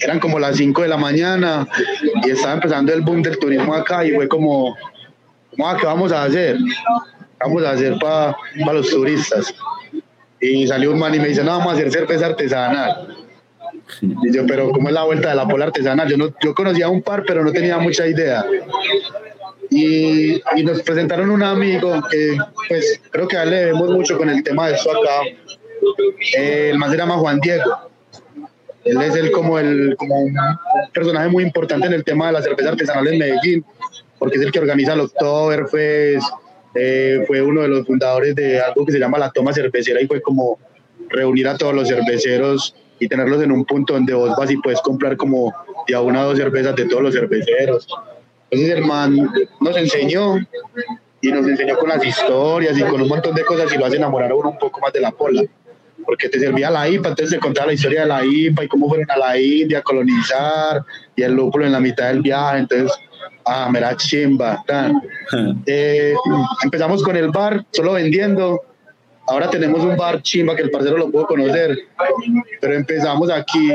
eran 0.00 0.18
como 0.18 0.38
las 0.38 0.56
5 0.56 0.80
de 0.80 0.88
la 0.88 0.96
mañana 0.96 1.68
y 2.24 2.30
estaba 2.30 2.54
empezando 2.54 2.94
el 2.94 3.02
boom 3.02 3.22
del 3.22 3.38
turismo 3.38 3.74
acá 3.74 4.06
y 4.06 4.12
fue 4.12 4.26
como, 4.26 4.74
"Ah, 5.62 5.76
¿qué 5.78 5.86
vamos 5.86 6.12
a 6.12 6.24
hacer? 6.24 6.56
¿Qué 6.56 7.44
vamos 7.44 7.62
a 7.64 7.72
hacer 7.72 7.98
para 7.98 8.36
los 8.72 8.88
turistas? 8.88 9.54
Y 10.40 10.66
salió 10.66 10.92
un 10.92 10.98
man 10.98 11.14
y 11.14 11.20
me 11.20 11.28
dice, 11.28 11.44
no, 11.44 11.58
vamos 11.58 11.74
a 11.74 11.76
hacer 11.76 11.90
cerveza 11.90 12.26
artesanal. 12.26 13.22
Y 14.00 14.32
yo, 14.32 14.46
pero 14.46 14.70
¿cómo 14.70 14.88
es 14.88 14.94
la 14.94 15.04
vuelta 15.04 15.30
de 15.30 15.34
la 15.36 15.46
pola 15.46 15.66
artesanal? 15.66 16.08
Yo, 16.08 16.16
no, 16.16 16.34
yo 16.42 16.54
conocía 16.54 16.88
un 16.88 17.02
par, 17.02 17.24
pero 17.26 17.44
no 17.44 17.52
tenía 17.52 17.78
mucha 17.78 18.06
idea. 18.06 18.44
Y, 19.70 20.34
y 20.56 20.64
nos 20.64 20.82
presentaron 20.82 21.30
un 21.30 21.42
amigo 21.42 22.02
que, 22.10 22.36
pues, 22.68 23.00
creo 23.10 23.26
que 23.26 23.36
le 23.44 23.56
debemos 23.56 23.90
mucho 23.90 24.18
con 24.18 24.28
el 24.28 24.42
tema 24.42 24.68
de 24.68 24.74
esto 24.74 24.90
acá. 24.90 25.22
Eh, 26.36 26.70
el 26.72 26.78
man 26.78 26.90
se 26.90 26.96
llama 26.96 27.14
Juan 27.14 27.40
Diego. 27.40 27.70
Él 28.84 29.00
es 29.00 29.14
el, 29.14 29.30
como, 29.30 29.58
el, 29.58 29.94
como 29.96 30.20
un 30.20 30.36
personaje 30.92 31.28
muy 31.28 31.44
importante 31.44 31.86
en 31.86 31.92
el 31.92 32.04
tema 32.04 32.26
de 32.26 32.32
la 32.32 32.42
cerveza 32.42 32.70
artesanal 32.70 33.06
en 33.06 33.18
Medellín, 33.18 33.64
porque 34.18 34.38
es 34.38 34.42
el 34.42 34.50
que 34.50 34.58
organiza 34.58 34.94
el 34.94 35.00
Oktoberfest, 35.00 36.26
eh, 36.74 37.24
fue 37.26 37.42
uno 37.42 37.62
de 37.62 37.68
los 37.68 37.86
fundadores 37.86 38.34
de 38.34 38.60
algo 38.60 38.84
que 38.86 38.92
se 38.92 38.98
llama 38.98 39.18
la 39.18 39.30
toma 39.30 39.52
cervecera 39.52 40.00
y 40.00 40.06
fue 40.06 40.20
como 40.22 40.58
reunir 41.08 41.46
a 41.48 41.56
todos 41.56 41.74
los 41.74 41.88
cerveceros 41.88 42.74
y 43.02 43.08
tenerlos 43.08 43.42
en 43.42 43.50
un 43.50 43.64
punto 43.64 43.94
donde 43.94 44.14
vos 44.14 44.30
vas 44.38 44.48
y 44.48 44.56
puedes 44.58 44.80
comprar 44.80 45.16
como 45.16 45.52
de 45.88 45.94
a 45.96 46.00
una 46.00 46.22
o 46.22 46.28
dos 46.28 46.38
cervezas 46.38 46.76
de 46.76 46.84
todos 46.84 47.02
los 47.02 47.12
cerveceros. 47.12 47.88
Entonces 48.48 48.76
el 48.76 48.84
man 48.84 49.28
nos 49.60 49.76
enseñó 49.76 50.36
y 51.20 51.32
nos 51.32 51.48
enseñó 51.48 51.76
con 51.78 51.88
las 51.88 52.04
historias 52.04 52.78
y 52.78 52.82
con 52.82 53.02
un 53.02 53.08
montón 53.08 53.34
de 53.34 53.44
cosas 53.44 53.72
y 53.74 53.78
lo 53.78 53.86
hace 53.86 53.96
enamorar 53.96 54.30
a 54.30 54.36
uno 54.36 54.50
un 54.50 54.58
poco 54.58 54.78
más 54.78 54.92
de 54.92 55.00
la 55.00 55.10
pola. 55.10 55.42
Porque 56.04 56.28
te 56.28 56.38
servía 56.38 56.70
la 56.70 56.88
IPA, 56.88 57.08
entonces 57.08 57.30
te 57.30 57.40
contaba 57.40 57.66
la 57.66 57.72
historia 57.72 58.02
de 58.02 58.06
la 58.06 58.24
IPA 58.24 58.64
y 58.64 58.68
cómo 58.68 58.88
fueron 58.88 59.10
a 59.10 59.18
la 59.18 59.36
India 59.36 59.78
a 59.78 59.82
colonizar 59.82 60.84
y 61.16 61.22
el 61.22 61.32
lúpulo 61.32 61.66
en 61.66 61.72
la 61.72 61.80
mitad 61.80 62.06
del 62.06 62.22
viaje. 62.22 62.58
Entonces, 62.58 62.92
ah, 63.44 63.68
me 63.68 63.80
la 63.80 63.96
chimba. 63.96 64.62
tan. 64.64 65.02
Eh, 65.66 66.14
empezamos 66.62 67.02
con 67.02 67.16
el 67.16 67.30
bar, 67.30 67.64
solo 67.72 67.94
vendiendo. 67.94 68.62
Ahora 69.32 69.48
tenemos 69.48 69.82
un 69.82 69.96
bar 69.96 70.20
chimba 70.20 70.54
que 70.54 70.60
el 70.60 70.70
parcero 70.70 70.98
lo 70.98 71.10
pudo 71.10 71.26
conocer. 71.26 71.74
Pero 72.60 72.74
empezamos 72.74 73.30
aquí, 73.30 73.70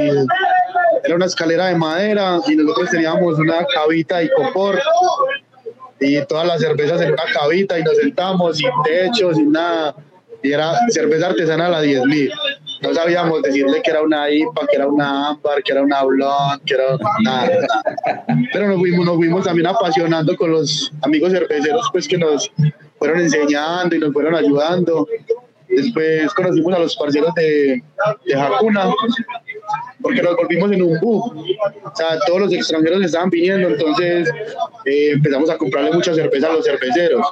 era 1.03 1.15
una 1.15 1.25
escalera 1.25 1.65
de 1.65 1.75
madera 1.75 2.39
y 2.47 2.55
nosotros 2.55 2.91
teníamos 2.91 3.39
una 3.39 3.65
cabita 3.65 4.21
y 4.21 4.29
copor 4.29 4.79
y 5.99 6.23
todas 6.27 6.45
las 6.45 6.61
cervezas 6.61 7.01
en 7.01 7.13
una 7.13 7.23
cabita 7.33 7.79
y 7.79 7.83
nos 7.83 7.97
sentamos 7.97 8.57
sin 8.57 8.69
techo, 8.83 9.33
sin 9.33 9.51
nada. 9.51 9.95
y 10.43 10.51
era 10.51 10.73
cerveza 10.89 11.25
artesanal 11.25 11.73
a 11.73 11.81
10 11.81 12.05
mil. 12.05 12.31
No 12.83 12.93
sabíamos 12.93 13.41
decirle 13.41 13.81
que 13.81 13.89
era 13.89 14.03
una 14.03 14.29
IPA, 14.29 14.67
que 14.67 14.75
era 14.75 14.87
una 14.87 15.29
ámbar, 15.29 15.63
que 15.63 15.71
era 15.71 15.81
una 15.81 16.03
blonde, 16.03 16.63
que 16.67 16.75
era 16.75 16.83
nada. 17.23 17.49
Pero 18.53 18.67
nos 18.67 18.77
fuimos, 18.77 19.07
nos 19.07 19.15
fuimos 19.15 19.43
también 19.43 19.65
apasionando 19.65 20.37
con 20.37 20.51
los 20.51 20.91
amigos 21.01 21.31
cerveceros 21.31 21.89
pues 21.91 22.07
que 22.07 22.19
nos 22.19 22.51
fueron 22.99 23.19
enseñando 23.19 23.95
y 23.95 23.99
nos 23.99 24.13
fueron 24.13 24.35
ayudando. 24.35 25.07
Después 25.69 26.33
conocimos 26.33 26.73
a 26.73 26.79
los 26.79 26.95
parceros 26.95 27.33
de, 27.35 27.83
de 28.25 28.35
Hakuna, 28.35 28.89
porque 30.01 30.21
nos 30.21 30.35
volvimos 30.35 30.71
en 30.71 30.81
un 30.81 30.99
boom. 30.99 31.45
O 31.83 31.95
sea, 31.95 32.19
todos 32.25 32.41
los 32.41 32.53
extranjeros 32.53 33.03
estaban 33.03 33.29
viniendo, 33.29 33.67
entonces 33.67 34.29
eh, 34.85 35.11
empezamos 35.11 35.49
a 35.49 35.57
comprarle 35.57 35.91
mucha 35.91 36.13
cerveza 36.13 36.47
a 36.47 36.53
los 36.53 36.65
cerveceros, 36.65 37.27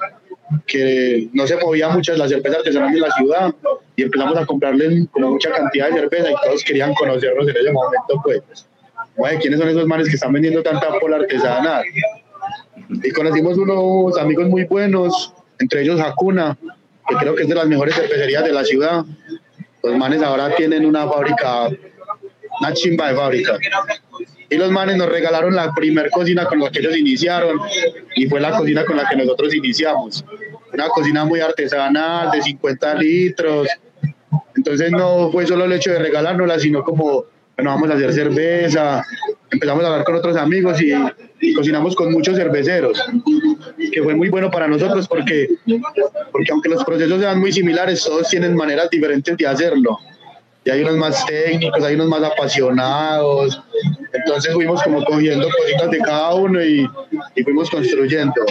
que 0.67 1.29
no 1.33 1.47
se 1.47 1.55
movía 1.57 1.89
muchas 1.89 2.17
la 2.17 2.27
cerveza 2.27 2.57
artesanal 2.57 2.93
en 2.93 3.01
la 3.01 3.11
ciudad, 3.11 3.55
y 3.95 4.03
empezamos 4.03 4.37
a 4.37 4.45
comprarle 4.45 5.07
como 5.11 5.31
mucha 5.31 5.51
cantidad 5.51 5.89
de 5.89 5.99
cerveza 5.99 6.31
y 6.31 6.35
todos 6.45 6.63
querían 6.63 6.93
conocernos 6.93 7.47
en 7.47 7.55
ese 7.55 7.71
momento, 7.71 8.21
pues. 8.23 8.41
¿quiénes 9.39 9.59
son 9.59 9.69
esos 9.69 9.85
manes 9.87 10.09
que 10.09 10.15
están 10.15 10.33
vendiendo 10.33 10.61
tanta 10.61 10.99
pola 10.99 11.17
artesanal? 11.17 11.85
Y 12.89 13.11
conocimos 13.11 13.57
unos 13.57 14.17
amigos 14.17 14.49
muy 14.49 14.65
buenos, 14.65 15.33
entre 15.59 15.83
ellos 15.83 16.01
Hakuna, 16.01 16.57
que 17.07 17.15
creo 17.15 17.35
que 17.35 17.43
es 17.43 17.49
de 17.49 17.55
las 17.55 17.67
mejores 17.67 17.95
cervecerías 17.95 18.43
de 18.43 18.51
la 18.51 18.63
ciudad. 18.63 19.05
Los 19.83 19.97
manes 19.97 20.21
ahora 20.23 20.55
tienen 20.55 20.85
una 20.85 21.07
fábrica, 21.07 21.69
una 22.59 22.73
chimba 22.73 23.09
de 23.09 23.15
fábrica. 23.15 23.57
Y 24.49 24.57
los 24.57 24.71
manes 24.71 24.97
nos 24.97 25.09
regalaron 25.09 25.55
la 25.55 25.73
primer 25.73 26.09
cocina 26.11 26.45
con 26.45 26.59
la 26.59 26.69
que 26.69 26.79
ellos 26.79 26.95
iniciaron 26.97 27.59
y 28.15 28.27
fue 28.27 28.39
la 28.39 28.57
cocina 28.57 28.85
con 28.85 28.97
la 28.97 29.07
que 29.09 29.15
nosotros 29.15 29.53
iniciamos. 29.53 30.23
Una 30.73 30.87
cocina 30.89 31.25
muy 31.25 31.39
artesanal, 31.39 32.31
de 32.31 32.41
50 32.41 32.95
litros. 32.95 33.67
Entonces 34.55 34.91
no 34.91 35.31
fue 35.31 35.45
solo 35.45 35.65
el 35.65 35.73
hecho 35.73 35.91
de 35.91 35.99
regalárnosla, 35.99 36.59
sino 36.59 36.83
como, 36.83 37.25
bueno, 37.55 37.71
vamos 37.71 37.89
a 37.89 37.93
hacer 37.93 38.13
cerveza. 38.13 39.03
Empezamos 39.51 39.83
a 39.83 39.87
hablar 39.87 40.03
con 40.03 40.15
otros 40.15 40.35
amigos 40.37 40.81
y, 40.81 40.91
y 41.39 41.53
cocinamos 41.53 41.95
con 41.95 42.11
muchos 42.11 42.35
cerveceros, 42.35 43.01
que 43.91 44.03
fue 44.03 44.15
muy 44.15 44.29
bueno 44.29 44.49
para 44.49 44.67
nosotros 44.67 45.07
porque, 45.07 45.49
porque 46.31 46.51
aunque 46.51 46.69
los 46.69 46.83
procesos 46.83 47.19
sean 47.19 47.39
muy 47.39 47.51
similares, 47.51 48.03
todos 48.03 48.27
tienen 48.29 48.55
maneras 48.55 48.89
diferentes 48.89 49.37
de 49.37 49.47
hacerlo. 49.47 49.97
Y 50.65 50.71
hay 50.71 50.81
unos 50.81 50.97
más 50.97 51.25
técnicos, 51.27 51.83
hay 51.83 51.93
unos 51.93 52.07
más 52.07 52.23
apasionados. 52.23 53.61
Entonces 54.11 54.51
fuimos 54.53 54.81
como 54.81 55.05
cogiendo 55.05 55.47
cositas 55.55 55.91
de 55.91 55.99
cada 55.99 56.33
uno 56.33 56.63
y, 56.63 56.87
y 57.35 57.43
fuimos 57.43 57.69
construyendo. 57.69 58.43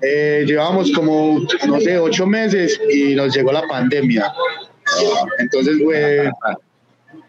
Eh, 0.00 0.46
como, 0.94 1.40
no 1.66 1.80
sé, 1.80 1.98
ocho 1.98 2.26
meses 2.26 2.80
y 2.90 3.14
nos 3.14 3.34
llegó 3.36 3.52
la 3.52 3.62
pandemia. 3.68 4.32
Entonces 5.38 5.76
fue 5.82 6.30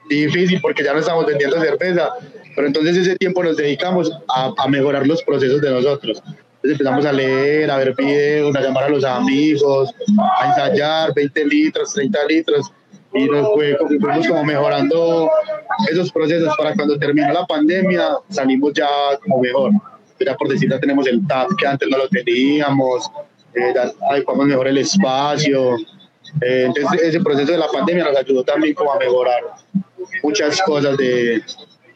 difícil 0.09 0.61
porque 0.61 0.83
ya 0.83 0.93
no 0.93 0.99
estamos 0.99 1.25
vendiendo 1.25 1.59
cerveza, 1.59 2.09
pero 2.57 2.69
entonces 2.69 2.97
ese 2.97 3.15
tiempo 3.17 3.43
nos 3.43 3.55
dedicamos 3.55 4.11
a, 4.27 4.51
a 4.57 4.67
mejorar 4.67 5.05
los 5.05 5.21
procesos 5.21 5.61
de 5.61 5.69
nosotros. 5.69 6.23
Entonces 6.25 6.71
empezamos 6.71 7.05
a 7.05 7.13
leer, 7.13 7.69
a 7.69 7.77
ver 7.77 7.93
videos, 7.95 8.55
a 8.55 8.61
llamar 8.61 8.85
a 8.85 8.89
los 8.89 9.03
amigos, 9.03 9.93
a 10.39 10.47
ensayar 10.47 11.13
20 11.13 11.45
litros, 11.45 11.93
30 11.93 12.25
litros 12.25 12.71
y 13.13 13.25
nos 13.25 13.53
fue, 13.53 13.77
fuimos 13.87 14.27
como 14.27 14.43
mejorando 14.43 15.29
esos 15.91 16.11
procesos 16.11 16.51
para 16.57 16.73
cuando 16.73 16.97
terminó 16.97 17.31
la 17.31 17.45
pandemia 17.45 18.17
salimos 18.29 18.73
ya 18.73 18.89
como 19.21 19.39
mejor. 19.39 19.71
Ya 20.19 20.35
por 20.35 20.47
decir, 20.49 20.67
ya 20.67 20.79
tenemos 20.79 21.05
el 21.05 21.27
TAP 21.27 21.49
que 21.59 21.67
antes 21.67 21.87
no 21.87 21.99
lo 21.99 22.09
teníamos, 22.09 23.07
eh, 23.53 23.71
ya 23.75 23.91
adecuamos 24.09 24.47
mejor 24.47 24.67
el 24.67 24.79
espacio. 24.79 25.75
Eh, 26.41 26.63
entonces 26.65 27.03
ese 27.03 27.19
proceso 27.19 27.51
de 27.51 27.59
la 27.59 27.67
pandemia 27.67 28.03
nos 28.03 28.17
ayudó 28.17 28.43
también 28.43 28.73
como 28.73 28.93
a 28.93 28.97
mejorar 28.97 29.43
muchas 30.23 30.59
cosas 30.63 30.97
de, 30.97 31.43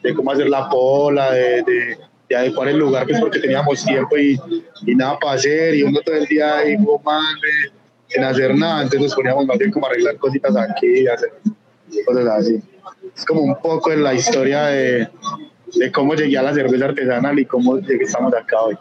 de 0.02 0.14
cómo 0.14 0.32
hacer 0.32 0.48
la 0.48 0.68
pola, 0.68 1.32
de, 1.32 1.62
de, 1.62 1.98
de 2.28 2.36
adecuar 2.36 2.68
el 2.68 2.78
lugar, 2.78 3.06
pues 3.06 3.20
porque 3.20 3.38
teníamos 3.38 3.84
tiempo 3.84 4.16
y, 4.16 4.38
y 4.86 4.94
nada 4.94 5.18
para 5.18 5.34
hacer, 5.34 5.74
y 5.74 5.82
uno 5.82 6.00
todo 6.00 6.16
el 6.16 6.26
día 6.26 6.58
ahí 6.58 6.76
fumando, 6.76 7.40
sin 8.08 8.24
hacer 8.24 8.54
nada, 8.56 8.82
entonces 8.82 9.02
nos 9.02 9.14
poníamos 9.14 9.46
más 9.46 9.58
bien 9.58 9.70
como 9.70 9.86
arreglar 9.86 10.16
cositas 10.16 10.56
aquí, 10.56 11.06
hacer 11.06 11.32
cosas 12.06 12.26
así. 12.26 12.62
Es 13.16 13.24
como 13.24 13.42
un 13.42 13.56
poco 13.60 13.92
en 13.92 14.02
la 14.02 14.14
historia 14.14 14.64
de, 14.66 15.08
de 15.74 15.92
cómo 15.92 16.14
llegué 16.14 16.38
a 16.38 16.42
la 16.42 16.54
cerveza 16.54 16.86
artesanal 16.86 17.38
y 17.38 17.44
cómo 17.46 17.78
estamos 17.78 18.34
acá 18.34 18.60
hoy. 18.60 18.76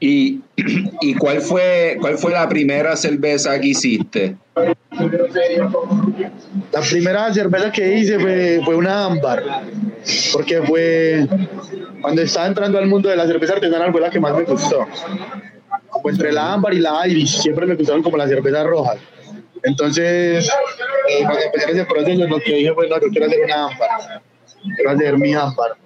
¿Y, 0.00 0.40
y 1.00 1.14
cuál, 1.14 1.40
fue, 1.40 1.96
cuál 2.00 2.18
fue 2.18 2.32
la 2.32 2.48
primera 2.48 2.96
cerveza 2.96 3.58
que 3.60 3.68
hiciste? 3.68 4.36
La 6.72 6.80
primera 6.80 7.32
cerveza 7.32 7.72
que 7.72 7.98
hice 7.98 8.18
fue, 8.18 8.60
fue 8.64 8.76
una 8.76 9.06
ámbar, 9.06 9.42
porque 10.32 10.62
fue 10.62 11.26
cuando 12.00 12.22
estaba 12.22 12.46
entrando 12.46 12.78
al 12.78 12.86
mundo 12.86 13.08
de 13.08 13.16
la 13.16 13.26
cerveza 13.26 13.54
artesanal 13.54 13.92
fue 13.92 14.00
la 14.00 14.10
que 14.10 14.20
más 14.20 14.36
me 14.36 14.44
gustó. 14.44 14.86
Como 15.88 16.10
entre 16.10 16.32
la 16.32 16.54
ámbar 16.54 16.74
y 16.74 16.80
la 16.80 17.06
Irish, 17.06 17.40
siempre 17.40 17.66
me 17.66 17.74
gustaron 17.74 18.02
como 18.02 18.16
las 18.16 18.28
cervezas 18.28 18.66
rojas. 18.66 18.98
Entonces, 19.62 20.48
eh, 21.08 21.22
cuando 21.22 21.40
empecé 21.40 21.70
ese 21.70 21.84
proceso, 21.84 22.26
lo 22.26 22.40
que 22.40 22.54
dije 22.54 22.74
fue, 22.74 22.88
no, 22.88 23.00
yo 23.00 23.08
quiero 23.08 23.26
hacer 23.26 23.44
una 23.44 23.66
ámbar, 23.66 24.22
quiero 24.74 24.90
hacer 24.90 25.18
mi 25.18 25.34
ámbar. 25.34 25.76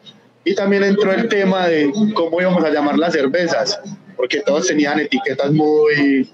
Y 0.44 0.54
también 0.54 0.84
entró 0.84 1.12
el 1.12 1.28
tema 1.28 1.66
de 1.66 1.92
cómo 2.14 2.40
íbamos 2.40 2.64
a 2.64 2.70
llamar 2.70 2.96
las 2.96 3.12
cervezas, 3.12 3.80
porque 4.16 4.40
todos 4.40 4.68
tenían 4.68 5.00
etiquetas 5.00 5.50
muy, 5.52 6.30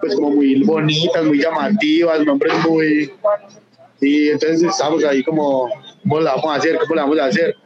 pues 0.00 0.14
como 0.14 0.30
muy 0.30 0.62
bonitas, 0.62 1.24
muy 1.24 1.40
llamativas, 1.40 2.24
nombres 2.24 2.54
muy... 2.66 3.12
Y 4.00 4.30
entonces 4.30 4.62
estábamos 4.62 5.04
ahí 5.04 5.22
como, 5.22 5.68
¿cómo 6.02 6.20
la 6.20 6.34
vamos 6.34 6.52
a 6.52 6.54
hacer? 6.56 6.78
¿Cómo 6.78 6.94
la 6.94 7.02
vamos 7.02 7.18
a 7.18 7.24
hacer? 7.26 7.56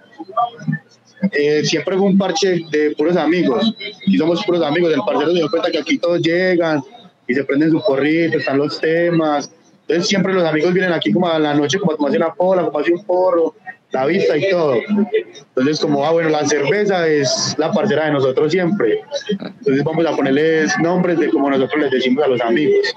Eh, 1.33 1.65
siempre 1.65 1.97
fue 1.97 2.07
un 2.07 2.19
parche 2.19 2.61
de 2.71 2.95
puros 2.97 3.17
amigos. 3.17 3.75
Y 4.07 4.19
somos 4.19 4.45
puros 4.45 4.63
amigos. 4.63 4.93
El 4.93 5.01
parcero 5.01 5.33
se 5.33 5.39
dio 5.39 5.51
cuenta 5.51 5.71
que 5.71 5.79
aquí 5.79 5.99
todos 5.99 6.21
llegan 6.21 6.83
y 7.27 7.35
se 7.35 7.45
prenden 7.45 7.71
su 7.71 7.83
porrito, 7.83 8.39
están 8.39 8.59
los 8.59 8.81
temas. 8.81 9.51
Entonces 9.83 10.09
siempre 10.09 10.35
los 10.35 10.45
amigos 10.45 10.73
vienen 10.73 10.93
aquí 10.93 11.13
como 11.13 11.29
a 11.29 11.39
la 11.39 11.55
noche, 11.55 11.79
como 11.79 11.93
a 11.93 11.97
tomarse 11.97 12.17
una 12.17 12.35
pola, 12.35 12.65
como 12.65 12.79
a 12.79 12.83
hacer 12.83 12.95
un 12.95 13.05
porro, 13.05 13.55
la 13.93 14.07
vista 14.07 14.37
y 14.37 14.51
todo. 14.51 14.75
Entonces 14.75 15.81
como, 15.81 16.05
ah, 16.05 16.11
bueno, 16.11 16.29
la 16.29 16.45
cerveza 16.45 17.07
es 17.07 17.55
la 17.57 17.71
parcera 17.73 18.07
de 18.07 18.13
nosotros 18.13 18.51
siempre. 18.51 19.01
Entonces 19.31 19.85
vamos 19.85 20.05
a 20.07 20.15
ponerles 20.15 20.77
nombres 20.81 21.19
de 21.19 21.31
como 21.31 21.51
nosotros 21.51 21.83
les 21.83 21.91
decimos 21.91 22.25
a 22.25 22.29
los 22.29 22.41
amigos. 22.41 22.95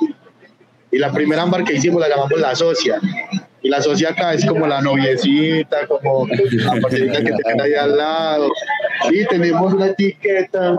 Y 0.91 0.97
la 0.97 1.11
primera 1.11 1.43
ámbar 1.43 1.63
que 1.63 1.75
hicimos 1.75 2.01
la 2.01 2.09
llamamos 2.09 2.39
la 2.39 2.55
socia. 2.55 2.99
Y 3.61 3.69
la 3.69 3.81
socia 3.81 4.09
acá 4.11 4.33
es 4.33 4.45
como 4.45 4.65
la 4.67 4.81
noviecita, 4.81 5.85
como 5.87 6.27
la 6.27 6.81
parcerita 6.81 7.17
que 7.23 7.31
tienen 7.33 7.61
ahí 7.61 7.73
al 7.73 7.97
lado. 7.97 8.49
Y 9.11 9.25
tenemos 9.25 9.73
una 9.73 9.87
etiqueta, 9.87 10.77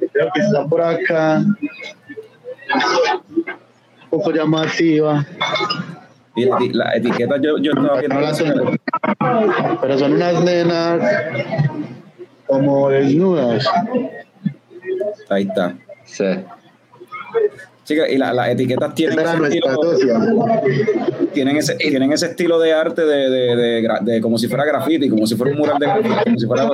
que 0.00 0.08
creo 0.08 0.28
que 0.34 0.40
está 0.40 0.64
por 0.66 0.80
acá, 0.82 1.42
un 4.02 4.10
poco 4.10 4.32
llamativa. 4.32 5.24
Y 6.36 6.44
la, 6.46 6.56
eti- 6.58 6.72
la 6.72 6.92
etiqueta 6.96 7.36
yo, 7.40 7.58
yo 7.58 7.72
estaba 7.72 7.98
viendo. 8.00 8.14
no 8.16 8.20
la 8.20 8.32
tengo. 8.32 8.72
Pero 9.80 9.98
son 9.98 10.12
unas 10.14 10.42
nenas 10.44 11.00
como 12.46 12.88
desnudas. 12.90 13.66
Ahí 15.28 15.42
está. 15.48 15.74
Sí. 16.04 16.24
Y 17.94 18.16
la- 18.18 18.32
las 18.32 18.48
etiquetas 18.50 18.94
tienen 18.94 19.18
ese, 19.18 19.36
estilo, 19.44 19.66
tienen, 21.32 21.56
ese, 21.56 21.74
tienen 21.76 22.12
ese 22.12 22.26
estilo 22.26 22.58
de 22.58 22.72
arte 22.72 23.04
de, 23.04 23.30
de, 23.30 23.88
de 24.02 24.20
como 24.20 24.38
si 24.38 24.48
fuera 24.48 24.64
graffiti, 24.64 25.08
como 25.08 25.26
si 25.26 25.36
fuera 25.36 25.52
un 25.52 25.58
mural 25.58 25.78
de 25.78 25.86
graffiti, 25.86 26.24
como 26.24 26.38
si 26.38 26.46
fuera 26.46 26.64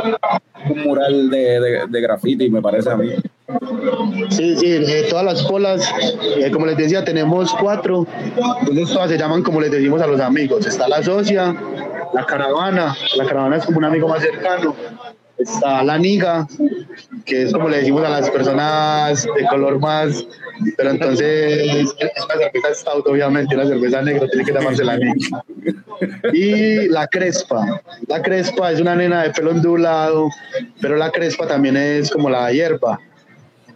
un 0.71 0.83
mural 0.83 1.31
de, 1.31 1.61
de, 1.61 1.81
de 1.89 2.01
graffiti, 2.01 2.51
me 2.51 2.61
parece 2.62 2.91
a 2.91 2.97
mí. 2.97 3.11
Sí, 4.31 4.57
sí, 4.57 4.67
eh, 4.67 5.07
todas 5.09 5.25
las 5.25 5.43
polas, 5.45 5.89
eh, 6.39 6.51
como 6.51 6.67
les 6.67 6.77
decía, 6.77 7.05
tenemos 7.05 7.55
cuatro. 7.61 8.07
Entonces 8.61 8.91
todas 8.93 9.11
se 9.11 9.19
llaman 9.19 9.43
como 9.43 9.61
les 9.61 9.71
decimos 9.71 10.01
a 10.03 10.07
los 10.07 10.21
amigos. 10.21 10.67
Está 10.67 10.89
la 10.89 11.03
socia, 11.03 11.55
la 12.12 12.27
caravana, 12.27 12.97
la 13.17 13.25
caravana 13.27 13.57
es 13.57 13.64
como 13.64 13.79
un 13.79 13.85
amigo 13.85 14.09
más 14.09 14.21
cercano. 14.23 14.75
Está 15.39 15.82
la 15.84 15.99
niga, 15.99 16.47
que 17.24 17.43
es 17.43 17.53
como 17.53 17.68
le 17.68 17.78
decimos 17.78 18.05
a 18.05 18.09
las 18.09 18.30
personas 18.30 19.24
de 19.24 19.47
color 19.49 19.78
más, 19.78 20.26
pero 20.76 20.91
entonces 20.91 21.62
es 21.99 22.24
una 22.24 22.34
cerveza 22.39 22.74
stout, 22.74 23.07
obviamente, 23.07 23.55
una 23.55 23.66
cerveza 23.66 24.01
negra, 24.01 24.26
tiene 24.28 24.45
que 24.45 24.53
llamarse 24.53 24.84
la 24.84 24.97
niga. 24.97 25.45
Y 26.32 26.89
la 26.89 27.07
crespa, 27.07 27.82
la 28.09 28.22
crespa 28.22 28.72
es 28.72 28.80
una 28.80 28.97
nena 28.97 29.24
de 29.24 29.30
pelo 29.30 29.51
ondulado, 29.51 30.30
pero 30.80 30.97
la 30.97 31.11
crespa 31.11 31.47
también 31.47 31.76
es 31.76 32.11
como 32.11 32.30
la 32.30 32.51
hierba. 32.51 32.99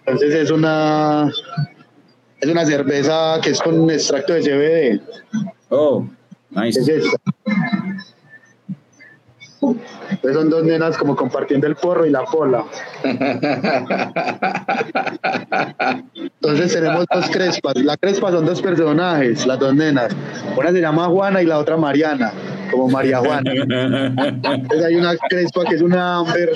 Entonces 0.06 0.34
es 0.34 0.50
una 0.50 1.30
es 2.40 2.48
una 2.48 2.64
cerveza 2.64 3.38
que 3.42 3.50
es 3.50 3.60
con 3.60 3.90
extracto 3.90 4.32
de 4.32 4.40
CBD. 4.40 5.00
Oh, 5.68 6.06
nice. 6.50 6.80
Es 6.80 6.88
esta. 6.88 7.18
Entonces 9.62 10.34
son 10.34 10.48
dos 10.48 10.64
nenas 10.64 10.96
como 10.96 11.14
compartiendo 11.14 11.66
el 11.66 11.76
porro 11.76 12.06
y 12.06 12.10
la 12.10 12.24
pola. 12.24 12.64
Entonces 16.14 16.72
tenemos 16.72 17.04
dos 17.12 17.28
crespas. 17.30 17.76
La 17.76 17.96
crespa 17.96 18.30
son 18.30 18.46
dos 18.46 18.62
personajes, 18.62 19.46
las 19.46 19.58
dos 19.58 19.74
nenas. 19.74 20.16
Una 20.56 20.70
se 20.72 20.80
llama 20.80 21.06
Juana 21.06 21.42
y 21.42 21.46
la 21.46 21.58
otra 21.58 21.76
Mariana, 21.76 22.32
como 22.70 22.88
María 22.88 23.18
Juana. 23.18 23.52
Entonces 23.52 24.84
hay 24.84 24.96
una 24.96 25.14
crespa 25.16 25.64
que 25.64 25.74
es 25.74 25.82
una 25.82 26.16
amber 26.18 26.52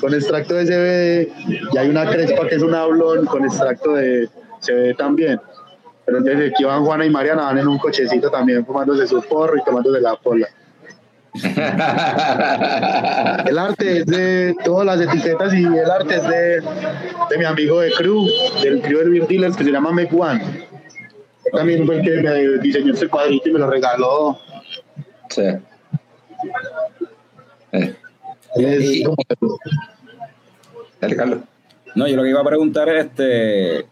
con 0.00 0.14
extracto 0.14 0.54
de 0.54 0.64
CBD 0.64 1.28
y 1.72 1.78
hay 1.78 1.88
una 1.88 2.08
crespa 2.08 2.46
que 2.46 2.54
es 2.54 2.62
un 2.62 2.74
hablón 2.74 3.26
con 3.26 3.44
extracto 3.44 3.94
de 3.94 4.28
CBD 4.60 4.94
también. 4.96 5.40
Pero 6.06 6.18
entonces 6.18 6.52
aquí 6.52 6.64
van 6.64 6.84
Juana 6.84 7.04
y 7.04 7.10
Mariana, 7.10 7.44
van 7.44 7.58
en 7.58 7.66
un 7.66 7.78
cochecito 7.78 8.30
también 8.30 8.64
fumándose 8.64 9.06
su 9.06 9.22
porro 9.22 9.56
y 9.56 9.64
tomándose 9.64 10.00
la 10.00 10.14
pola. 10.16 10.46
El 13.46 13.58
arte 13.58 13.98
es 13.98 14.06
de 14.06 14.54
todas 14.64 14.86
las 14.86 15.00
etiquetas 15.00 15.52
y 15.52 15.64
el 15.64 15.90
arte 15.90 16.14
es 16.14 16.22
de, 16.28 16.62
de 17.28 17.38
mi 17.38 17.44
amigo 17.44 17.80
de 17.80 17.90
crew, 17.90 18.24
del 18.62 18.80
crew 18.80 19.00
de 19.00 19.10
Beer 19.10 19.26
Dealers 19.26 19.56
que 19.56 19.64
se 19.64 19.72
llama 19.72 19.90
Meg 19.90 20.14
One. 20.14 20.40
Él 20.44 21.52
También 21.52 21.86
fue 21.86 21.96
el 21.96 22.02
que 22.02 22.22
me 22.22 22.58
diseñó 22.58 22.94
este 22.94 23.08
cuadrito 23.08 23.48
y 23.48 23.52
me 23.52 23.58
lo 23.58 23.68
regaló. 23.68 24.38
Sí. 25.30 25.42
Eh, 27.72 27.96
Es 28.56 29.02
dale, 31.00 31.16
Carlos. 31.16 31.40
No, 31.96 32.06
yo 32.06 32.14
lo 32.16 32.22
que 32.22 32.30
iba 32.30 32.40
a 32.40 32.44
preguntar 32.44 32.88
es 32.90 33.06
este 33.06 33.86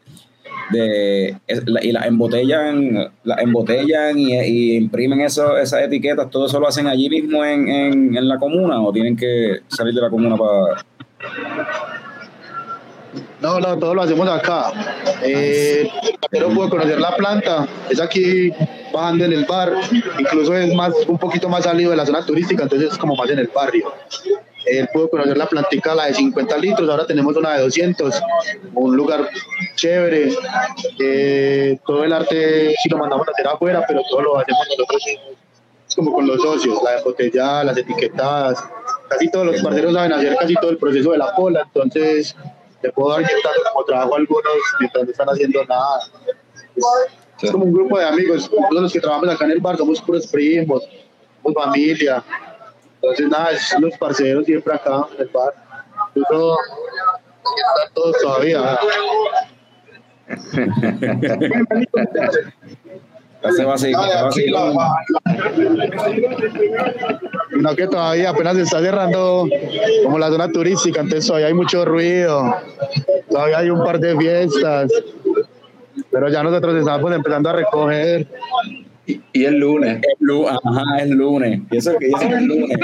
de 0.71 1.37
es- 1.47 1.63
la- 1.67 1.85
y 1.85 1.93
las 1.93 2.07
embotellan, 2.07 3.11
las 3.25 3.39
embotellan 3.41 4.19
y, 4.19 4.39
y 4.41 4.77
imprimen 4.77 5.21
eso, 5.21 5.57
esas 5.59 5.83
etiquetas, 5.83 6.31
todo 6.31 6.47
eso 6.47 6.59
lo 6.61 6.69
hacen 6.69 6.87
allí 6.87 7.09
mismo 7.09 7.45
en, 7.45 7.69
en, 7.69 8.17
en 8.17 8.29
la 8.29 8.39
comuna 8.39 8.81
o 8.81 8.93
tienen 8.93 9.17
que 9.17 9.61
salir 9.69 9.95
de 9.95 10.01
la 10.01 10.11
comuna 10.11 10.37
para 10.37 10.85
No, 13.41 13.59
no, 13.61 13.79
todo 13.79 13.95
lo 13.95 14.03
hacemos 14.03 14.27
acá. 14.29 14.73
Eh, 15.25 15.89
pero 16.31 16.49
puedo 16.51 16.71
conocer 16.71 16.99
la 17.01 17.15
planta, 17.17 17.67
es 17.91 18.01
aquí 18.01 18.51
bajando 18.93 19.25
en 19.25 19.33
el 19.33 19.45
bar, 19.45 19.73
incluso 20.19 20.55
es 20.57 20.73
más 20.75 20.93
un 21.09 21.19
poquito 21.19 21.49
más 21.49 21.65
salido 21.65 21.91
de 21.91 21.97
la 21.97 22.07
zona 22.07 22.25
turística, 22.25 22.63
entonces 22.63 22.93
es 22.93 22.99
como 22.99 23.15
más 23.17 23.29
en 23.31 23.39
el 23.41 23.51
barrio. 23.55 23.93
Él 24.67 24.89
pudo 24.93 25.11
conocer 25.11 25.37
la 25.37 25.47
plantica, 25.47 25.95
la 25.95 26.07
de 26.07 26.15
50 26.15 26.57
litros, 26.59 26.89
ahora 26.89 27.07
tenemos 27.07 27.37
una 27.37 27.55
de 27.55 27.63
200, 27.63 28.23
un 28.75 28.97
lugar 28.97 29.29
chévere. 29.77 30.33
Eh, 30.99 31.79
todo 31.85 32.05
el 32.05 32.13
arte 32.13 32.75
sí 32.83 32.89
lo 32.89 32.99
mandamos 32.99 33.27
a 33.29 33.33
hacer 33.33 33.47
afuera, 33.49 33.85
pero 33.87 34.03
todo 34.09 34.23
lo 34.23 34.39
hacemos 34.39 34.67
nosotros. 34.69 35.03
Es 35.89 35.97
como 35.97 36.13
con 36.13 36.27
los 36.27 36.41
socios, 36.41 36.83
la 36.83 36.93
de 36.93 37.03
botella, 37.03 37.65
las 37.65 37.77
etiquetadas. 37.77 38.65
Casi 39.09 39.31
todos 39.31 39.47
los 39.47 39.63
parceros 39.63 39.93
saben 39.93 40.13
hacer 40.13 40.37
casi 40.37 40.55
todo 40.55 40.71
el 40.71 40.79
proceso 40.79 41.13
de 41.13 41.19
la 41.19 41.35
cola, 41.35 41.63
entonces 41.67 42.35
le 42.83 42.91
puedo 42.93 43.11
dar 43.11 43.25
como 43.73 43.85
trabajo 43.85 44.15
a 44.15 44.19
algunos 44.19 44.43
mientras 44.81 45.05
no 45.05 45.11
están 45.11 45.29
haciendo 45.29 45.65
nada. 45.67 46.01
Es 47.43 47.51
como 47.51 47.65
un 47.65 47.73
grupo 47.73 47.99
de 47.99 48.05
amigos, 48.05 48.49
todos 48.51 48.83
los 48.83 48.93
que 48.93 49.01
trabajamos 49.01 49.35
acá 49.35 49.45
en 49.45 49.51
el 49.53 49.61
bar 49.61 49.77
somos 49.77 50.01
puros 50.01 50.27
primos, 50.29 50.85
somos 51.43 51.65
familia. 51.65 52.23
Entonces, 53.03 53.29
nada, 53.29 53.51
es 53.51 53.75
los 53.81 53.99
parceros 53.99 54.47
siempre 54.47 54.75
acá 54.75 55.07
en 55.15 55.23
el 55.23 55.29
bar. 55.29 55.53
Incluso 56.15 56.57
están 57.45 57.95
todos 57.95 58.17
todavía. 58.23 58.79
hacer 63.43 63.69
así, 63.69 63.93
así, 63.93 64.47
No 67.59 67.75
que 67.75 67.89
todavía 67.89 68.31
apenas 68.31 68.55
se 68.55 68.63
está 68.63 68.79
cerrando 68.81 69.49
como 70.05 70.19
la 70.19 70.29
zona 70.29 70.49
turística, 70.49 71.01
entonces 71.01 71.27
todavía 71.27 71.49
hay 71.49 71.55
mucho 71.55 71.85
ruido, 71.85 72.55
todavía 73.29 73.59
hay 73.59 73.71
un 73.71 73.83
par 73.85 73.99
de 73.99 74.17
fiestas, 74.17 74.93
pero 76.11 76.29
ya 76.29 76.43
nosotros 76.43 76.77
estamos 76.77 77.13
empezando 77.13 77.51
a 77.51 77.53
recoger. 77.55 78.29
Y, 79.07 79.21
y 79.33 79.45
el 79.45 79.57
lunes. 79.59 79.99
Es 79.99 80.15
lu- 80.21 80.49
Ajá, 80.49 80.83
es 81.01 81.11
lunes. 81.11 81.61
Y 81.71 81.77
eso 81.77 81.97
que 81.99 82.07
eso 82.09 82.23
es 82.23 82.43
lunes. 82.43 82.79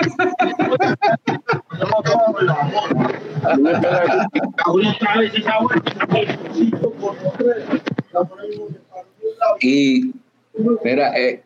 Y, 9.60 10.12
mira, 10.84 11.16
eh, 11.18 11.42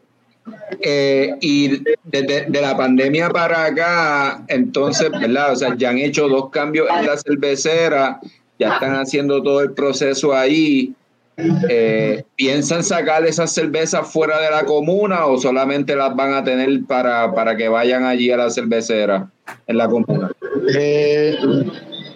eh, 0.81 1.37
y 1.41 1.83
desde 2.05 2.47
de 2.49 2.61
la 2.61 2.77
pandemia 2.77 3.31
para 3.31 3.65
acá, 3.67 4.45
entonces, 4.49 5.11
¿verdad? 5.11 5.53
O 5.53 5.57
sea, 5.57 5.77
ya 5.77 5.91
han 5.91 5.99
hecho 5.99 6.29
dos 6.29 6.51
cambios 6.51 6.89
en 6.91 7.07
la 7.07 7.17
cervecera, 7.17 8.21
ya 8.59 8.75
están 8.75 8.97
haciendo 8.97 9.43
todo 9.43 9.61
el 9.61 9.73
proceso 9.73 10.35
ahí. 10.35 10.95
Eh, 11.37 12.25
¿Piensan 12.37 12.85
sacar 12.85 13.25
esas 13.25 13.53
cervezas 13.53 14.07
fuera 14.13 14.41
de 14.41 14.51
la 14.51 14.65
comuna 14.65 15.27
o 15.27 15.39
solamente 15.39 15.97
las 15.97 16.15
van 16.15 16.35
a 16.35 16.45
tener 16.45 16.85
para, 16.87 17.33
para 17.35 17.57
que 17.57 17.69
vayan 17.69 18.05
allí 18.05 18.31
a 18.31 18.37
la 18.37 18.51
cervecera 18.51 19.31
en 19.67 19.79
la 19.79 19.89
comuna? 19.89 20.31
Eh, 20.77 21.37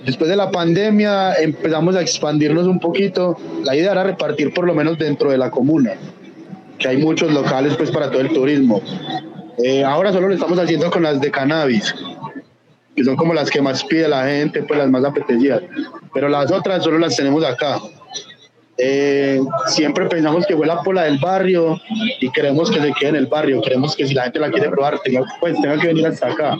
después 0.04 0.28
de 0.28 0.36
la 0.36 0.50
pandemia 0.50 1.34
empezamos 1.34 1.96
a 1.96 2.02
expandirnos 2.02 2.66
un 2.66 2.78
poquito. 2.78 3.36
La 3.64 3.74
idea 3.74 3.92
era 3.92 4.04
repartir 4.04 4.52
por 4.52 4.66
lo 4.66 4.74
menos 4.74 4.98
dentro 4.98 5.30
de 5.30 5.38
la 5.38 5.50
comuna, 5.50 5.94
que 6.78 6.88
hay 6.88 6.98
muchos 6.98 7.32
locales 7.32 7.74
pues 7.76 7.90
para 7.90 8.10
todo 8.10 8.20
el 8.20 8.28
turismo. 8.28 8.82
Eh, 9.58 9.82
ahora 9.82 10.12
solo 10.12 10.28
lo 10.28 10.34
estamos 10.34 10.58
haciendo 10.58 10.90
con 10.90 11.02
las 11.02 11.20
de 11.20 11.30
cannabis, 11.30 11.94
que 12.94 13.02
son 13.02 13.16
como 13.16 13.32
las 13.32 13.50
que 13.50 13.62
más 13.62 13.82
pide 13.84 14.06
la 14.06 14.26
gente, 14.26 14.62
pues 14.62 14.78
las 14.78 14.90
más 14.90 15.04
apetecidas. 15.04 15.62
Pero 16.12 16.28
las 16.28 16.52
otras 16.52 16.84
solo 16.84 16.98
las 16.98 17.16
tenemos 17.16 17.42
acá. 17.42 17.78
Eh, 18.78 19.40
siempre 19.68 20.06
pensamos 20.06 20.46
que 20.46 20.54
fue 20.54 20.66
la 20.66 20.82
pola 20.82 21.04
del 21.04 21.18
barrio 21.18 21.80
y 22.20 22.30
queremos 22.30 22.70
que 22.70 22.80
se 22.80 22.92
quede 22.92 23.10
en 23.10 23.16
el 23.16 23.26
barrio. 23.26 23.62
Queremos 23.62 23.96
que 23.96 24.06
si 24.06 24.14
la 24.14 24.24
gente 24.24 24.38
la 24.38 24.50
quiere 24.50 24.68
probar, 24.68 24.98
tenga, 25.00 25.24
pues 25.40 25.60
tenga 25.60 25.78
que 25.78 25.88
venir 25.88 26.06
hasta 26.06 26.28
acá. 26.28 26.56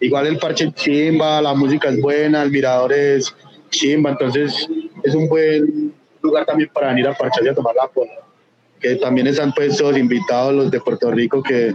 Igual 0.00 0.26
el 0.26 0.38
parche 0.38 0.70
chimba, 0.72 1.40
la 1.40 1.54
música 1.54 1.88
es 1.88 2.00
buena, 2.00 2.42
el 2.42 2.50
mirador 2.50 2.92
es 2.92 3.34
chimba, 3.70 4.10
entonces 4.10 4.68
es 5.02 5.14
un 5.14 5.28
buen 5.28 5.92
lugar 6.22 6.46
también 6.46 6.70
para 6.72 6.88
venir 6.88 7.08
a 7.08 7.14
parchar 7.14 7.44
y 7.44 7.48
a 7.48 7.54
tomar 7.54 7.74
la 7.74 7.88
pola. 7.88 8.12
Que 8.80 8.96
también 8.96 9.26
están 9.26 9.52
pues 9.52 9.76
todos 9.76 9.96
invitados 9.96 10.54
los 10.54 10.70
de 10.70 10.80
Puerto 10.80 11.10
Rico, 11.10 11.42
que, 11.42 11.74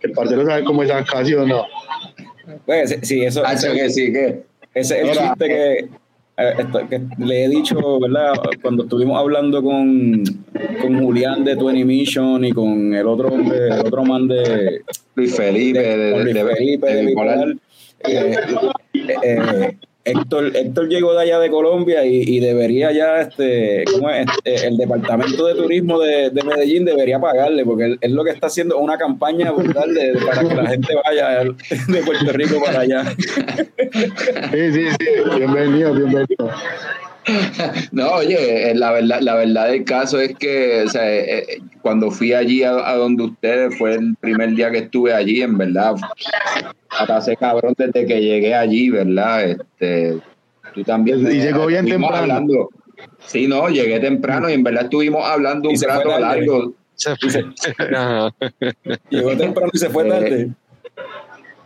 que 0.00 0.06
el 0.08 0.12
parcero 0.12 0.44
sabe 0.44 0.64
cómo 0.64 0.82
es 0.82 0.90
acá, 0.90 1.24
¿sí 1.24 1.34
o 1.34 1.46
no? 1.46 1.64
Pues 2.66 2.98
sí, 3.02 3.24
eso, 3.24 3.46
Hacho 3.46 3.68
ese, 3.68 3.76
que 3.76 3.90
sí, 3.90 4.12
que 4.12 4.42
ese 4.74 5.00
es 5.00 5.08
el 5.08 5.24
chiste 5.24 5.48
que, 5.48 5.88
que 6.36 7.00
le 7.24 7.44
he 7.44 7.48
dicho, 7.48 8.00
¿verdad? 8.00 8.32
Cuando 8.60 8.84
estuvimos 8.84 9.18
hablando 9.18 9.62
con, 9.62 10.22
con 10.82 10.98
Julián 11.02 11.44
de 11.44 11.56
Twenty 11.56 11.84
Mission 11.84 12.44
y 12.44 12.52
con 12.52 12.92
el 12.94 13.06
otro 13.06 13.28
hombre, 13.28 13.68
el 13.68 13.80
otro 13.80 14.04
man 14.04 14.26
de, 14.26 14.82
Luis 15.14 15.36
Felipe, 15.36 15.78
de- 15.78 16.24
de, 16.24 16.34
de, 16.34 16.44
Felipe, 16.44 16.86
de. 16.94 17.06
Bipolar, 17.06 17.54
eh, 18.08 18.36
eh, 19.22 19.76
Héctor, 20.04 20.54
Héctor 20.54 20.88
llegó 20.88 21.14
de 21.14 21.22
allá 21.22 21.38
de 21.38 21.50
Colombia 21.50 22.04
y, 22.04 22.38
debería 22.38 22.92
ya, 22.92 23.20
este, 23.20 23.84
¿cómo 23.90 24.10
es? 24.10 24.26
Este, 24.44 24.66
el 24.66 24.76
departamento 24.76 25.46
de 25.46 25.54
turismo 25.54 25.98
de, 25.98 26.28
de 26.28 26.42
Medellín 26.42 26.84
debería 26.84 27.18
pagarle, 27.18 27.64
porque 27.64 27.96
él 27.98 28.12
lo 28.12 28.22
que 28.22 28.30
está 28.30 28.48
haciendo 28.48 28.76
es 28.76 28.82
una 28.82 28.98
campaña 28.98 29.50
brutal 29.52 29.94
de, 29.94 30.12
para 30.26 30.46
que 30.46 30.54
la 30.54 30.66
gente 30.66 30.94
vaya 31.04 31.44
de 31.88 32.02
Puerto 32.04 32.32
Rico 32.32 32.62
para 32.62 32.80
allá. 32.80 33.04
Sí, 34.52 34.72
sí, 34.72 34.86
sí, 34.98 35.36
bienvenido, 35.36 35.94
bienvenido. 35.94 36.50
No, 37.92 38.12
oye, 38.12 38.70
eh, 38.70 38.74
la 38.74 38.92
verdad, 38.92 39.20
la 39.20 39.34
verdad 39.34 39.68
del 39.68 39.84
caso 39.84 40.20
es 40.20 40.36
que 40.36 40.82
o 40.86 40.88
sea, 40.88 41.10
eh, 41.12 41.38
eh, 41.38 41.58
cuando 41.82 42.10
fui 42.10 42.32
allí 42.32 42.62
a, 42.62 42.72
a 42.88 42.96
donde 42.96 43.24
ustedes, 43.24 43.76
fue 43.78 43.94
el 43.94 44.16
primer 44.16 44.50
día 44.50 44.70
que 44.70 44.78
estuve 44.78 45.12
allí, 45.12 45.42
en 45.42 45.56
verdad, 45.58 45.94
atasé 46.90 47.36
cabrón 47.36 47.74
desde 47.76 48.06
que 48.06 48.20
llegué 48.20 48.54
allí, 48.54 48.90
¿verdad? 48.90 49.44
Este, 49.44 50.18
tú 50.74 50.82
también. 50.84 51.20
Y 51.20 51.40
llegó 51.40 51.66
bien 51.66 51.86
temprano. 51.86 52.16
hablando. 52.16 52.68
Sí, 53.26 53.46
no, 53.46 53.68
llegué 53.68 54.00
temprano 54.00 54.48
y 54.48 54.54
en 54.54 54.62
verdad 54.62 54.84
estuvimos 54.84 55.24
hablando 55.24 55.68
un 55.68 55.76
se 55.76 55.86
rato 55.86 56.18
largo. 56.18 56.74
Se 56.94 57.16
fue. 57.16 57.44
Ajá. 57.96 58.34
Llegó 59.10 59.36
temprano 59.36 59.70
y 59.72 59.78
se 59.78 59.90
fue 59.90 60.06
Eh, 60.06 60.10
tarde. 60.10 60.50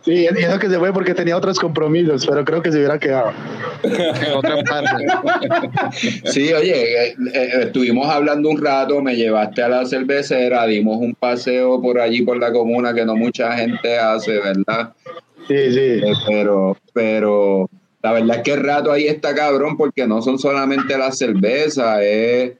Sí, 0.09 0.15
y 0.21 0.25
eso 0.43 0.57
que 0.57 0.69
se 0.69 0.79
fue 0.79 0.91
porque 0.91 1.13
tenía 1.13 1.37
otros 1.37 1.59
compromisos, 1.59 2.25
pero 2.25 2.43
creo 2.43 2.63
que 2.63 2.71
se 2.71 2.79
hubiera 2.79 2.97
quedado. 2.97 3.31
En 3.83 4.33
otra 4.35 4.63
parte. 4.63 5.05
Sí, 6.25 6.51
oye, 6.51 7.09
eh, 7.09 7.15
eh, 7.33 7.49
estuvimos 7.61 8.07
hablando 8.09 8.49
un 8.49 8.59
rato, 8.59 9.01
me 9.01 9.15
llevaste 9.15 9.61
a 9.61 9.69
la 9.69 9.85
cervecera, 9.85 10.65
dimos 10.65 10.97
un 10.97 11.13
paseo 11.13 11.79
por 11.79 11.99
allí 11.99 12.23
por 12.23 12.37
la 12.37 12.51
comuna 12.51 12.91
que 12.93 13.05
no 13.05 13.15
mucha 13.15 13.55
gente 13.55 13.99
hace, 13.99 14.39
¿verdad? 14.39 14.93
Sí, 15.47 15.73
sí. 15.73 15.79
Eh, 15.79 16.13
pero, 16.27 16.75
pero 16.91 17.69
la 18.01 18.13
verdad 18.13 18.37
es 18.37 18.43
que 18.43 18.53
el 18.53 18.63
rato 18.63 18.91
ahí 18.91 19.05
está 19.05 19.35
cabrón 19.35 19.77
porque 19.77 20.07
no 20.07 20.23
son 20.23 20.39
solamente 20.39 20.97
las 20.97 21.19
cervezas, 21.19 21.99
es 22.01 22.53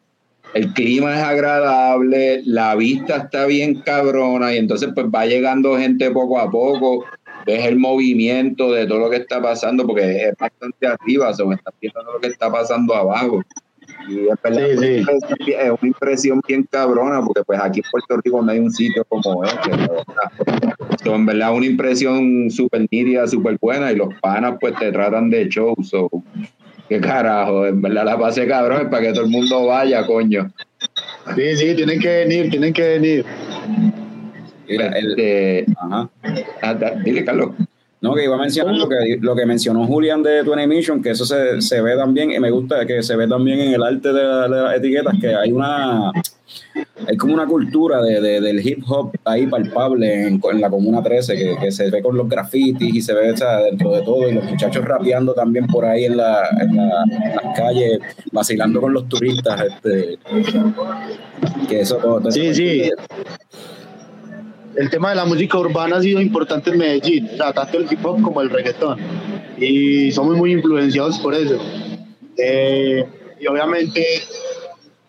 el 0.54 0.74
clima 0.74 1.16
es 1.16 1.24
agradable, 1.24 2.42
la 2.46 2.76
vista 2.76 3.18
está 3.18 3.46
bien 3.46 3.82
cabrona 3.82 4.54
y 4.54 4.58
entonces 4.58 4.90
pues 4.96 5.08
va 5.08 5.26
llegando 5.26 5.78
gente 5.78 6.10
poco 6.10 6.40
a 6.40 6.50
poco. 6.50 7.06
Ves 7.46 7.66
el 7.66 7.78
movimiento 7.78 8.72
de 8.72 8.86
todo 8.86 9.00
lo 9.00 9.10
que 9.10 9.18
está 9.18 9.42
pasando, 9.42 9.86
porque 9.86 10.28
es 10.28 10.36
bastante 10.38 10.88
arriba, 10.88 11.34
se 11.34 11.44
está 11.44 11.72
viendo 11.82 12.04
lo 12.04 12.20
que 12.20 12.28
está 12.28 12.52
pasando 12.52 12.96
abajo. 12.96 13.42
Y 14.08 14.28
es, 14.28 14.36
verdad, 14.44 14.68
Sí, 14.80 15.04
sí. 15.06 15.52
es 15.52 15.70
una 15.70 15.88
impresión 15.88 16.42
bien 16.48 16.68
cabrona, 16.70 17.22
porque 17.26 17.44
pues 17.44 17.60
aquí 17.60 17.80
en 17.80 17.92
Puerto 17.92 18.18
Rico 18.24 18.42
no 18.42 18.52
hay 18.52 18.60
un 18.60 18.72
sitio 18.72 19.04
como 19.06 19.44
este. 19.44 19.72
So, 21.04 21.16
en 21.16 21.26
verdad, 21.26 21.54
una 21.54 21.66
impresión 21.66 22.50
súper 22.50 22.88
nítida, 22.92 23.28
súper 23.28 23.58
buena, 23.60 23.92
y 23.92 23.96
los 23.96 24.14
panas 24.22 24.58
pues 24.60 24.76
te 24.80 24.92
tratan 24.92 25.30
de 25.30 25.50
show. 25.50 25.76
So, 25.84 26.10
qué 26.88 27.00
carajo, 27.00 27.66
en 27.68 27.82
verdad 27.82 28.06
la 28.06 28.18
pasé 28.18 28.48
cabrón, 28.48 28.90
para 28.90 29.04
que 29.04 29.14
todo 29.14 29.26
el 29.26 29.32
mundo 29.32 29.68
vaya, 29.68 30.06
coño. 30.06 30.52
Sí, 31.36 31.56
sí, 31.56 31.76
tienen 31.76 32.00
que 32.00 32.08
venir, 32.08 32.50
tienen 32.50 32.74
que 32.74 32.82
venir. 32.82 33.26
Mira, 34.70 34.88
el- 34.90 35.10
Este, 35.12 35.66
ajá. 35.78 36.10
ah, 36.62 36.74
dile, 37.04 37.24
Carlos. 37.26 37.52
No, 38.02 38.14
que 38.16 38.24
iba 38.24 38.36
a 38.36 38.40
mencionar 38.40 38.76
lo 38.76 38.88
que, 38.88 39.18
lo 39.20 39.36
que 39.36 39.46
mencionó 39.46 39.86
Julian 39.86 40.24
de 40.24 40.42
Twenty 40.46 40.68
Mission, 40.68 41.02
que 41.04 41.10
eso 41.10 41.26
se, 41.26 41.62
se 41.62 41.82
ve 41.82 41.98
también, 41.98 42.32
y 42.32 42.40
me 42.40 42.50
gusta 42.50 42.86
que 42.86 43.04
se 43.04 43.14
ve 43.18 43.28
también 43.28 43.60
en 43.60 43.74
el 43.74 43.84
arte 43.84 44.14
de, 44.14 44.24
la- 44.24 44.48
de 44.48 44.62
las 44.62 44.78
etiquetas, 44.78 45.16
que 45.20 45.36
hay 45.36 45.52
una, 45.52 46.10
hay 47.06 47.18
como 47.18 47.34
una 47.34 47.46
cultura 47.46 48.02
de, 48.02 48.22
de- 48.22 48.40
del 48.40 48.66
hip 48.66 48.84
hop 48.88 49.12
ahí 49.26 49.48
palpable 49.48 50.28
en, 50.28 50.40
en 50.50 50.62
la 50.62 50.70
Comuna 50.70 51.04
13, 51.04 51.36
que, 51.36 51.58
que 51.60 51.72
se 51.74 51.92
ve 51.92 52.02
con 52.02 52.16
los 52.16 52.30
grafitis 52.30 52.96
y 52.96 53.02
se 53.02 53.14
ve 53.14 53.32
o 53.34 53.36
sea, 53.38 53.58
dentro 53.64 53.92
de 53.92 54.02
todo, 54.04 54.30
y 54.30 54.34
los 54.34 54.46
muchachos 54.46 54.86
rapeando 54.86 55.34
también 55.34 55.68
por 55.68 55.84
ahí 55.84 56.06
en, 56.06 56.16
la, 56.16 56.48
en, 56.58 56.78
la- 56.78 57.04
en 57.04 57.36
las 57.36 57.58
calles, 57.58 58.00
vacilando 58.32 58.80
con 58.80 58.94
los 58.94 59.10
turistas, 59.10 59.62
este, 59.62 60.18
que 61.68 61.82
eso 61.82 61.96
todo. 61.98 62.22
todo 62.22 62.32
Sí, 62.32 62.46
eso- 62.48 62.54
sí. 62.56 62.92
El 64.80 64.90
tema 64.90 65.10
de 65.10 65.18
la 65.18 65.26
música 65.26 65.58
urbana 65.58 65.98
ha 65.98 66.02
sido 66.02 66.22
importante 66.22 66.70
en 66.70 66.78
Medellín, 66.78 67.30
o 67.34 67.36
sea, 67.36 67.52
tanto 67.52 67.80
el 67.80 67.88
hip 67.92 68.00
hop 68.06 68.22
como 68.22 68.40
el 68.40 68.50
reggaetón. 68.50 68.98
Y 69.58 70.10
somos 70.14 70.38
muy 70.38 70.54
influenciados 70.54 71.20
por 71.20 71.36
eso. 71.36 71.60
Eh, 72.38 73.06
y 73.42 73.48
obviamente, 73.48 74.06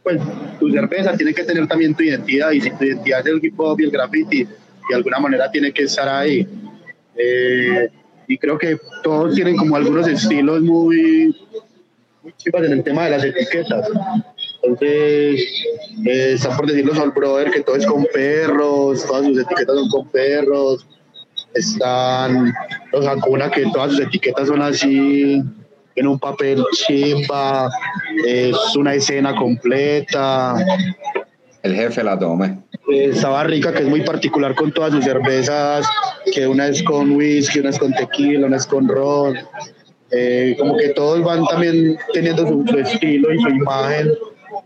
pues 0.02 0.20
tu 0.58 0.72
cerveza 0.72 1.16
tiene 1.16 1.32
que 1.32 1.44
tener 1.44 1.68
también 1.68 1.94
tu 1.94 2.02
identidad, 2.02 2.50
y 2.50 2.60
si 2.60 2.70
tu 2.72 2.82
identidad 2.82 3.20
es 3.20 3.26
el 3.26 3.44
hip 3.44 3.60
hop 3.60 3.80
y 3.80 3.84
el 3.84 3.92
graffiti, 3.92 4.42
de 4.42 4.94
alguna 4.96 5.20
manera 5.20 5.48
tiene 5.52 5.72
que 5.72 5.84
estar 5.84 6.08
ahí. 6.08 6.44
Eh, 7.14 7.88
y 8.26 8.38
creo 8.38 8.58
que 8.58 8.76
todos 9.04 9.36
tienen 9.36 9.56
como 9.56 9.76
algunos 9.76 10.08
estilos 10.08 10.62
muy, 10.62 11.32
muy 12.24 12.32
chivas 12.38 12.64
en 12.64 12.72
el 12.72 12.82
tema 12.82 13.04
de 13.04 13.10
las 13.10 13.22
etiquetas. 13.22 13.88
Entonces, 14.62 15.64
eh, 16.04 16.32
están 16.34 16.56
por 16.56 16.66
decir 16.66 16.84
los 16.84 16.98
All 16.98 17.12
Brother 17.12 17.50
que 17.50 17.60
todo 17.60 17.76
es 17.76 17.86
con 17.86 18.04
perros, 18.12 19.06
todas 19.06 19.26
sus 19.26 19.38
etiquetas 19.38 19.74
son 19.76 19.88
con 19.88 20.08
perros. 20.08 20.86
Están 21.54 22.52
los 22.92 23.06
Hakuna 23.06 23.50
que 23.50 23.66
todas 23.72 23.92
sus 23.92 24.00
etiquetas 24.00 24.48
son 24.48 24.62
así, 24.62 25.42
en 25.96 26.06
un 26.06 26.18
papel 26.18 26.64
chimba, 26.72 27.70
es 28.26 28.56
una 28.76 28.94
escena 28.94 29.34
completa. 29.34 30.54
El 31.62 31.74
jefe 31.74 32.02
la 32.02 32.18
tome. 32.18 32.58
Eh, 32.90 33.10
Estaba 33.12 33.44
rica, 33.44 33.72
que 33.72 33.82
es 33.82 33.88
muy 33.88 34.02
particular 34.02 34.54
con 34.54 34.72
todas 34.72 34.92
sus 34.92 35.04
cervezas, 35.04 35.86
que 36.32 36.46
una 36.46 36.68
es 36.68 36.82
con 36.82 37.12
whisky, 37.12 37.60
una 37.60 37.70
es 37.70 37.78
con 37.78 37.92
tequila, 37.92 38.46
una 38.46 38.56
es 38.56 38.66
con 38.66 38.88
ron. 38.88 39.38
Eh, 40.12 40.56
como 40.58 40.76
que 40.76 40.88
todos 40.88 41.22
van 41.22 41.44
también 41.46 41.96
teniendo 42.12 42.46
su, 42.46 42.64
su 42.66 42.78
estilo 42.78 43.32
y 43.32 43.38
su 43.40 43.48
imagen, 43.48 44.10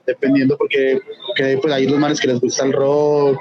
dependiendo 0.06 0.56
porque, 0.56 1.00
porque, 1.26 1.58
pues 1.60 1.72
hay 1.72 1.86
los 1.86 1.98
manes 1.98 2.20
que 2.20 2.28
les 2.28 2.40
gusta 2.40 2.64
el 2.64 2.72
rock, 2.72 3.38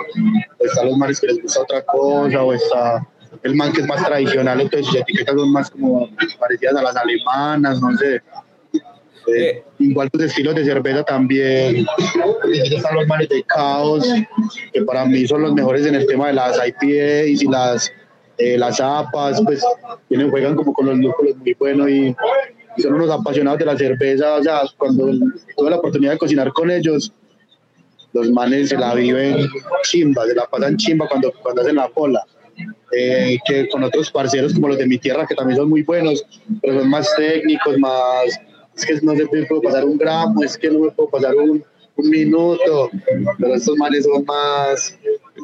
o 0.59 0.66
están 0.66 0.88
los 0.88 0.97
manes 0.97 1.20
que 1.20 1.28
les 1.28 1.41
gusta 1.41 1.61
otra 1.61 1.84
cosa, 1.84 2.43
o 2.43 2.53
está 2.53 3.07
el 3.41 3.55
man 3.55 3.74
que 3.74 3.82
es 3.82 3.88
más 3.88 4.05
tradicional, 4.05 4.61
entonces 4.61 4.88
sus 4.88 4.97
etiquetas 4.97 5.36
son 5.36 5.51
más 5.51 5.70
como 5.70 6.09
parecidas 6.39 6.76
a 6.76 6.84
las 6.84 6.95
alemanas, 6.95 7.82
no 7.82 7.97
sé. 7.97 8.22
Eh, 9.36 9.64
igual 9.80 10.11
tus 10.11 10.24
estilos 10.24 10.53
de 10.53 10.66
cerveza 10.66 11.03
también. 11.03 11.86
Están 12.53 12.95
los 12.95 13.07
manes 13.07 13.30
de 13.30 13.43
caos, 13.43 14.05
que 14.72 14.82
para 14.84 15.05
mí 15.05 15.26
son 15.26 15.41
los 15.41 15.53
mejores 15.53 15.86
en 15.86 15.95
el 15.95 16.05
tema 16.05 16.28
de 16.28 16.34
las 16.34 16.57
IPAs 16.57 17.41
y 17.41 17.47
las 17.47 17.91
eh, 18.38 18.57
las 18.57 18.82
APAs, 18.82 19.41
pues 19.43 19.64
tienen, 20.09 20.30
juegan 20.32 20.55
como 20.55 20.74
con 20.74 20.88
los 20.88 20.97
lúpulos 20.97 21.38
muy 21.38 21.53
buenos 21.53 21.89
y 21.89 22.16
son 22.82 22.93
unos 22.93 23.09
apasionados 23.09 23.59
de 23.59 23.65
la 23.65 23.78
cerveza. 23.78 24.36
O 24.36 24.43
sea, 24.43 24.61
cuando 24.78 25.07
tuve 25.55 25.69
la 25.69 25.78
oportunidad 25.78 26.13
de 26.13 26.17
cocinar 26.17 26.51
con 26.53 26.71
ellos, 26.71 27.11
los 28.13 28.30
manes 28.32 28.69
se 28.69 28.78
la 28.78 28.93
viven 28.93 29.47
chimba, 29.84 30.26
se 30.26 30.36
la 30.36 30.45
pasan 30.45 30.78
chimba 30.78 31.07
cuando, 31.07 31.32
cuando 31.41 31.61
hacen 31.61 31.76
la 31.76 31.89
pola. 31.89 32.24
Eh, 32.95 33.39
que 33.45 33.67
con 33.69 33.84
otros 33.84 34.11
parceros 34.11 34.53
como 34.53 34.67
los 34.67 34.78
de 34.78 34.86
mi 34.86 34.99
tierra, 34.99 35.26
que 35.26 35.34
también 35.34 35.57
son 35.57 35.69
muy 35.69 35.82
buenos, 35.82 36.24
pero 36.61 36.80
son 36.80 36.89
más 36.89 37.09
técnicos, 37.15 37.78
más. 37.80 38.39
Es 38.76 38.86
que 38.86 38.93
no 39.01 39.15
se 39.15 39.26
me 39.32 39.45
puedo 39.45 39.61
pasar 39.61 39.86
un 39.86 39.97
gramo, 39.97 40.43
es 40.43 40.57
que 40.57 40.69
no 40.69 40.80
me 40.80 40.91
puedo 40.91 41.09
pasar 41.09 41.36
un, 41.36 41.63
un 41.95 42.09
minuto, 42.09 42.89
pero 43.39 43.55
estos 43.55 43.77
manes 43.77 44.05
son 44.05 44.25
más. 44.25 44.97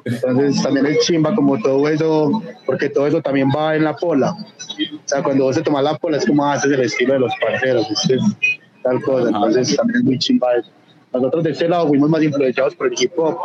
Entonces 0.06 0.62
también 0.62 0.86
es 0.88 1.00
chimba 1.00 1.36
como 1.36 1.60
todo 1.60 1.88
eso, 1.88 2.42
porque 2.66 2.90
todo 2.90 3.08
eso 3.08 3.22
también 3.22 3.50
va 3.56 3.76
en 3.76 3.84
la 3.84 3.96
pola. 3.96 4.32
O 4.32 5.02
sea, 5.06 5.24
cuando 5.24 5.46
vos 5.46 5.56
te 5.56 5.62
tomas 5.62 5.84
la 5.84 5.98
pola 5.98 6.18
es 6.18 6.26
como 6.26 6.46
haces 6.46 6.72
el 6.72 6.82
estilo 6.82 7.14
de 7.14 7.20
los 7.20 7.34
parceros, 7.42 7.90
es 8.10 8.22
tal 8.84 9.02
cosa. 9.02 9.30
Entonces 9.30 9.76
también 9.76 10.00
es 10.00 10.04
muy 10.04 10.20
chimba 10.20 10.56
eso. 10.56 10.70
Nosotros 11.12 11.44
de 11.44 11.52
este 11.52 11.68
lado 11.68 11.88
fuimos 11.88 12.08
más 12.10 12.22
influenciados 12.22 12.76
por 12.76 12.88
el 12.88 12.94
hip 13.00 13.12
hop 13.18 13.36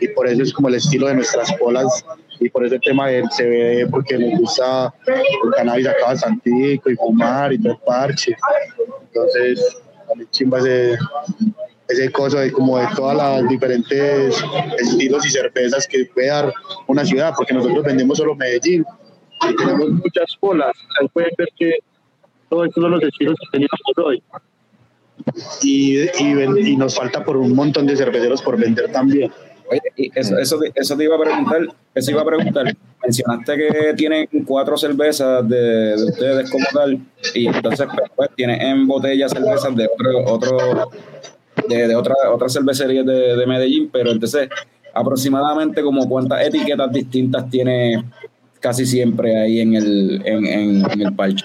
y 0.00 0.08
por 0.08 0.28
eso 0.28 0.42
es 0.42 0.52
como 0.52 0.68
el 0.68 0.74
estilo 0.74 1.06
de 1.08 1.14
nuestras 1.14 1.50
polas 1.54 2.04
y 2.38 2.50
por 2.50 2.64
eso 2.66 2.74
el 2.74 2.80
tema 2.82 3.08
del 3.08 3.24
CBD, 3.30 3.90
porque 3.90 4.18
nos 4.18 4.38
gusta 4.38 4.92
el 5.06 5.50
cannabis 5.56 5.86
acá 5.86 6.08
bastantico 6.08 6.90
y 6.90 6.96
fumar 6.96 7.54
y 7.54 7.58
todo 7.58 7.72
el 7.72 7.78
parche. 7.86 8.36
Entonces, 9.06 9.78
también 10.06 10.28
chimba 10.30 10.58
ese, 10.58 10.98
ese 11.88 12.10
coso 12.10 12.38
de 12.38 12.50
como 12.52 12.78
de 12.78 12.86
todas 12.96 13.16
las 13.16 13.48
diferentes 13.48 14.42
estilos 14.78 15.24
y 15.26 15.30
cervezas 15.30 15.86
que 15.86 16.04
puede 16.06 16.28
dar 16.28 16.52
una 16.86 17.04
ciudad, 17.04 17.32
porque 17.36 17.54
nosotros 17.54 17.84
vendemos 17.84 18.18
solo 18.18 18.34
Medellín 18.34 18.84
y 19.48 19.56
tenemos 19.56 19.90
muchas 19.90 20.36
polas. 20.40 20.76
Ahí 21.00 21.08
pueden 21.08 21.30
ver 21.38 21.48
que 21.56 21.78
todos 22.48 22.68
estos 22.68 22.82
son 22.82 22.90
los 22.92 23.02
estilos 23.02 23.36
que 23.40 23.46
teníamos 23.52 23.80
hoy. 24.04 24.22
Y, 25.62 25.98
y, 26.20 26.76
nos 26.76 26.94
falta 26.94 27.24
por 27.24 27.36
un 27.36 27.54
montón 27.54 27.86
de 27.86 27.96
cerveceros 27.96 28.42
por 28.42 28.58
vender 28.58 28.90
también. 28.92 29.32
Oye, 29.68 29.80
y 29.96 30.10
eso, 30.14 30.38
eso, 30.38 30.58
te- 30.58 30.72
eso 30.74 30.96
te 30.96 31.04
iba 31.04 31.16
a 31.16 31.20
preguntar, 31.20 31.62
eso 31.94 32.10
iba 32.12 32.22
a 32.22 32.24
preguntar. 32.24 32.76
Mencionaste 33.02 33.56
que 33.56 33.94
tienen 33.96 34.28
cuatro 34.46 34.76
cervezas 34.76 35.48
de, 35.48 35.96
de 35.96 36.04
ustedes 36.04 36.50
como 36.50 36.64
tal, 36.72 37.00
y 37.34 37.46
entonces 37.48 37.86
pues, 37.92 38.10
pues, 38.14 38.30
tienen 38.36 38.60
en 38.60 38.86
botella 38.86 39.28
cervezas 39.28 39.74
de 39.74 39.88
otro, 39.92 40.24
otro 40.32 40.90
de, 41.68 41.88
de 41.88 41.96
otra, 41.96 42.14
otras 42.32 42.52
cervecerías 42.52 43.06
de, 43.06 43.36
de 43.36 43.46
Medellín, 43.46 43.90
pero 43.92 44.10
entonces 44.10 44.48
aproximadamente 44.94 45.82
como 45.82 46.08
cuántas 46.08 46.46
etiquetas 46.46 46.90
distintas 46.92 47.48
tiene 47.50 48.04
casi 48.60 48.86
siempre 48.86 49.36
ahí 49.40 49.60
en 49.60 49.74
el, 49.74 50.22
en 50.24 51.00
el 51.00 51.14
parche. 51.14 51.44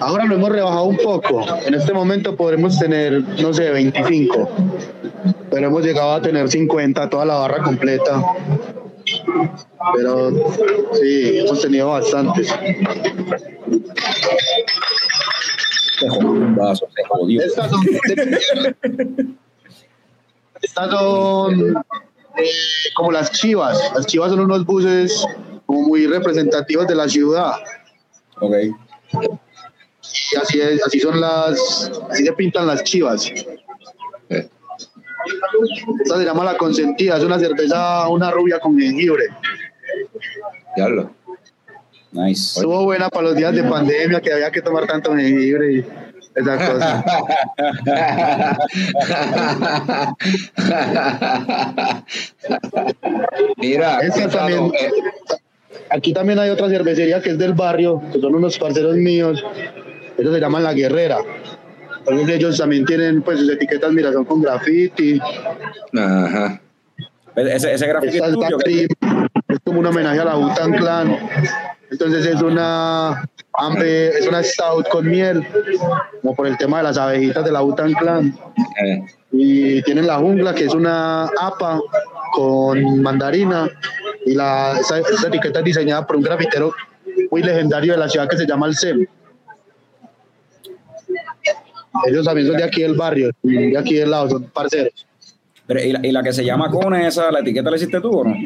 Ahora 0.00 0.24
lo 0.24 0.34
hemos 0.34 0.50
rebajado 0.50 0.84
un 0.84 0.96
poco. 0.96 1.44
En 1.66 1.74
este 1.74 1.92
momento 1.92 2.36
podremos 2.36 2.78
tener, 2.78 3.22
no 3.40 3.52
sé, 3.52 3.70
25. 3.70 4.50
Pero 5.50 5.66
hemos 5.66 5.84
llegado 5.84 6.12
a 6.12 6.22
tener 6.22 6.48
50, 6.48 7.10
toda 7.10 7.24
la 7.24 7.34
barra 7.34 7.62
completa. 7.62 8.22
Pero 9.96 10.30
sí, 10.92 11.38
hemos 11.38 11.60
tenido 11.60 11.88
bastantes. 11.88 12.54
Se 16.00 16.08
jodió 16.08 16.30
un 16.30 16.56
vaso, 16.56 16.88
se 16.94 17.04
jodió. 17.04 17.42
Estas 17.42 17.70
son, 17.70 17.80
estas 20.62 20.90
son 20.90 21.76
eh, 22.38 22.44
como 22.94 23.12
las 23.12 23.30
chivas. 23.32 23.78
Las 23.94 24.06
chivas 24.06 24.30
son 24.30 24.40
unos 24.40 24.64
buses 24.64 25.26
como 25.66 25.82
muy 25.82 26.06
representativos 26.06 26.86
de 26.86 26.94
la 26.94 27.06
ciudad. 27.08 27.52
Ok. 28.40 28.54
Y 30.32 30.36
así 30.36 30.60
es, 30.60 30.84
así 30.86 31.00
son 31.00 31.20
las, 31.20 31.90
así 32.10 32.24
se 32.24 32.32
pintan 32.32 32.66
las 32.66 32.82
chivas. 32.82 33.30
Esta 36.02 36.16
se 36.16 36.24
llama 36.24 36.44
la 36.44 36.56
consentida, 36.56 37.18
es 37.18 37.24
una 37.24 37.38
cerveza, 37.38 38.08
una 38.08 38.30
rubia 38.30 38.58
con 38.58 38.78
jengibre. 38.78 39.24
diablo. 40.76 41.14
Nice. 42.12 42.58
Estuvo 42.58 42.84
buena 42.84 43.08
para 43.08 43.28
los 43.28 43.36
días 43.36 43.54
de 43.54 43.62
pandemia 43.64 44.20
que 44.20 44.32
había 44.32 44.50
que 44.50 44.62
tomar 44.62 44.86
tanto 44.86 45.14
jengibre 45.14 45.72
y 45.74 45.84
esa 46.34 46.66
cosa. 46.66 47.04
Mira, 53.56 54.00
Esta 54.00 54.28
también- 54.28 54.72
eh, 54.78 54.90
Aquí 55.92 56.12
también 56.12 56.38
hay 56.38 56.50
otra 56.50 56.68
cervecería 56.68 57.20
que 57.20 57.30
es 57.30 57.38
del 57.38 57.54
barrio, 57.54 58.00
que 58.12 58.20
son 58.20 58.34
unos 58.34 58.56
parceros 58.58 58.94
míos. 58.96 59.44
Ellos 60.18 60.34
se 60.34 60.40
llaman 60.40 60.62
La 60.62 60.72
Guerrera. 60.72 61.18
Entonces 62.06 62.36
ellos 62.36 62.56
también 62.58 62.84
tienen 62.84 63.22
pues 63.22 63.40
sus 63.40 63.50
etiquetas, 63.50 63.92
mira, 63.92 64.12
son 64.12 64.24
con 64.24 64.40
graffiti. 64.40 65.20
ajá. 65.96 66.60
Ese, 67.36 67.74
ese 67.74 67.90
Esta 67.90 68.26
es 68.26 68.32
tuyo. 68.34 68.58
que- 68.58 68.86
es 69.48 69.58
como 69.64 69.80
un 69.80 69.86
homenaje 69.86 70.20
a 70.20 70.24
la 70.24 70.34
Butan 70.34 70.72
Clan. 70.72 71.16
Entonces 71.90 72.24
es 72.26 72.40
una 72.40 73.28
ambe, 73.54 74.08
es 74.08 74.26
una 74.26 74.42
stout 74.42 74.88
con 74.88 75.08
miel, 75.08 75.46
como 76.22 76.34
por 76.34 76.46
el 76.46 76.56
tema 76.56 76.78
de 76.78 76.84
las 76.84 76.98
abejitas 76.98 77.44
de 77.44 77.52
la 77.52 77.60
Butan 77.60 77.92
Clan. 77.94 78.38
Y 79.32 79.82
tienen 79.82 80.06
la 80.06 80.18
jungla, 80.18 80.54
que 80.54 80.64
es 80.64 80.74
una 80.74 81.24
APA 81.24 81.80
con 82.32 83.02
mandarina. 83.02 83.68
Y 84.24 84.34
la, 84.34 84.78
esa, 84.78 84.98
etiqueta 84.98 85.60
es 85.60 85.64
diseñada 85.64 86.06
por 86.06 86.16
un 86.16 86.22
grafitero 86.22 86.72
muy 87.30 87.42
legendario 87.42 87.92
de 87.92 87.98
la 87.98 88.08
ciudad 88.08 88.28
que 88.28 88.36
se 88.36 88.46
llama 88.46 88.66
Alcem. 88.66 89.06
Ellos 92.06 92.24
también 92.24 92.46
son 92.46 92.56
de 92.56 92.64
aquí 92.64 92.82
del 92.82 92.94
barrio, 92.94 93.30
de 93.42 93.76
aquí 93.76 93.94
del 93.94 94.10
lado, 94.10 94.30
son 94.30 94.44
parceros. 94.44 95.06
Pero, 95.70 95.84
¿y, 95.84 95.92
la, 95.92 96.00
y 96.02 96.10
la 96.10 96.20
que 96.24 96.32
se 96.32 96.44
llama 96.44 96.68
Cone, 96.68 97.06
esa, 97.06 97.30
la 97.30 97.38
etiqueta 97.38 97.70
la 97.70 97.76
hiciste 97.76 98.00
tú 98.00 98.10
o 98.10 98.24
no? 98.24 98.34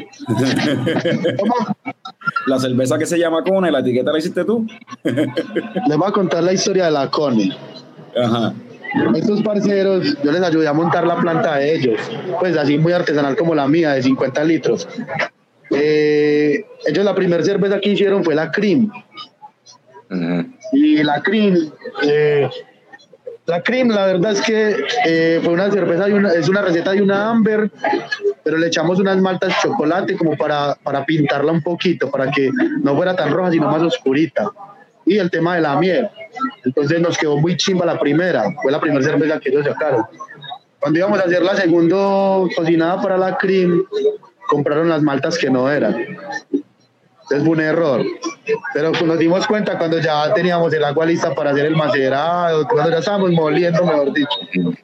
La 2.47 2.59
cerveza 2.59 2.99
que 2.99 3.07
se 3.07 3.19
llama 3.19 3.43
Cone, 3.43 3.71
la 3.71 3.79
etiqueta 3.79 4.13
la 4.13 4.19
hiciste 4.19 4.45
tú. 4.45 4.67
Les 5.03 5.97
voy 5.97 6.07
a 6.07 6.13
contar 6.13 6.45
la 6.45 6.53
historia 6.53 6.85
de 6.85 6.91
la 6.91 7.11
Cone. 7.11 7.57
Ajá. 8.15 8.53
Estos 9.15 9.43
parceros, 9.43 10.19
yo 10.23 10.33
les 10.33 10.43
ayudé 10.43 10.69
a 10.69 10.75
montar 10.75 11.07
la 11.07 11.17
planta 11.17 11.57
de 11.57 11.75
ellos, 11.75 11.99
pues 12.39 12.59
así 12.59 12.77
muy 12.77 12.93
artesanal 12.93 13.37
como 13.37 13.55
la 13.55 13.67
mía, 13.69 13.93
de 13.93 14.03
50 14.03 14.45
litros. 14.45 14.87
Eh, 15.71 16.63
ellos 16.87 17.05
la 17.07 17.15
primera 17.15 17.43
cerveza 17.43 17.81
que 17.81 17.89
hicieron 17.89 18.23
fue 18.23 18.35
la 18.35 18.53
Cream. 18.53 18.93
Y 20.73 21.03
la 21.03 21.23
Cream, 21.23 21.73
eh, 22.07 22.51
la 23.47 23.63
Cream, 23.63 23.89
la 23.89 24.07
verdad 24.07 24.33
es 24.33 24.41
que 24.41 24.77
eh, 25.07 25.41
fue 25.43 25.53
una 25.53 25.71
cerveza, 25.71 26.07
es 26.35 26.49
una 26.49 26.63
receta 26.63 26.93
de 26.93 27.03
una 27.03 27.31
Amber, 27.31 27.71
pero 28.43 28.57
le 28.57 28.69
echamos 28.69 28.99
unas 28.99 29.19
maltas 29.19 29.55
chocolate 29.61 30.17
como 30.17 30.37
para, 30.37 30.75
para 30.83 31.05
pintarla 31.05 31.53
un 31.53 31.63
poquito, 31.63 32.11
para 32.11 32.31
que 32.31 32.51
no 32.83 32.97
fuera 32.97 33.15
tan 33.15 33.31
roja, 33.33 33.51
sino 33.51 33.71
más 33.71 33.83
oscurita. 33.83 34.51
Y 35.05 35.19
el 35.19 35.31
tema 35.31 35.57
de 35.57 35.61
la 35.61 35.77
miel. 35.77 36.09
Entonces 36.65 37.01
nos 37.01 37.19
quedó 37.19 37.37
muy 37.37 37.57
chimba 37.57 37.85
la 37.85 37.99
primera, 37.99 38.45
fue 38.63 38.73
la 38.73 38.81
primera 38.81 39.03
cerveza 39.03 39.39
que 39.39 39.51
ellos 39.51 39.67
sacaron. 39.67 40.07
Cuando 40.81 40.99
íbamos 40.99 41.19
a 41.19 41.25
hacer 41.25 41.43
la 41.43 41.55
segunda 41.55 41.97
cocinada 42.57 43.03
para 43.03 43.19
la 43.19 43.37
Cream, 43.37 43.85
compraron 44.49 44.89
las 44.89 45.03
maltas 45.03 45.37
que 45.37 45.51
no 45.51 45.71
eran. 45.71 46.17
Entonces 47.25 47.47
fue 47.47 47.57
un 47.57 47.61
error. 47.61 48.05
Pero 48.75 48.93
nos 48.93 49.19
dimos 49.19 49.47
cuenta 49.47 49.79
cuando 49.79 49.99
ya 49.99 50.33
teníamos 50.35 50.73
el 50.75 50.85
agua 50.85 51.07
lista 51.07 51.35
para 51.35 51.51
hacer 51.51 51.67
el 51.67 51.77
macerado, 51.77 52.67
cuando 52.69 52.91
ya 52.91 52.99
estábamos 52.99 53.33
moliendo, 53.33 53.85
mejor 53.85 54.13
dicho. 54.13 54.75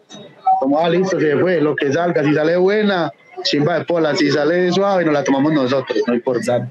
Como, 0.61 0.79
ah, 0.79 0.89
listo, 0.89 1.19
se 1.21 1.37
fue, 1.37 1.61
lo 1.61 1.77
que 1.77 1.93
salga, 1.93 2.23
si 2.23 2.35
sale 2.35 2.57
buena, 2.57 3.11
chimba 3.43 3.79
de 3.79 3.85
pola, 3.85 4.15
si 4.15 4.31
sale 4.31 4.71
suave, 4.73 5.05
nos 5.05 5.15
la 5.15 5.25
tomamos 5.25 5.53
nosotros, 5.53 5.99
no 6.07 6.15
importa. 6.15 6.69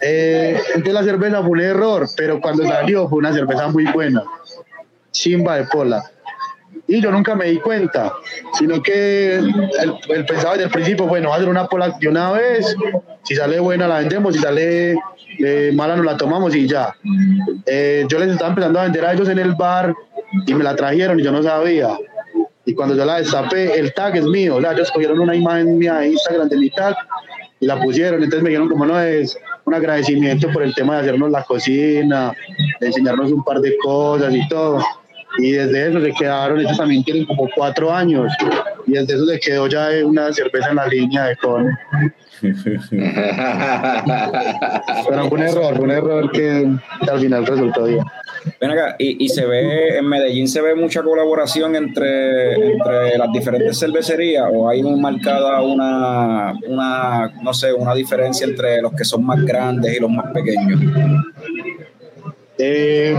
Eh, 0.00 0.60
entonces 0.68 0.94
la 0.94 1.02
cerveza 1.02 1.40
fue 1.40 1.50
un 1.50 1.60
error, 1.60 2.06
pero 2.16 2.40
cuando 2.40 2.64
salió 2.64 3.08
fue 3.08 3.18
una 3.18 3.32
cerveza 3.32 3.68
muy 3.68 3.84
buena. 3.86 4.22
Chimba 5.10 5.56
de 5.56 5.64
pola. 5.64 6.02
Y 6.90 7.00
yo 7.00 7.12
nunca 7.12 7.36
me 7.36 7.46
di 7.46 7.58
cuenta, 7.60 8.12
sino 8.54 8.82
que 8.82 9.36
el 9.36 10.24
pensaba 10.26 10.54
desde 10.54 10.64
el 10.64 10.70
principio, 10.70 11.06
bueno, 11.06 11.32
hacer 11.32 11.48
una 11.48 11.68
pola 11.68 11.94
de 12.00 12.08
una 12.08 12.32
vez, 12.32 12.74
si 13.22 13.36
sale 13.36 13.60
buena 13.60 13.86
la 13.86 13.98
vendemos, 13.98 14.34
si 14.34 14.40
sale 14.40 14.96
eh, 15.38 15.70
mala 15.72 15.94
nos 15.94 16.04
la 16.04 16.16
tomamos 16.16 16.52
y 16.56 16.66
ya. 16.66 16.92
Eh, 17.64 18.04
yo 18.08 18.18
les 18.18 18.30
estaba 18.30 18.48
empezando 18.50 18.80
a 18.80 18.82
vender 18.82 19.04
a 19.04 19.12
ellos 19.12 19.28
en 19.28 19.38
el 19.38 19.54
bar 19.54 19.94
y 20.44 20.52
me 20.52 20.64
la 20.64 20.74
trajeron 20.74 21.20
y 21.20 21.22
yo 21.22 21.30
no 21.30 21.44
sabía. 21.44 21.96
Y 22.64 22.74
cuando 22.74 22.96
yo 22.96 23.04
la 23.04 23.18
destapé, 23.18 23.78
el 23.78 23.94
tag 23.94 24.16
es 24.16 24.24
mío, 24.24 24.56
o 24.56 24.58
ellos 24.58 24.90
cogieron 24.90 25.20
una 25.20 25.36
imagen 25.36 25.78
mía 25.78 25.94
de 25.94 26.08
Instagram 26.08 26.48
de 26.48 26.56
mi 26.56 26.70
tag 26.70 26.96
y 27.60 27.66
la 27.66 27.80
pusieron. 27.80 28.20
Entonces 28.20 28.42
me 28.42 28.50
dijeron, 28.50 28.68
como 28.68 28.84
no 28.84 29.00
es 29.00 29.38
un 29.64 29.74
agradecimiento 29.74 30.50
por 30.52 30.64
el 30.64 30.74
tema 30.74 30.96
de 30.96 31.02
hacernos 31.02 31.30
la 31.30 31.44
cocina, 31.44 32.32
de 32.80 32.86
enseñarnos 32.88 33.30
un 33.30 33.44
par 33.44 33.60
de 33.60 33.76
cosas 33.76 34.34
y 34.34 34.48
todo. 34.48 34.84
Y 35.38 35.52
desde 35.52 35.88
eso 35.88 36.00
se 36.00 36.12
quedaron, 36.12 36.60
ellos 36.60 36.76
también 36.76 37.04
tienen 37.04 37.24
como 37.24 37.48
cuatro 37.54 37.92
años. 37.92 38.32
Y 38.86 38.92
desde 38.92 39.14
eso 39.14 39.26
se 39.26 39.40
quedó 39.40 39.66
ya 39.68 39.88
una 40.04 40.32
cerveza 40.32 40.70
en 40.70 40.76
la 40.76 40.86
línea 40.86 41.26
de 41.26 41.36
Cone. 41.36 41.70
Pero 45.08 45.28
fue 45.28 45.38
un 45.38 45.42
error, 45.42 45.76
fue 45.76 45.84
un 45.84 45.90
error 45.90 46.30
que 46.32 46.66
al 47.10 47.20
final 47.20 47.46
resultó 47.46 47.84
bien. 47.84 48.04
Ven 48.58 48.70
acá, 48.70 48.96
y, 48.98 49.22
y 49.24 49.28
se 49.28 49.44
ve, 49.44 49.98
en 49.98 50.06
Medellín 50.08 50.48
se 50.48 50.62
ve 50.62 50.74
mucha 50.74 51.02
colaboración 51.02 51.76
entre, 51.76 52.54
entre 52.54 53.18
las 53.18 53.30
diferentes 53.32 53.78
cervecerías 53.78 54.46
o 54.50 54.68
hay 54.68 54.82
muy 54.82 54.98
marcada 54.98 55.60
una, 55.60 56.54
una, 56.66 57.30
no 57.42 57.52
sé, 57.52 57.72
una 57.74 57.94
diferencia 57.94 58.46
entre 58.46 58.80
los 58.80 58.92
que 58.94 59.04
son 59.04 59.24
más 59.24 59.44
grandes 59.44 59.94
y 59.94 60.00
los 60.00 60.10
más 60.10 60.32
pequeños. 60.32 60.80
Eh, 62.62 63.16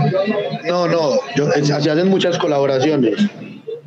no, 0.64 0.86
no, 0.86 1.18
yo, 1.34 1.50
se 1.50 1.72
hacen 1.72 2.08
muchas 2.08 2.38
colaboraciones. 2.38 3.14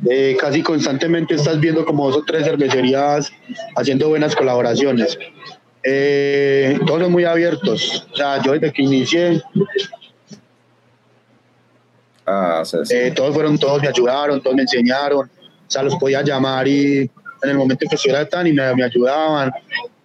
Eh, 0.08 0.36
casi 0.38 0.62
constantemente 0.62 1.34
estás 1.34 1.58
viendo 1.58 1.84
como 1.84 2.08
dos 2.08 2.18
o 2.18 2.24
tres 2.24 2.44
cervecerías 2.44 3.32
haciendo 3.74 4.08
buenas 4.08 4.36
colaboraciones. 4.36 5.18
Eh, 5.82 6.78
todos 6.86 7.02
son 7.02 7.12
muy 7.12 7.24
abiertos. 7.24 8.06
O 8.12 8.16
sea, 8.16 8.42
yo 8.42 8.52
desde 8.52 8.72
que 8.72 8.82
inicié, 8.82 9.42
Ah, 12.26 12.62
sí, 12.64 12.76
sí. 12.84 12.94
eh, 12.94 13.12
todos 13.14 13.32
fueron, 13.32 13.56
todos 13.56 13.80
me 13.80 13.88
ayudaron, 13.88 14.42
todos 14.42 14.56
me 14.56 14.62
enseñaron. 14.62 15.30
O 15.30 15.70
sea, 15.70 15.82
los 15.82 15.94
podía 15.96 16.22
llamar 16.22 16.66
y 16.66 16.98
en 17.42 17.50
el 17.50 17.56
momento 17.56 17.86
que 17.88 17.94
estuviera 17.94 18.28
tan 18.28 18.46
y 18.46 18.52
me, 18.52 18.74
me 18.74 18.84
ayudaban. 18.84 19.52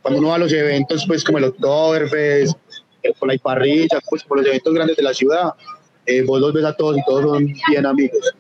Cuando 0.02 0.20
uno 0.20 0.30
va 0.30 0.36
a 0.36 0.40
los 0.40 0.54
eventos, 0.54 1.04
pues 1.08 1.24
como 1.24 1.40
el 1.40 1.46
Oktoberfest, 1.46 2.56
eh, 3.04 3.14
con 3.18 3.30
la 3.30 3.36
parrilla, 3.38 4.00
pues 4.10 4.24
por 4.24 4.38
los 4.38 4.48
eventos 4.48 4.74
grandes 4.74 4.98
de 4.98 5.04
la 5.04 5.14
ciudad, 5.14 5.54
eh, 6.06 6.22
vos 6.24 6.40
los 6.42 6.54
ves 6.54 6.66
a 6.66 6.74
todos 6.76 6.98
y 6.98 7.04
todos 7.06 7.24
son 7.24 7.46
bien 7.70 7.86
amigos. 7.86 8.34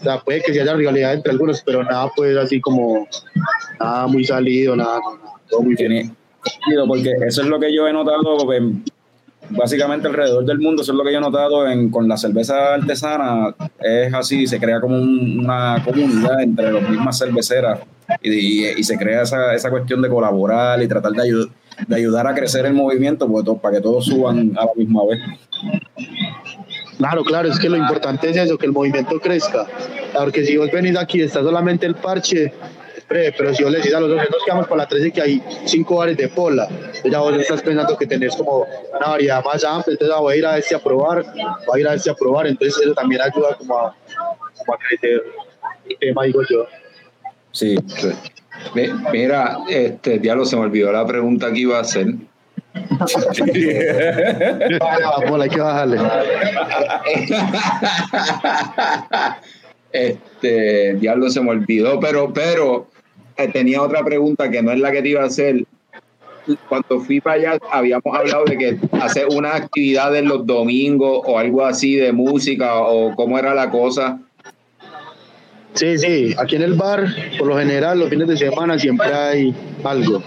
O 0.00 0.02
sea, 0.04 0.20
puede 0.20 0.42
que 0.42 0.52
se 0.52 0.60
haya 0.60 0.74
rivalidad 0.74 1.14
entre 1.14 1.32
algunos, 1.32 1.62
pero 1.62 1.82
nada 1.82 2.10
pues 2.14 2.36
así 2.36 2.60
como, 2.60 3.06
nada 3.80 4.06
muy 4.06 4.24
salido, 4.24 4.76
nada, 4.76 4.98
todo 5.48 5.62
muy 5.62 5.74
bien. 5.74 6.14
Porque 6.86 7.12
eso 7.26 7.42
es 7.42 7.48
lo 7.48 7.58
que 7.58 7.74
yo 7.74 7.86
he 7.88 7.92
notado 7.92 8.52
en- 8.52 8.84
básicamente 9.48 10.08
alrededor 10.08 10.44
del 10.44 10.58
mundo, 10.58 10.82
eso 10.82 10.90
es 10.92 10.98
lo 10.98 11.04
que 11.04 11.12
yo 11.12 11.18
he 11.18 11.20
notado 11.20 11.68
en, 11.68 11.88
con 11.88 12.08
la 12.08 12.16
cerveza 12.16 12.74
artesana, 12.74 13.54
es 13.80 14.12
así, 14.12 14.46
se 14.46 14.58
crea 14.58 14.80
como 14.80 14.96
un- 14.96 15.38
una 15.40 15.80
comunidad 15.84 16.40
entre 16.42 16.72
las 16.72 16.88
mismas 16.88 17.16
cerveceras 17.18 17.78
y, 18.22 18.32
y- 18.32 18.72
y 18.78 18.82
se 18.84 18.96
crea 18.98 19.22
esa, 19.22 19.54
esa 19.54 19.70
cuestión 19.70 20.02
de 20.02 20.08
colaborar 20.08 20.82
y 20.82 20.88
tratar 20.88 21.12
de, 21.12 21.22
ayu- 21.22 21.50
de 21.86 21.96
ayudar 21.96 22.26
a 22.26 22.34
crecer 22.34 22.66
el 22.66 22.74
movimiento 22.74 23.28
pues, 23.28 23.44
para 23.60 23.76
que 23.76 23.82
todos 23.82 24.06
suban 24.06 24.52
a 24.56 24.64
la 24.64 24.70
misma 24.74 25.02
vez. 25.06 25.20
Claro, 26.98 27.24
claro, 27.24 27.48
es 27.48 27.58
que 27.58 27.68
lo 27.68 27.76
importante 27.76 28.30
es 28.30 28.36
eso, 28.36 28.56
que 28.56 28.66
el 28.66 28.72
movimiento 28.72 29.20
crezca. 29.20 29.66
Porque 30.14 30.44
si 30.44 30.56
vos 30.56 30.70
venís 30.70 30.96
aquí 30.96 31.18
y 31.18 31.22
está 31.22 31.42
solamente 31.42 31.84
el 31.84 31.94
parche, 31.94 32.52
pero 33.08 33.54
si 33.54 33.62
vos 33.62 33.70
le 33.70 33.78
decís 33.78 33.94
a 33.94 34.00
los 34.00 34.08
dos, 34.08 34.18
nos 34.18 34.44
quedamos 34.44 34.66
por 34.66 34.78
la 34.78 34.86
13 34.86 35.12
que 35.12 35.20
hay 35.20 35.42
cinco 35.64 35.96
bares 35.96 36.16
de 36.16 36.28
pola, 36.28 36.66
entonces 36.68 37.12
ya 37.12 37.20
vos 37.20 37.36
estás 37.38 37.62
pensando 37.62 37.96
que 37.96 38.06
tenés 38.06 38.34
como 38.34 38.66
una 38.96 39.08
variedad 39.08 39.44
más 39.44 39.62
amplia, 39.64 39.92
entonces 39.92 40.16
ah, 40.16 40.20
voy 40.20 40.34
a 40.34 40.36
ir 40.38 40.46
a 40.46 40.58
este 40.58 40.74
a 40.74 40.78
probar, 40.78 41.24
voy 41.66 41.78
a 41.78 41.80
ir 41.80 41.88
a 41.88 41.94
este 41.94 42.10
a 42.10 42.14
probar, 42.14 42.46
entonces 42.46 42.82
eso 42.82 42.94
también 42.94 43.20
ayuda 43.20 43.54
como 43.58 43.78
a, 43.78 43.96
como 44.56 44.74
a 44.74 44.78
crecer 44.78 45.22
el 45.88 45.98
tema, 45.98 46.24
digo 46.24 46.42
yo. 46.48 46.66
Sí, 47.52 47.76
Sí. 47.86 48.08
Mi- 48.74 48.88
Mira, 49.12 49.58
este 49.68 50.18
diablo 50.18 50.44
se 50.44 50.56
me 50.56 50.62
olvidó 50.62 50.92
la 50.92 51.06
pregunta 51.06 51.52
que 51.52 51.60
iba 51.60 51.78
a 51.78 51.80
hacer. 51.82 52.06
Hay 55.40 55.48
que 55.50 55.60
bajarle. 55.60 55.98
este 59.92 60.94
diablo 60.94 61.30
se 61.30 61.40
me 61.40 61.50
olvidó, 61.50 61.98
pero, 62.00 62.32
pero 62.32 62.86
eh, 63.36 63.48
tenía 63.48 63.82
otra 63.82 64.04
pregunta 64.04 64.50
que 64.50 64.62
no 64.62 64.72
es 64.72 64.78
la 64.80 64.92
que 64.92 65.02
te 65.02 65.08
iba 65.10 65.22
a 65.22 65.26
hacer. 65.26 65.64
Cuando 66.68 67.00
fui 67.00 67.20
para 67.20 67.36
allá, 67.36 67.58
habíamos 67.72 68.04
hablado 68.16 68.44
de 68.44 68.56
que 68.56 68.78
hacer 69.00 69.26
una 69.34 69.56
actividad 69.56 70.14
en 70.14 70.28
los 70.28 70.46
domingos 70.46 71.22
o 71.24 71.38
algo 71.38 71.64
así 71.64 71.96
de 71.96 72.12
música 72.12 72.76
o 72.76 73.14
cómo 73.16 73.36
era 73.38 73.52
la 73.54 73.68
cosa. 73.70 74.20
Sí, 75.76 75.98
sí, 75.98 76.34
aquí 76.38 76.56
en 76.56 76.62
el 76.62 76.72
bar, 76.72 77.06
por 77.38 77.48
lo 77.48 77.58
general, 77.58 77.98
los 77.98 78.08
fines 78.08 78.26
de 78.28 78.36
semana 78.38 78.78
siempre 78.78 79.12
hay 79.12 79.54
algo. 79.84 80.22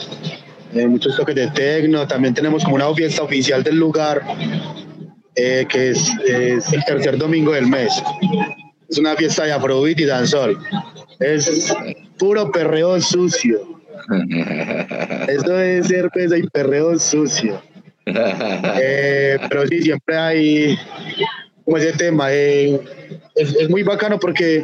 Eh, 0.76 0.86
muchos 0.86 1.18
toques 1.18 1.34
de 1.34 1.48
tecno, 1.48 2.08
también 2.08 2.36
tenemos 2.36 2.64
como 2.64 2.76
una 2.76 2.94
fiesta 2.94 3.24
oficial 3.24 3.64
del 3.64 3.78
lugar, 3.78 4.22
eh, 5.34 5.66
que 5.68 5.90
es, 5.90 6.14
el 6.28 6.86
tercer 6.86 7.18
domingo 7.18 7.54
del 7.54 7.66
mes. 7.66 7.92
Es 8.88 9.00
una 9.00 9.16
fiesta 9.16 9.46
de 9.46 9.54
afrobeat 9.54 10.00
y 10.00 10.06
dancehall. 10.06 10.56
Es 11.20 11.74
puro 12.20 12.52
perreo 12.52 13.02
sucio. 13.02 13.82
Eso 15.28 15.60
es 15.60 15.88
cerveza 15.88 16.38
y 16.38 16.44
perreo 16.44 17.00
sucio. 17.00 17.60
Eh, 18.06 19.38
pero 19.50 19.68
sí, 19.68 19.82
siempre 19.82 20.16
hay 20.16 20.78
como 21.66 21.78
ese 21.78 21.94
tema. 21.94 22.28
eh, 22.32 22.80
es 23.36 23.70
muy 23.70 23.82
bacano 23.82 24.20
porque 24.20 24.64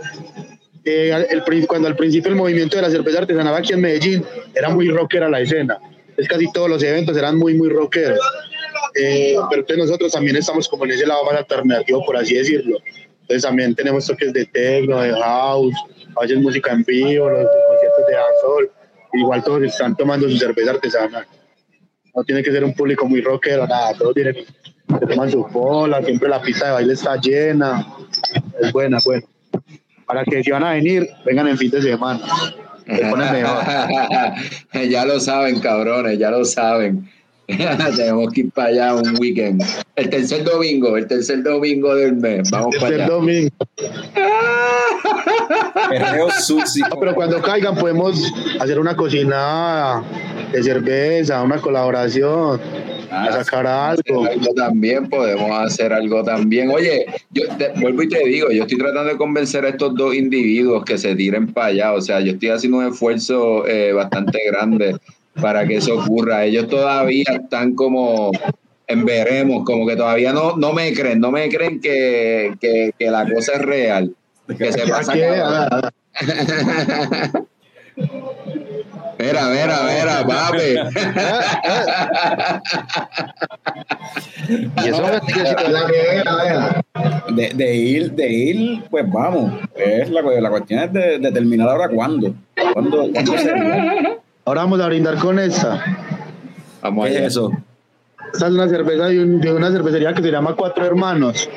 el, 0.86 1.68
cuando 1.68 1.88
al 1.88 1.96
principio 1.96 2.30
el 2.30 2.38
movimiento 2.38 2.76
de 2.76 2.84
la 2.84 2.90
cerveza 2.90 3.20
artesanal 3.20 3.56
aquí 3.56 3.74
en 3.74 3.82
Medellín 3.82 4.24
era 4.54 4.70
muy 4.70 4.90
rockera 4.90 5.30
la 5.30 5.42
escena. 5.42 5.80
es 6.16 6.28
casi 6.28 6.52
todos 6.52 6.70
los 6.70 6.84
eventos 6.84 7.18
eran 7.18 7.38
muy, 7.38 7.56
muy 7.56 7.70
rockeros. 7.70 8.20
Eh, 8.94 9.36
pero 9.50 9.62
entonces 9.62 9.86
nosotros 9.86 10.12
también 10.12 10.38
estamos 10.38 10.70
como 10.70 10.86
en 10.86 10.92
ese 10.92 11.06
lado 11.06 11.26
más 11.26 11.36
alternativo, 11.36 12.06
por 12.06 12.16
así 12.16 12.36
decirlo. 12.36 12.78
Entonces 13.22 13.44
también 13.44 13.74
tenemos 13.76 14.06
toques 14.06 14.32
de 14.32 14.46
techno, 14.46 15.02
de 15.02 15.12
house, 15.14 15.76
a 16.16 16.22
veces 16.22 16.38
música 16.38 16.72
en 16.72 16.84
vivo, 16.84 17.30
los 17.30 17.48
conciertos 17.68 18.08
de 18.08 18.14
dancehall. 18.14 18.72
Igual 19.14 19.44
todos 19.44 19.64
están 19.64 19.96
tomando 19.96 20.30
su 20.30 20.38
cerveza 20.38 20.72
artesanal. 20.72 21.26
No 22.14 22.24
tiene 22.24 22.44
que 22.44 22.52
ser 22.52 22.64
un 22.64 22.74
público 22.74 23.06
muy 23.08 23.22
rockero, 23.22 23.68
nada, 23.68 23.94
todos 23.98 24.14
tienen, 24.14 24.36
se 24.36 25.08
toman 25.08 25.32
su 25.32 25.44
bola, 25.46 26.02
siempre 26.04 26.30
la 26.30 26.42
pista 26.42 26.68
de 26.68 26.72
baile 26.74 26.94
está 26.94 27.20
llena. 27.20 27.86
Es 28.62 28.72
buena, 28.72 29.00
buena. 29.04 29.26
Para 30.06 30.24
que 30.24 30.43
si 30.43 30.51
van 30.51 30.64
a 30.64 30.72
venir, 30.72 31.10
vengan 31.26 31.47
en 31.47 31.58
fin 31.58 31.72
de 31.72 31.82
semana. 31.82 32.22
Ya 34.74 35.06
lo 35.06 35.20
saben, 35.20 35.60
cabrones, 35.60 36.20
ya 36.20 36.30
lo 36.30 36.45
saben. 36.45 37.10
Tenemos 37.96 38.34
que 38.34 38.41
ir 38.41 38.52
para 38.52 38.70
allá 38.70 38.96
un 38.96 39.16
weekend. 39.20 39.64
El 39.96 40.10
tercer 40.10 40.43
domingo, 40.43 40.98
el 40.98 41.08
tercer 41.08 41.43
domingo 41.43 41.93
del 41.96 42.16
mes. 42.16 42.50
Vamos 42.52 42.76
para 42.78 42.89
Este 42.89 43.04
allá. 43.04 43.14
domingo. 43.14 43.50
Perreo 45.89 46.30
sushi. 46.32 46.82
No, 46.82 47.00
pero 47.00 47.16
cuando 47.16 47.41
caigan 47.41 47.76
podemos 47.76 48.20
hacer 48.60 48.80
una 48.80 48.96
cocinada 48.96 50.04
de 50.52 50.64
cerveza, 50.64 51.41
una 51.43 51.58
colaboración, 51.60 52.60
Ah, 53.12 53.28
a 53.30 53.43
sacar 53.43 53.68
algo. 53.68 54.26
algo 54.26 54.54
también, 54.56 55.08
podemos 55.08 55.50
hacer 55.52 55.93
algo 55.93 56.24
también. 56.24 56.70
Oye, 56.72 57.06
yo 57.32 57.43
te- 57.56 57.70
vuelvo 57.80 58.02
y 58.02 58.10
te 58.10 58.18
digo, 58.26 58.50
yo 58.52 58.64
estoy 58.64 58.80
tratando 58.80 59.12
de 59.12 59.16
convencer 59.18 59.64
a 59.64 59.70
estos 59.70 59.93
dos 59.96 60.16
individuos 60.16 60.84
que 60.84 60.98
se 60.98 61.16
tiren 61.16 61.54
para 61.54 61.68
allá. 61.68 61.93
O 61.93 62.02
sea, 62.02 62.20
yo 62.20 62.34
estoy 62.34 62.50
haciendo 62.50 62.80
un 62.80 62.88
esfuerzo 62.88 63.66
eh, 63.68 63.93
bastante 63.93 64.39
grande 64.48 64.98
para 65.42 65.66
que 65.68 65.78
eso 65.78 66.00
ocurra. 66.00 66.46
Ellos 66.46 66.68
todavía 66.68 67.26
están 67.28 67.76
como 67.76 68.32
en 68.88 69.06
veremos, 69.06 69.64
como 69.66 69.88
que 69.88 69.96
todavía 69.96 70.32
no, 70.32 70.56
no 70.58 70.74
me 70.74 70.94
creen, 70.94 71.20
no 71.20 71.32
me 71.32 71.50
creen 71.50 71.80
que, 71.80 72.54
que, 72.60 72.92
que 72.98 73.12
la 73.12 73.26
cosa 73.28 73.54
es 73.54 73.62
real. 73.62 74.16
Que 74.58 74.72
se 74.72 74.88
pasa 74.88 75.14
ah, 75.44 75.92
Mira, 79.18 79.50
mira, 79.50 79.78
mira, 79.88 80.26
papi. 80.28 80.76
Y 84.84 84.90
eso 84.90 85.04
es 85.06 85.72
la 85.72 85.88
que 85.88 86.16
era, 86.18 86.34
era. 86.46 86.86
De, 87.34 87.50
de 87.56 87.76
ir, 87.76 88.12
de 88.12 88.30
ir, 88.30 88.84
pues 88.90 89.10
vamos. 89.10 89.54
Es 89.76 90.10
la, 90.10 90.22
la 90.22 90.50
cuestión 90.50 90.82
es 90.82 90.94
de, 90.94 91.20
de 91.20 91.32
terminar 91.32 91.70
ahora 91.70 91.88
cuándo. 91.90 92.36
¿Cuándo, 92.74 93.10
cuándo 93.12 93.38
sería? 93.38 94.18
Ahora 94.46 94.62
vamos 94.62 94.80
a 94.80 94.88
brindar 94.88 95.18
con 95.18 95.39
esta. 95.39 95.84
Vamos 96.82 97.06
¿Qué 97.06 97.12
es 97.14 97.18
allá. 97.18 97.28
eso? 97.28 97.52
Esta 98.34 98.48
es 98.48 98.54
una 98.54 98.68
cerveza 98.68 99.08
de, 99.08 99.24
un- 99.24 99.39
de 99.41 99.52
una 99.54 99.72
cervecería 99.72 100.14
que 100.14 100.22
se 100.22 100.32
llama 100.32 100.56
Cuatro 100.56 100.86
Hermanos. 100.86 101.50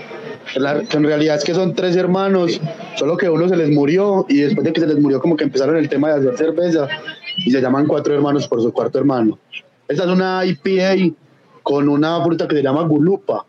La- 0.57 0.80
que 0.80 0.97
en 0.97 1.05
realidad 1.05 1.36
es 1.36 1.45
que 1.45 1.55
son 1.55 1.74
tres 1.74 1.95
hermanos, 1.97 2.59
solo 2.97 3.16
que 3.18 3.28
uno 3.28 3.49
se 3.49 3.57
les 3.57 3.68
murió 3.70 4.24
y 4.28 4.39
después 4.39 4.64
de 4.64 4.72
que 4.72 4.80
se 4.80 4.86
les 4.86 4.99
murió 4.99 5.20
como 5.20 5.36
que 5.36 5.45
empezaron 5.45 5.76
el 5.76 5.89
tema 5.89 6.09
de 6.09 6.14
hacer 6.30 6.36
cerveza 6.39 6.89
y 7.36 7.51
se 7.51 7.61
llaman 7.61 7.86
Cuatro 7.86 8.14
Hermanos 8.14 8.49
por 8.49 8.62
su 8.62 8.72
cuarto 8.72 8.99
hermano. 8.99 9.39
Esta 9.86 10.05
es 10.05 10.09
una 10.11 10.45
IPA 10.47 11.14
con 11.62 11.89
una 11.89 12.22
fruta 12.22 12.49
que 12.49 12.57
se 12.57 12.62
llama 12.62 12.82
gulupa, 12.82 13.45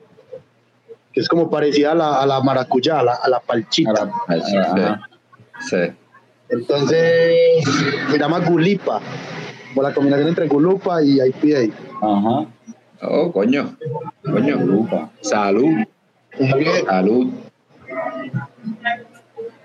que 1.14 1.22
es 1.22 1.30
como 1.30 1.50
parecida 1.50 1.94
a 1.94 1.96
la, 1.96 2.22
a 2.22 2.26
la 2.26 2.42
maracuyá, 2.42 3.00
a 3.00 3.04
la, 3.04 3.14
a 3.16 3.30
la 3.30 3.40
palchita. 3.40 3.92
A 3.92 4.06
la- 4.06 4.12
Ah, 4.28 5.00
sí. 5.62 5.70
Sí. 5.70 5.94
Entonces 6.50 7.64
se 8.12 8.18
llama 8.18 8.40
gulipa, 8.40 9.00
como 9.70 9.84
la 9.88 9.94
combinación 9.94 10.30
entre 10.30 10.48
gulupa 10.48 11.02
y 11.04 11.20
IPA. 11.22 11.74
Ajá. 12.02 12.46
Oh, 13.02 13.32
coño. 13.32 13.76
Coño. 14.24 14.56
Lupa. 14.58 15.10
Salud. 15.22 15.86
Salud. 16.86 17.28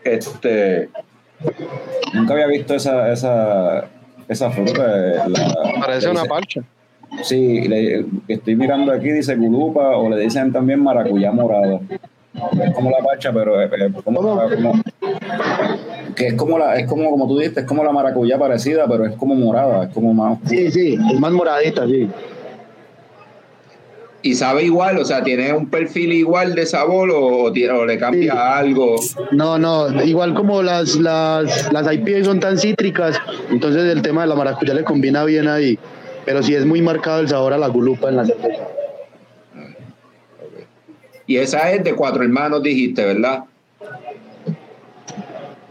Este. 0.05 0.89
Nunca 2.12 2.35
había 2.35 2.47
visto 2.47 2.74
esa, 2.74 3.11
esa, 3.12 3.87
esa 4.28 4.51
fruta. 4.51 4.85
eh, 4.87 5.18
la- 5.28 5.80
Parece 5.80 6.09
una 6.11 6.24
parcha. 6.24 6.62
Sí, 7.22 7.62
le- 7.68 8.05
estoy 8.28 8.57
mirando 8.57 8.93
aquí, 8.93 9.11
dice 9.11 9.37
gulupa 9.37 9.97
o 9.97 10.09
le 10.11 10.18
dicen 10.18 10.53
también 10.53 10.82
maracuyá 10.82 11.32
morada. 11.32 11.80
Es 12.35 12.74
como 12.74 12.91
la 12.91 12.99
parcha, 12.99 13.32
pero 13.32 13.61
es, 13.61 13.70
es 13.72 14.03
como, 14.03 14.43
que 16.16 16.26
es 16.28 16.35
como 16.35 16.59
la, 16.59 16.76
es 16.76 16.87
como, 16.89 17.11
como 17.11 17.28
tú 17.28 17.39
dijiste, 17.39 17.61
es 17.61 17.66
como 17.66 17.85
la 17.85 17.93
maracuyá 17.93 18.39
parecida, 18.39 18.87
pero 18.89 19.07
es 19.07 19.16
como 19.16 19.35
morada, 19.35 19.85
es 19.85 19.95
como 19.95 20.12
más 20.12 20.39
Sí, 20.49 20.70
sí, 20.70 20.95
es 21.12 21.20
más 21.20 21.32
moradita, 21.32 21.87
sí. 21.87 22.09
¿Y 24.22 24.35
sabe 24.35 24.62
igual? 24.64 24.97
O 24.99 25.05
sea, 25.05 25.22
¿tiene 25.22 25.53
un 25.53 25.68
perfil 25.68 26.12
igual 26.12 26.55
de 26.55 26.64
sabor 26.64 27.11
o, 27.11 27.43
o 27.45 27.53
tiene- 27.53 27.74
o 27.74 27.85
le 27.85 27.99
cambia 27.99 28.32
Sí. 28.32 28.39
algo? 28.39 28.97
No, 29.32 29.59
no, 29.59 30.03
igual 30.03 30.35
como 30.35 30.62
las, 30.62 30.97
las, 30.97 31.70
las 31.72 31.93
IPA 31.93 32.24
son 32.24 32.41
tan 32.41 32.57
cítricas, 32.59 33.20
entonces 33.51 33.85
el 33.85 34.01
tema 34.01 34.22
de 34.22 34.28
la 34.28 34.35
maracuyá 34.35 34.72
le 34.74 34.82
combina 34.82 35.24
bien 35.24 35.47
ahí. 35.47 35.78
Pero 36.24 36.43
sí 36.43 36.55
es 36.55 36.64
muy 36.64 36.80
marcado 36.80 37.20
el 37.20 37.28
sabor 37.28 37.53
a 37.53 37.59
la 37.59 37.68
gulupa 37.68 38.09
en 38.09 38.16
la 38.16 38.24
cerveza. 38.24 38.62
Y 41.27 41.37
esa 41.37 41.70
es 41.72 41.83
de 41.85 41.95
cuatro 41.95 42.22
hermanos, 42.22 42.62
dijiste, 42.62 43.05
¿verdad? 43.05 43.45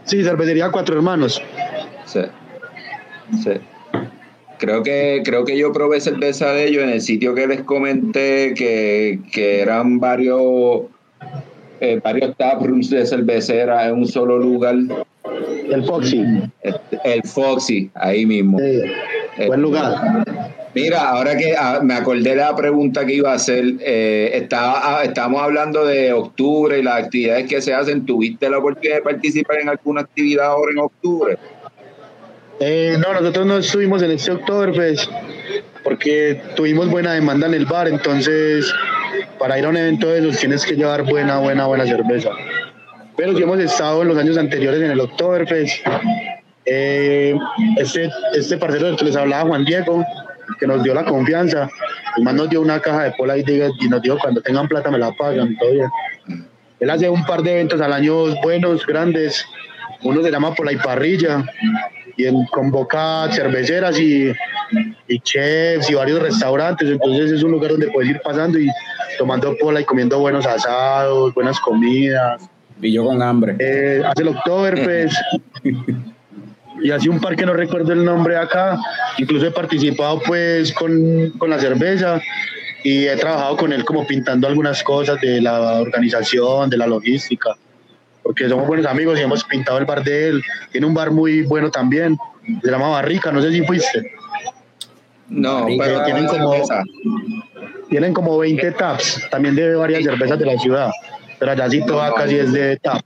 Sí, 0.04 0.22
cervecería 0.22 0.70
Cuatro 0.70 0.96
Hermanos. 0.96 1.42
Sí. 2.04 2.20
Sí. 3.42 3.52
Creo 4.58 4.82
que, 4.82 5.22
creo 5.24 5.44
que 5.44 5.58
yo 5.58 5.72
probé 5.72 6.00
cerveza 6.00 6.52
de 6.52 6.68
ellos 6.68 6.82
en 6.84 6.90
el 6.90 7.00
sitio 7.00 7.34
que 7.34 7.46
les 7.46 7.62
comenté 7.62 8.54
que, 8.54 9.18
que 9.32 9.60
eran 9.60 9.98
varios 9.98 10.82
eh, 11.80 12.00
varios 12.02 12.36
taprooms 12.36 12.90
de 12.90 13.04
cervecera 13.04 13.88
en 13.88 13.94
un 13.96 14.06
solo 14.06 14.38
lugar. 14.38 14.76
El 15.70 15.84
Foxy. 15.84 16.22
Este, 16.62 16.98
El 17.04 17.22
Foxy, 17.24 17.90
ahí 17.94 18.24
mismo. 18.24 18.58
Sí, 18.58 19.46
buen 19.46 19.62
lugar. 19.62 20.24
Mira, 20.74 21.08
ahora 21.10 21.36
que 21.36 21.54
ah, 21.56 21.80
me 21.82 21.94
acordé 21.94 22.30
de 22.30 22.36
la 22.36 22.54
pregunta 22.56 23.06
que 23.06 23.14
iba 23.14 23.30
a 23.30 23.34
hacer, 23.34 23.64
eh, 23.80 24.30
estaba, 24.34 24.98
ah, 25.00 25.04
estábamos 25.04 25.42
hablando 25.42 25.86
de 25.86 26.12
octubre 26.12 26.78
y 26.78 26.82
las 26.82 27.04
actividades 27.04 27.46
que 27.46 27.62
se 27.62 27.72
hacen. 27.72 28.04
¿Tuviste 28.04 28.50
la 28.50 28.58
oportunidad 28.58 28.96
de 28.96 29.02
participar 29.02 29.60
en 29.60 29.68
alguna 29.68 30.00
actividad 30.00 30.46
ahora 30.46 30.72
en 30.72 30.78
octubre? 30.80 31.38
Eh, 32.58 32.96
no, 32.98 33.12
nosotros 33.12 33.46
no 33.46 33.58
estuvimos 33.58 34.02
en 34.02 34.12
este 34.12 34.32
Oktoberfest 34.32 35.10
porque 35.84 36.40
tuvimos 36.56 36.88
buena 36.88 37.12
demanda 37.12 37.46
en 37.46 37.54
el 37.54 37.66
bar, 37.66 37.86
entonces 37.88 38.72
para 39.38 39.58
ir 39.58 39.66
a 39.66 39.68
un 39.68 39.76
evento 39.76 40.08
de 40.08 40.20
esos 40.20 40.38
tienes 40.38 40.64
que 40.64 40.74
llevar 40.74 41.02
buena, 41.04 41.38
buena, 41.38 41.66
buena 41.66 41.84
cerveza. 41.84 42.30
Pero 43.16 43.36
sí 43.36 43.42
hemos 43.42 43.60
estado 43.60 44.02
en 44.02 44.08
los 44.08 44.18
años 44.18 44.36
anteriores 44.38 44.80
en 44.80 44.90
el 44.90 45.00
Oktoberfest. 45.00 45.86
Eh, 46.66 47.36
este, 47.76 48.10
este 48.34 48.56
parcero 48.56 48.86
del 48.86 48.96
que 48.96 49.04
les 49.04 49.16
hablaba, 49.16 49.48
Juan 49.48 49.64
Diego, 49.64 50.04
que 50.58 50.66
nos 50.66 50.82
dio 50.82 50.94
la 50.94 51.04
confianza, 51.04 51.68
y 52.16 52.22
más 52.22 52.34
nos 52.34 52.48
dio 52.50 52.60
una 52.60 52.80
caja 52.80 53.04
de 53.04 53.12
pola 53.12 53.36
y, 53.36 53.42
diga- 53.42 53.70
y 53.80 53.88
nos 53.88 54.02
dijo 54.02 54.18
cuando 54.20 54.40
tengan 54.40 54.68
plata 54.68 54.90
me 54.90 54.98
la 54.98 55.12
pagan, 55.12 55.56
todo 55.58 55.72
bien. 55.72 55.88
Él 56.80 56.90
hace 56.90 57.08
un 57.08 57.24
par 57.24 57.42
de 57.42 57.52
eventos 57.52 57.80
al 57.80 57.92
año 57.92 58.34
buenos, 58.42 58.84
grandes. 58.86 59.44
Uno 60.02 60.22
se 60.22 60.30
llama 60.30 60.54
Pola 60.54 60.72
y 60.72 60.76
Parrilla 60.76 61.44
y 62.16 62.26
en, 62.26 62.44
convoca 62.46 63.26
cerveceras 63.32 63.98
y, 63.98 64.30
y 65.08 65.18
chefs 65.20 65.88
y 65.88 65.94
varios 65.94 66.20
restaurantes. 66.20 66.90
Entonces 66.90 67.30
es 67.32 67.42
un 67.42 67.52
lugar 67.52 67.70
donde 67.70 67.88
puedes 67.88 68.10
ir 68.10 68.20
pasando 68.22 68.58
y 68.58 68.68
tomando 69.18 69.56
pola 69.58 69.80
y 69.80 69.84
comiendo 69.84 70.18
buenos 70.18 70.44
asados, 70.46 71.32
buenas 71.32 71.58
comidas. 71.60 72.42
Y 72.82 72.92
yo 72.92 73.04
con 73.06 73.22
hambre. 73.22 73.56
Eh, 73.60 74.02
hace 74.04 74.22
el 74.22 74.28
Oktoberfest 74.28 75.16
y 76.82 76.90
así 76.90 77.08
un 77.08 77.20
par 77.20 77.36
que 77.36 77.46
no 77.46 77.52
recuerdo 77.52 77.92
el 77.92 78.04
nombre 78.04 78.36
acá. 78.36 78.78
Incluso 79.18 79.46
he 79.46 79.50
participado 79.50 80.20
pues 80.20 80.72
con, 80.72 81.30
con 81.38 81.50
la 81.50 81.58
cerveza 81.58 82.20
y 82.82 83.06
he 83.06 83.16
trabajado 83.16 83.56
con 83.56 83.72
él 83.72 83.84
como 83.84 84.06
pintando 84.06 84.46
algunas 84.46 84.82
cosas 84.82 85.20
de 85.20 85.40
la 85.40 85.80
organización, 85.80 86.68
de 86.68 86.76
la 86.76 86.86
logística, 86.86 87.56
porque 88.22 88.48
somos 88.48 88.66
buenos 88.66 88.86
amigos 88.86 89.18
y 89.18 89.22
hemos 89.22 89.44
pintado 89.44 89.78
el 89.78 89.86
bar 89.86 90.04
de 90.04 90.28
él. 90.28 90.42
Tiene 90.70 90.86
un 90.86 90.94
bar 90.94 91.10
muy 91.10 91.42
bueno 91.42 91.70
también, 91.70 92.18
se 92.62 92.70
llama 92.70 92.88
Barrica, 92.88 93.32
no 93.32 93.40
sé 93.40 93.52
si 93.52 93.62
fuiste. 93.62 94.12
No, 95.28 95.66
pero 95.78 96.04
tienen 96.04 96.26
como-. 96.26 96.62
Tienen 97.88 98.12
como 98.12 98.38
20 98.38 98.72
taps, 98.72 99.28
también 99.30 99.54
de 99.54 99.74
varias 99.74 100.02
cervezas 100.02 100.38
de 100.38 100.46
la 100.46 100.58
ciudad, 100.58 100.90
pero 101.38 101.52
allá 101.52 101.70
sí 101.70 101.84
toda 101.86 102.12
casi 102.14 102.36
es 102.36 102.52
de 102.52 102.76
tap. 102.78 103.02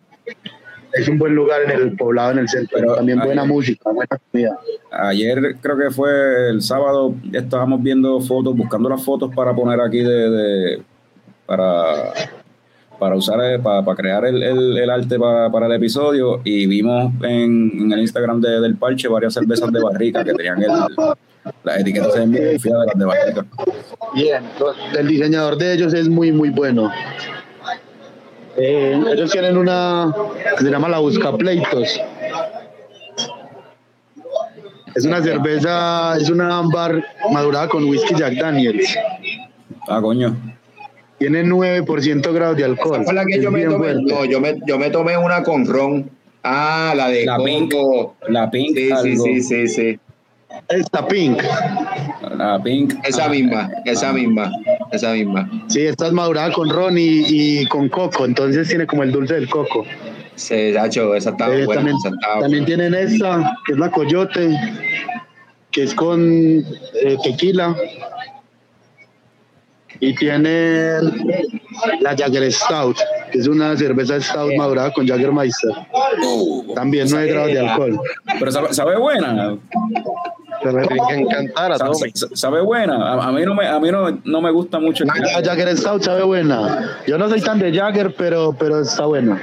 Es 0.93 1.09
un 1.09 1.19
buen 1.19 1.35
lugar 1.35 1.63
en 1.63 1.71
el 1.71 1.97
poblado, 1.97 2.33
en 2.33 2.39
el 2.39 2.49
centro, 2.49 2.79
Pero 2.81 2.95
también 2.97 3.21
buena 3.21 3.45
música, 3.45 3.91
buena 3.91 4.19
comida. 4.33 4.59
Ayer 4.91 5.57
creo 5.61 5.77
que 5.79 5.91
fue 5.91 6.49
el 6.51 6.63
sábado, 6.63 7.15
estábamos 7.33 7.83
viendo 7.83 8.21
fotos, 8.21 8.57
buscando 8.57 8.89
las 8.89 9.05
fotos 9.05 9.33
para 9.35 9.55
poner 9.55 9.81
aquí 9.81 9.99
de, 9.99 10.31
de- 10.31 10.83
para, 11.47 12.13
para 12.99 13.17
usar 13.17 13.39
eh, 13.43 13.59
para, 13.59 13.85
para 13.85 13.97
crear 13.97 14.25
el, 14.27 14.43
el- 14.43 14.79
el 14.79 14.91
arte 14.91 15.19
para, 15.19 15.51
para 15.51 15.67
el 15.67 15.73
episodio 15.73 16.41
y 16.45 16.67
vimos 16.67 17.13
en, 17.23 17.71
en 17.83 17.93
el 17.93 18.01
Instagram 18.01 18.41
de- 18.41 18.61
del 18.61 18.77
parche 18.77 19.09
varias 19.09 19.35
cervezas 19.35 19.71
de 19.73 19.81
barrica 19.81 20.25
que 20.25 20.33
tenían 20.35 20.63
el, 20.63 20.71
las 21.65 21.81
etiquetas 21.81 22.15
de 22.15 22.27
las 22.71 22.99
de 22.99 23.05
barrica. 23.05 23.47
Bien, 24.15 24.43
el 24.99 25.07
diseñador 25.07 25.57
de 25.59 25.75
ellos 25.75 25.95
es 25.95 26.09
muy, 26.09 26.33
muy 26.33 26.51
bueno. 26.51 26.91
Eh, 28.61 29.01
ellos 29.13 29.31
tienen 29.31 29.57
una 29.57 30.13
que 30.57 30.65
se 30.65 30.71
llama 30.71 30.89
la 30.89 30.99
Buscapleitos. 30.99 32.01
Es 34.95 35.05
una 35.05 35.23
cerveza, 35.23 36.17
es 36.17 36.29
una 36.29 36.59
ámbar 36.59 37.05
madurada 37.31 37.69
con 37.69 37.85
whisky 37.85 38.15
Jack 38.17 38.35
Daniels. 38.35 38.97
Ah, 39.89 40.01
coño. 40.01 40.37
Tiene 41.19 41.45
9% 41.45 42.33
grados 42.33 42.57
de 42.57 42.65
alcohol. 42.65 43.05
La 43.13 43.25
que 43.25 43.41
yo 43.41 43.51
me 43.51 43.65
tomé. 43.65 43.95
No, 43.95 44.25
yo 44.25 44.41
me, 44.41 44.59
yo 44.67 44.79
me 44.79 44.91
tomé 44.91 45.17
una 45.17 45.43
con 45.43 45.67
ron. 45.67 46.11
Ah, 46.43 46.95
la 46.97 47.09
de 47.09 47.27
La 47.27 47.37
pink. 47.39 47.73
coco. 47.73 48.17
La 48.29 48.51
pink, 48.51 48.77
Sí, 48.77 48.91
sí, 49.03 49.17
sí, 49.17 49.43
sí, 49.43 49.69
sí. 49.69 50.01
Esta 50.69 51.07
pink. 51.07 51.43
La 52.39 52.63
pink. 52.63 52.95
Esa 53.05 53.25
ah, 53.27 53.29
misma, 53.29 53.69
esa 53.85 54.13
misma, 54.13 54.51
esa 54.93 55.13
misma. 55.13 55.51
Sí, 55.69 55.81
esta 55.87 56.07
es 56.07 56.13
madurada 56.13 56.53
con 56.53 56.71
ron 56.71 56.97
y, 56.97 57.25
y 57.27 57.67
con 57.67 57.89
coco, 57.89 58.25
entonces 58.25 58.69
tiene 58.69 58.87
como 58.87 59.03
el 59.03 59.11
dulce 59.13 59.35
del 59.35 59.49
coco. 59.49 59.85
Sí, 60.37 60.71
Nacho, 60.73 61.15
esa 61.17 61.31
estaba 61.31 61.53
Eh, 61.55 61.65
buena. 61.67 61.81
también, 61.81 61.97
esa 61.99 62.09
estaba 62.11 62.41
también 62.41 62.65
buena. 62.65 62.67
tienen 62.67 62.95
esta, 62.95 63.57
que 63.67 63.73
es 63.73 63.79
la 63.79 63.91
Coyote, 63.91 64.57
que 65.73 65.83
es 65.83 65.95
con 65.95 66.65
eh, 67.03 67.17
tequila. 67.25 67.75
Y 70.01 70.15
tienen 70.15 71.11
la 72.01 72.17
Jagger 72.17 72.53
Stout, 72.53 72.99
que 73.33 73.39
es 73.41 73.49
una 73.49 73.77
cerveza 73.77 74.21
Stout 74.21 74.55
madurada 74.57 74.93
con 74.93 75.09
Jaggermeister. 75.09 75.73
También 76.77 77.09
9 77.11 77.27
grados 77.33 77.49
de 77.53 77.59
alcohol. 77.59 78.01
Pero 78.39 78.53
sabe, 78.53 78.73
sabe 78.75 78.97
buena. 78.97 79.57
Tiene 80.63 80.87
que 81.09 81.15
encantar 81.15 81.73
a 81.73 81.79
Sabe, 81.79 81.91
Tommy. 81.93 82.13
sabe 82.35 82.61
buena. 82.63 83.13
A, 83.15 83.29
a 83.29 83.33
mí 83.33 83.43
no 83.45 83.55
me 83.55 83.67
a 83.67 83.79
mí 83.79 83.91
no, 83.91 84.11
no 84.25 84.41
me 84.41 84.51
gusta 84.51 84.79
mucho. 84.79 85.05
el- 85.05 85.09
La 85.09 85.43
Jagger 85.43 85.77
Stout 85.77 86.03
sabe 86.03 86.23
buena. 86.25 86.99
Yo 87.07 87.17
no 87.19 87.29
soy 87.29 87.41
tan 87.41 87.59
de 87.59 87.73
Jagger, 87.73 88.15
pero, 88.17 88.55
pero 88.59 88.81
está 88.81 89.07
buena. 89.07 89.41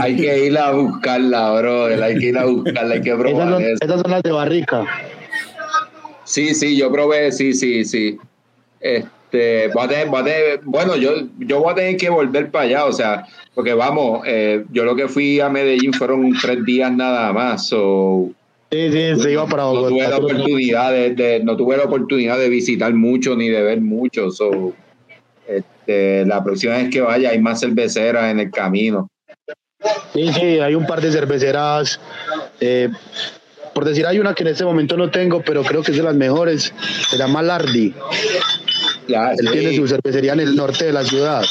Hay 0.00 0.16
que 0.16 0.46
ir 0.46 0.56
a 0.56 0.70
buscarla, 0.70 1.52
bro. 1.60 1.86
Hay 1.86 2.16
que 2.18 2.26
ir 2.26 2.38
a 2.38 2.44
buscarla, 2.44 2.94
hay 2.94 3.00
que 3.02 3.10
Esas 3.10 3.20
probar 3.20 3.48
son, 3.50 3.62
eso. 3.62 3.84
esas 3.84 4.00
son 4.02 4.10
las 4.10 4.22
de 4.22 4.30
barrica. 4.32 4.84
Sí, 6.24 6.54
sí, 6.54 6.76
yo 6.76 6.92
probé, 6.92 7.32
sí, 7.32 7.54
sí, 7.54 7.84
sí. 7.84 8.18
Este, 8.80 9.68
voy 9.74 9.84
a 9.84 9.88
tener- 9.88 10.08
voy 10.08 10.20
a 10.20 10.24
tener- 10.24 10.60
bueno, 10.64 10.94
yo, 10.96 11.10
yo 11.38 11.60
voy 11.60 11.72
a 11.72 11.74
tener 11.74 11.96
que 11.96 12.08
volver 12.08 12.50
para 12.50 12.66
allá, 12.66 12.84
o 12.84 12.92
sea, 12.92 13.26
porque 13.54 13.74
vamos, 13.74 14.22
eh, 14.26 14.64
yo 14.70 14.84
lo 14.84 14.94
que 14.94 15.08
fui 15.08 15.40
a 15.40 15.48
Medellín 15.48 15.92
fueron 15.92 16.32
tres 16.40 16.64
días 16.64 16.92
nada 16.92 17.32
más, 17.32 17.66
so, 17.66 18.30
Sí, 18.70 18.92
sí, 18.92 19.20
se 19.22 19.32
iba 19.32 19.46
para 19.46 19.62
no 19.64 19.72
tuve 19.88 20.02
la 20.02 20.16
Bogotá. 20.18 20.34
oportunidad 20.36 20.92
de, 20.92 21.10
de- 21.14 21.40
no 21.44 21.56
tuve 21.56 21.76
la 21.76 21.84
oportunidad 21.84 22.38
de 22.38 22.48
visitar 22.50 22.92
mucho 22.92 23.34
ni 23.34 23.48
de 23.48 23.62
ver 23.62 23.80
mucho, 23.80 24.30
so, 24.30 24.74
este, 25.46 26.26
la 26.26 26.44
próxima 26.44 26.74
vez 26.76 26.90
que 26.90 27.00
vaya 27.00 27.30
hay 27.30 27.38
más 27.40 27.60
cerveceras 27.60 28.30
en 28.30 28.40
el 28.40 28.50
camino. 28.50 29.08
Sí, 30.12 30.30
sí, 30.34 30.58
hay 30.58 30.74
un 30.74 30.86
par 30.86 31.00
de 31.00 31.10
cerveceras. 31.12 31.98
eh, 32.60 32.88
por 33.72 33.84
decir, 33.84 34.04
hay 34.06 34.18
una 34.18 34.34
que 34.34 34.42
en 34.42 34.48
este 34.48 34.64
momento 34.64 34.96
no 34.96 35.10
tengo, 35.10 35.40
pero 35.42 35.62
creo 35.62 35.82
que 35.82 35.92
es 35.92 35.96
de 35.96 36.02
las 36.02 36.14
mejores. 36.16 36.74
Se 37.08 37.16
llama 37.16 37.42
Lardi. 37.42 37.94
Ya, 39.06 39.30
Él 39.32 39.38
sí, 39.38 39.46
tiene 39.52 39.76
su 39.76 39.86
cervecería 39.86 40.32
en 40.32 40.40
el 40.40 40.56
norte 40.56 40.84
de 40.86 40.92
la 40.92 41.04
ciudad. 41.04 41.42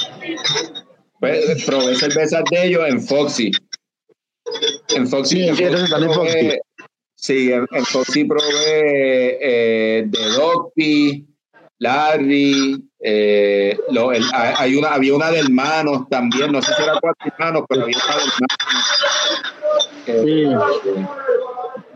pues, 1.19 1.63
probé 1.65 1.95
cervezas 1.95 2.43
de 2.51 2.67
ellos 2.67 2.83
en 2.87 3.01
Foxy. 3.01 3.51
En 4.95 5.07
Foxy, 5.07 5.37
Sí, 5.37 5.47
en 5.47 5.55
sí, 5.55 5.63
esos 5.63 5.83
están 5.83 6.03
en 6.03 6.11
Foxy. 6.13 6.49
Sí, 7.19 7.51
en, 7.51 7.65
en 7.71 7.85
Foxy 7.85 8.25
probé 8.25 9.37
eh, 9.41 10.03
de 10.05 10.29
Dogby, 10.35 11.25
Larry, 11.79 12.83
eh, 12.99 13.77
lo- 13.89 14.11
el- 14.11 14.23
hay 14.33 14.75
una, 14.75 14.89
había 14.89 15.15
una 15.15 15.31
de 15.31 15.39
hermanos 15.39 16.07
también, 16.09 16.51
no 16.51 16.61
sé 16.61 16.73
si 16.75 16.83
era 16.83 16.93
cuatro 17.01 17.27
hermanos, 17.33 17.63
pero 17.67 17.83
había 17.83 17.97
una 18.05 18.15
de 18.15 18.21
hermanos. 18.23 18.57
Eh, 20.07 20.55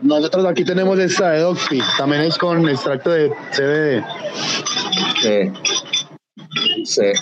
Nosotros 0.00 0.44
aquí 0.46 0.64
tenemos 0.64 0.98
esta 0.98 1.30
de 1.30 1.40
Dogpy. 1.40 1.80
También 1.96 2.22
es 2.22 2.36
con 2.36 2.68
extracto 2.68 3.10
de 3.10 3.30
CBD. 3.52 4.04
eh, 5.24 5.52
sí. 6.84 7.12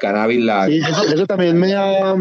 Cannabis. 0.00 0.44
Sí, 0.66 0.78
eso, 0.88 1.02
eso 1.14 1.26
también 1.26 1.58
me 1.58 1.74
ha 1.74 2.14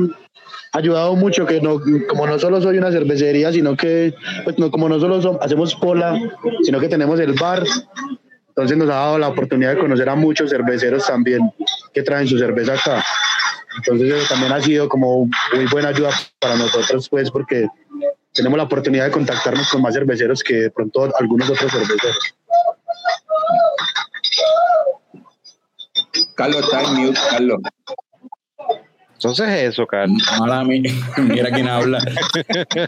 ayudado 0.78 1.16
mucho, 1.16 1.46
que 1.46 1.62
no, 1.62 1.80
como 2.08 2.28
no 2.28 2.40
solo 2.40 2.62
soy 2.62 2.78
una 2.78 2.92
cervecería, 2.92 3.52
sino 3.52 3.76
que, 3.76 4.14
pues 4.44 4.58
no, 4.58 4.72
como 4.72 4.90
no 4.90 5.00
solo 5.00 5.40
hacemos 5.42 5.76
pola, 5.76 6.20
sino 6.64 6.80
que 6.80 6.88
tenemos 6.88 7.20
el 7.20 7.34
bar, 7.34 7.64
entonces 8.50 8.78
nos 8.78 8.90
ha 8.90 8.96
dado 8.96 9.18
la 9.20 9.28
oportunidad 9.28 9.76
de 9.76 9.80
conocer 9.80 10.10
a 10.10 10.16
muchos 10.16 10.50
cerveceros 10.50 11.06
también 11.06 11.52
que 11.94 12.02
traen 12.02 12.28
su 12.28 12.38
cerveza 12.38 12.74
acá. 12.74 13.04
Entonces 13.78 14.12
eso 14.12 14.28
también 14.34 14.52
ha 14.52 14.62
sido 14.62 14.90
como 14.90 15.30
muy 15.54 15.66
buena 15.72 15.90
ayuda 15.90 16.10
para 16.40 16.56
nosotros, 16.56 17.08
pues, 17.10 17.30
porque 17.30 17.68
tenemos 18.34 18.58
la 18.58 18.64
oportunidad 18.64 19.06
de 19.06 19.12
contactarnos 19.12 19.70
con 19.70 19.82
más 19.82 19.94
cerveceros 19.94 20.42
que 20.42 20.56
de 20.56 20.72
pronto 20.72 21.08
algunos 21.20 21.50
otros 21.50 21.72
cerveceros. 21.72 22.36
Carlos 26.36 26.64
está 26.64 26.82
en 26.84 26.94
mute, 26.96 27.20
Carlos. 27.30 27.60
Entonces 29.18 29.50
eso, 29.50 29.86
Carlos. 29.88 30.22
Mala 30.40 30.64
mí, 30.64 30.82
mira 31.18 31.50
quién 31.52 31.68
habla. 31.68 32.00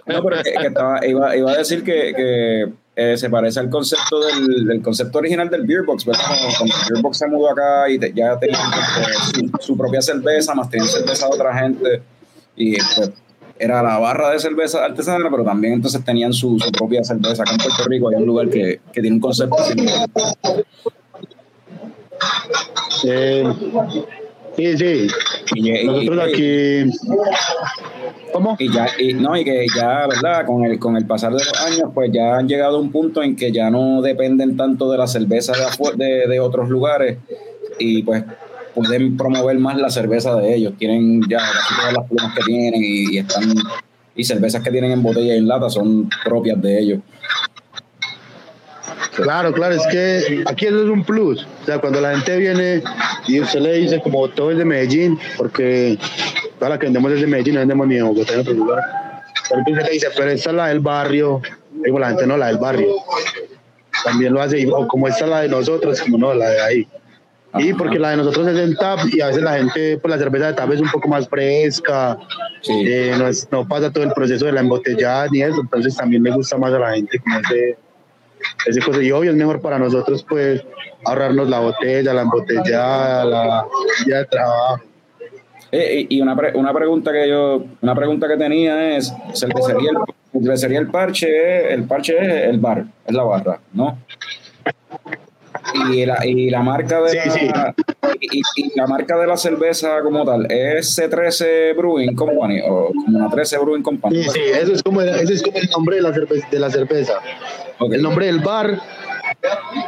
No, 0.05 0.23
pero 0.23 0.43
que, 0.43 0.53
que 0.53 0.67
estaba, 0.67 1.05
iba, 1.05 1.36
iba 1.36 1.51
a 1.51 1.57
decir 1.57 1.84
que, 1.84 2.13
que 2.15 2.69
eh, 2.95 3.17
se 3.17 3.30
parece 3.30 3.59
al 3.59 3.69
concepto 3.69 4.19
del, 4.25 4.65
del 4.67 4.82
concepto 4.82 5.17
original 5.17 5.49
del 5.49 5.65
Beer 5.65 5.84
Box, 5.84 6.05
¿verdad? 6.05 6.21
Cuando, 6.27 6.55
cuando 6.57 6.75
el 6.75 6.82
Beer 6.93 7.01
Box 7.03 7.17
se 7.17 7.27
mudó 7.27 7.49
acá 7.51 7.89
y 7.89 7.97
te- 7.97 8.13
ya 8.13 8.38
tenían 8.38 8.59
eh, 8.61 9.13
su, 9.34 9.51
su 9.59 9.77
propia 9.77 10.01
cerveza, 10.01 10.53
más 10.53 10.69
tenían 10.69 10.88
cerveza 10.88 11.27
de 11.27 11.34
otra 11.34 11.57
gente, 11.57 12.01
y 12.55 12.75
pues 12.77 13.11
era 13.57 13.82
la 13.82 13.97
barra 13.97 14.30
de 14.32 14.39
cerveza 14.39 14.86
artesana, 14.86 15.30
pero 15.32 15.43
también 15.43 15.73
entonces 15.73 16.03
tenían 16.05 16.32
su, 16.32 16.59
su 16.59 16.71
propia 16.71 17.03
cerveza. 17.03 17.41
Acá 17.43 17.53
en 17.53 17.57
Puerto 17.57 17.84
Rico 17.89 18.09
hay 18.09 18.15
un 18.15 18.25
lugar 18.25 18.49
que, 18.49 18.80
que 18.93 19.01
tiene 19.01 19.15
un 19.15 19.19
concepto 19.21 19.57
similar. 19.65 20.07
Eh, 23.05 23.43
sí, 24.60 24.78
sí. 24.78 25.07
Y, 25.55 25.72
y- 25.72 25.86
Nosotros 25.86 26.28
y- 26.28 26.34
aquí... 26.34 26.91
¿Cómo? 28.34 28.55
y 28.60 28.72
ya 28.72 28.88
y, 28.99 29.14
no 29.14 29.36
y 29.36 29.43
que 29.43 29.66
ya 29.76 30.05
verdad 30.07 30.45
con 30.45 30.64
el 30.64 30.78
con 30.78 30.95
el 30.95 31.05
pasar 31.07 31.32
de 31.34 31.39
los 31.43 31.62
años 31.66 31.89
pues 31.93 32.12
ya 32.12 32.36
han 32.38 32.47
llegado 32.47 32.78
a 32.78 32.80
un 32.80 32.91
punto 32.91 33.24
en 33.24 33.36
que 33.36 33.51
ya 33.51 33.72
no 33.72 34.01
dependen 34.03 34.55
tanto 34.55 34.91
de 34.91 34.97
la 34.99 35.07
cerveza 35.07 35.53
de, 35.53 36.05
de, 36.05 36.28
de 36.28 36.39
otros 36.39 36.70
lugares 36.70 37.18
y 37.80 38.03
pues 38.03 38.24
pueden 38.76 39.18
promover 39.18 39.57
más 39.57 39.78
la 39.80 39.89
cerveza 39.89 40.36
de 40.36 40.55
ellos 40.55 40.74
tienen 40.78 41.22
ya 41.28 41.39
casi 41.39 41.76
todas 41.80 41.93
las 41.93 42.07
plumas 42.07 42.36
que 42.36 42.43
tienen 42.43 42.84
y, 42.84 43.16
y 43.16 43.18
están 43.18 43.43
y 44.16 44.24
cervezas 44.24 44.62
que 44.64 44.70
tienen 44.72 44.91
en 44.91 45.01
botella 45.01 45.34
y 45.34 45.38
en 45.38 45.47
lata 45.47 45.70
son 45.70 46.07
propias 46.24 46.62
de 46.62 46.80
ellos 46.80 46.99
Claro, 49.24 49.51
claro, 49.53 49.76
es 49.76 49.86
que 49.91 50.43
aquí 50.47 50.65
eso 50.67 50.84
es 50.84 50.89
un 50.89 51.03
plus. 51.03 51.45
O 51.61 51.65
sea, 51.65 51.80
cuando 51.80 51.99
la 52.01 52.11
gente 52.11 52.38
viene 52.38 52.82
y 53.28 53.39
usted 53.41 53.59
le 53.59 53.74
dice 53.74 54.01
como 54.01 54.28
todo 54.30 54.51
es 54.51 54.57
de 54.57 54.65
Medellín, 54.65 55.20
porque 55.38 55.97
la 56.59 56.78
que 56.78 56.86
vendemos 56.88 57.11
es 57.13 57.22
de 57.22 57.28
Medellín, 57.28 57.55
no 57.55 57.59
vendemos 57.61 57.88
ni 57.88 57.95
de 57.95 58.01
Bogotá 58.03 58.32
ni 58.34 58.36
en 58.36 58.41
otro 58.41 58.53
lugar. 58.53 58.80
Pero 59.49 59.59
entonces 59.61 59.86
le 59.86 59.91
dice, 59.91 60.07
pero 60.15 60.30
esta 60.30 60.49
es 60.51 60.55
la 60.55 60.67
del 60.67 60.80
barrio. 60.80 61.41
Digo, 61.84 61.97
la 61.99 62.09
gente 62.09 62.28
no, 62.28 62.38
la 62.38 62.47
del 62.47 62.57
barrio. 62.57 62.88
También 64.03 64.34
lo 64.34 64.41
hace, 64.41 64.65
o 64.72 64.88
como 64.88 65.07
esta 65.07 65.26
es 65.26 65.30
la 65.30 65.41
de 65.41 65.49
nosotros, 65.49 65.99
como 66.01 66.17
no, 66.17 66.34
la 66.34 66.49
de 66.49 66.61
ahí. 66.61 66.88
Y 67.57 67.74
porque 67.74 67.97
la 67.97 68.11
de 68.11 68.17
nosotros 68.17 68.47
es 68.47 68.59
en 68.59 68.76
tap 68.76 68.99
y 69.11 69.22
a 69.22 69.28
veces 69.28 69.41
la 69.41 69.57
gente, 69.57 69.97
pues 69.97 70.11
la 70.11 70.20
cerveza 70.20 70.47
de 70.47 70.53
tap 70.53 70.72
es 70.72 70.80
un 70.82 70.89
poco 70.91 71.07
más 71.07 71.28
fresca, 71.28 72.15
sí 72.61 72.84
eh, 72.86 73.15
no, 73.17 73.28
es- 73.28 73.47
no 73.51 73.67
pasa 73.67 73.91
todo 73.91 74.03
el 74.03 74.11
proceso 74.13 74.45
de 74.45 74.51
la 74.51 74.59
embotellada 74.61 75.28
ni 75.32 75.41
eso, 75.41 75.59
entonces 75.59 75.95
también 75.95 76.22
le 76.22 76.30
gusta 76.32 76.57
más 76.59 76.72
a 76.74 76.78
la 76.80 76.93
gente 76.93 77.17
como 77.20 77.39
ese, 77.39 77.76
ese 78.65 78.81
cosa. 78.81 79.01
Y 79.01 79.11
obvio 79.11 79.31
es 79.31 79.37
mejor 79.37 79.61
para 79.61 79.79
nosotros 79.79 80.25
pues 80.27 80.63
ahorrarnos 81.05 81.49
la 81.49 81.59
botella, 81.59 82.13
la 82.13 82.21
embotellada, 82.21 83.25
la 83.25 83.65
de 84.05 84.25
trabajo. 84.25 84.83
Eh, 85.71 86.07
y 86.09 86.19
una, 86.19 86.35
una 86.55 86.73
pregunta 86.73 87.11
que 87.11 87.29
yo 87.29 87.63
una 87.81 87.93
pregunta 87.93 88.27
que 88.27 88.37
tenía 88.37 88.97
es 88.97 89.13
cervecería 89.35 89.91
el, 89.91 90.41
cervecería 90.41 90.79
el 90.79 90.87
parche 90.87 91.71
el 91.71 91.83
parche 91.83 92.17
es 92.17 92.49
el 92.49 92.57
bar 92.57 92.85
es 93.05 93.13
la 93.13 93.21
barra 93.21 93.59
no 93.73 93.99
y 95.91 96.05
la, 96.05 96.26
y 96.26 96.49
la 96.49 96.61
marca 96.61 97.01
de 97.01 97.11
Sí, 97.30 97.47
la, 97.47 97.74
Y, 98.20 98.41
y 98.55 98.72
la 98.76 98.88
marca 98.88 99.17
de 99.17 99.28
la 99.28 99.38
cerveza 99.38 100.01
como 100.01 100.26
tal 100.26 100.51
es 100.51 100.97
C13 100.97 101.76
Brewing 101.76 102.15
Company 102.15 102.61
o 102.61 102.88
como 102.88 103.17
una 103.17 103.30
13 103.30 103.57
Brewing 103.59 103.84
Company 103.84 104.24
Sí, 104.24 104.30
sí, 104.30 104.39
eso 104.61 104.74
es 104.74 104.84
como, 104.84 105.01
ese 105.01 105.34
es 105.34 105.43
como 105.43 105.57
el 105.57 105.70
nombre 105.70 105.95
de 105.97 106.01
la 106.01 106.13
cerveza. 106.13 106.47
De 106.49 106.59
la 106.59 106.70
cerveza. 106.70 107.13
Ok. 107.80 107.93
El 107.93 108.01
nombre 108.01 108.26
del 108.26 108.39
bar 108.39 108.80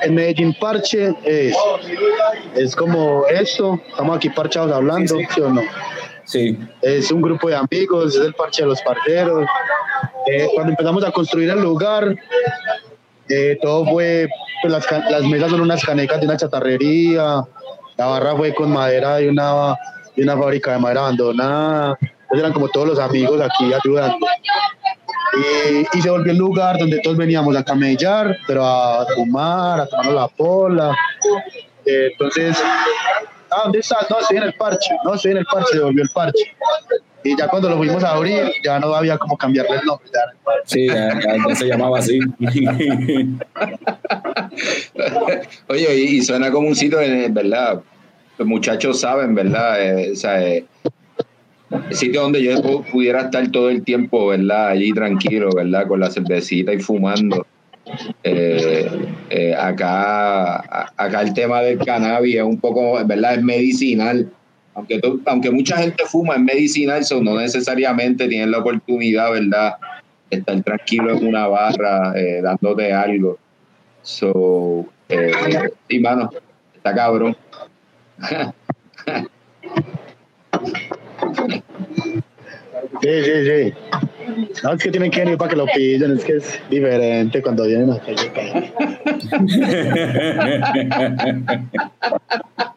en 0.04 0.16
Medellín 0.16 0.56
Parche 0.60 1.14
es, 1.24 1.56
es 2.56 2.76
como 2.76 3.26
esto, 3.28 3.80
estamos 3.90 4.18
aquí 4.18 4.30
parchados 4.30 4.72
hablando, 4.72 5.18
¿sí, 5.18 5.42
o 5.42 5.50
no? 5.50 5.62
Sí, 6.26 6.58
Es 6.82 7.12
un 7.12 7.22
grupo 7.22 7.50
de 7.50 7.56
amigos, 7.56 8.16
es 8.16 8.22
el 8.22 8.34
parche 8.34 8.62
de 8.64 8.70
los 8.70 8.82
parceros. 8.82 9.46
Eh, 10.28 10.48
cuando 10.54 10.72
empezamos 10.72 11.04
a 11.04 11.12
construir 11.12 11.50
el 11.50 11.62
lugar, 11.62 12.16
eh, 13.30 13.58
todo 13.62 13.86
fue, 13.86 14.28
pues 14.62 14.74
las, 14.74 14.86
las 15.10 15.24
mesas 15.24 15.52
son 15.52 15.62
unas 15.62 15.84
canecas 15.84 16.20
de 16.20 16.26
una 16.26 16.38
chatarrería, 16.38 17.44
la 17.98 18.06
barra 18.06 18.36
fue 18.36 18.54
con 18.54 18.72
madera 18.72 19.18
de 19.18 19.30
una, 19.30 19.76
de 20.16 20.24
una 20.24 20.38
fábrica 20.38 20.74
de 20.74 20.80
madera 20.80 21.02
abandonada, 21.02 21.98
entonces 22.02 22.40
eran 22.40 22.54
como 22.54 22.68
todos 22.70 22.88
los 22.88 23.00
amigos 23.00 23.40
aquí 23.42 23.72
ayudando. 23.74 24.26
Y, 25.94 26.02
se 26.02 26.10
volvió 26.10 26.32
el 26.32 26.38
lugar 26.38 26.78
donde 26.78 27.00
todos 27.00 27.16
veníamos 27.16 27.56
a 27.56 27.64
camellar, 27.64 28.38
pero 28.48 28.66
a 28.66 29.06
fumar, 29.16 29.80
a 29.82 29.86
tomarnos 29.86 30.16
la 30.16 30.28
pola. 30.28 30.96
Eh, 31.86 32.10
entonces, 32.12 32.58
ah, 33.50 33.62
¿dónde 33.64 33.80
estás? 33.80 34.10
No, 34.10 34.20
estoy 34.20 34.38
en 34.38 34.44
el 34.44 34.54
parche, 34.54 34.94
no, 35.04 35.14
estoy 35.14 35.32
en 35.32 35.38
el 35.38 35.46
parche, 35.46 35.74
se 35.74 35.80
volvió 35.80 36.04
el 36.04 36.10
parche. 36.14 36.56
Y 37.24 37.38
ya 37.38 37.48
cuando 37.48 37.70
lo 37.70 37.78
fuimos 37.78 38.04
a 38.04 38.12
abrir, 38.16 38.52
ya 38.64 38.80
no 38.80 38.94
había 38.96 39.18
como 39.18 39.38
cambiarle 39.38 39.78
el 39.78 39.86
nombre. 39.86 40.10
ya 40.14 40.20
sí, 40.66 40.88
ya, 40.88 41.20
ya- 41.20 41.36
ya 41.48 41.56
se 41.56 41.66
llamaba 41.68 42.00
así. 42.00 42.20
Oye, 45.68 45.96
y, 45.98 46.18
y 46.18 46.22
suena 46.22 46.52
como 46.52 46.68
un 46.68 46.76
sitio, 46.76 47.02
en 47.02 47.34
¿verdad? 47.34 47.82
Los 48.38 48.48
muchachos 48.48 49.00
saben, 49.00 49.36
¿verdad? 49.36 49.82
Eh, 49.82 50.12
o 50.14 50.16
sea, 50.16 50.42
eh, 50.48 50.66
el 51.90 51.96
sitio 51.96 52.22
donde 52.22 52.42
yo 52.44 52.58
pu- 52.62 52.84
pudiera 52.92 53.22
estar 53.22 53.48
todo 53.52 53.70
el 53.70 53.84
tiempo, 53.84 54.28
¿verdad? 54.28 54.70
Allí 54.70 54.92
tranquilo, 54.94 55.50
¿verdad? 55.56 55.88
Con 55.88 56.00
la 56.00 56.10
cervecita 56.10 56.74
y 56.74 56.80
fumando. 56.80 57.46
Eh, 58.24 58.90
eh, 59.30 59.56
acá, 59.56 60.90
acá 60.96 61.22
el 61.22 61.34
tema 61.34 61.62
del 61.62 61.78
cannabis 61.80 62.36
es 62.38 62.44
un 62.44 62.60
poco, 62.60 63.04
¿verdad? 63.06 63.36
Es 63.36 63.44
medicinal. 63.44 64.30
Aunque, 64.74 65.00
tú- 65.00 65.22
aunque 65.26 65.52
mucha 65.52 65.78
gente 65.78 66.06
fuma, 66.06 66.36
es 66.36 66.42
medicinal, 66.42 67.04
so 67.04 67.22
no 67.22 67.36
necesariamente 67.38 68.28
tienen 68.28 68.52
la 68.52 68.60
oportunidad, 68.60 69.32
¿verdad? 69.32 69.76
De 70.30 70.38
estar 70.38 70.62
tranquilo 70.64 71.12
en 71.18 71.28
una 71.28 71.48
barra, 71.48 72.14
eh, 72.16 72.42
dándote 72.42 72.94
algo. 72.94 73.38
So, 74.02 74.86
eh, 75.10 75.32
sí, 75.90 76.00
mano, 76.00 76.30
está 76.74 76.96
cabrón. 76.96 77.36
Sí, 83.02 83.24
sí, 83.24 83.32
sí. 83.46 83.74
No, 84.64 84.74
es 84.74 84.84
que 84.84 84.92
tienen 84.92 85.12
que 85.12 85.20
venir 85.22 85.38
para 85.38 85.50
que 85.50 85.56
lo 85.56 85.66
pillen, 85.66 86.12
es 86.18 86.24
que 86.24 86.38
es 86.38 86.60
diferente 86.70 87.42
cuando 87.42 87.66
vienen 87.66 87.92
aquí. 87.92 88.16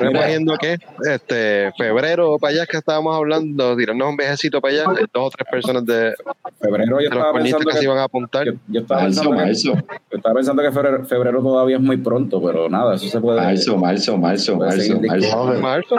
Me 0.00 0.10
imagino 0.10 0.56
que 0.56 0.76
este 1.10 1.72
febrero 1.76 2.38
para 2.38 2.52
allá 2.52 2.66
que 2.66 2.76
estábamos 2.76 3.16
hablando, 3.16 3.76
tirarnos 3.76 4.08
un 4.08 4.16
viajecito 4.16 4.60
para 4.60 4.74
allá, 4.74 4.84
dos 5.12 5.26
o 5.26 5.30
tres 5.30 5.48
personas 5.50 5.84
de, 5.86 6.14
febrero 6.60 6.90
yo 6.90 6.96
de 6.96 7.02
los 7.02 7.12
estaba 7.12 7.32
cornistas 7.32 7.64
pensando 7.64 7.66
que 7.66 7.72
se 7.72 7.78
que, 7.78 7.84
iban 7.84 7.98
a 7.98 8.04
apuntar. 8.04 8.46
yo, 8.46 8.52
yo 8.68 8.80
estaba 8.80 9.02
Marzo, 9.02 9.20
pensando 9.22 9.36
que, 9.36 9.46
marzo, 9.46 9.72
yo 10.10 10.16
estaba 10.16 10.34
pensando 10.34 10.62
que 10.62 10.72
febrero, 10.72 11.04
febrero 11.04 11.42
todavía 11.42 11.76
es 11.76 11.82
muy 11.82 11.96
pronto, 11.96 12.42
pero 12.42 12.68
nada, 12.68 12.94
eso 12.94 13.06
se 13.08 13.20
puede. 13.20 13.40
marzo, 13.40 13.76
marzo, 13.76 14.16
marzo, 14.18 14.56
marzo, 14.56 15.00
marzo. 15.00 15.60
Marzo, 15.60 15.96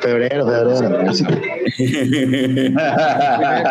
febrero, 0.00 0.46
febrero. 0.46 1.04
marzo. 1.04 1.24
primer, 1.76 2.72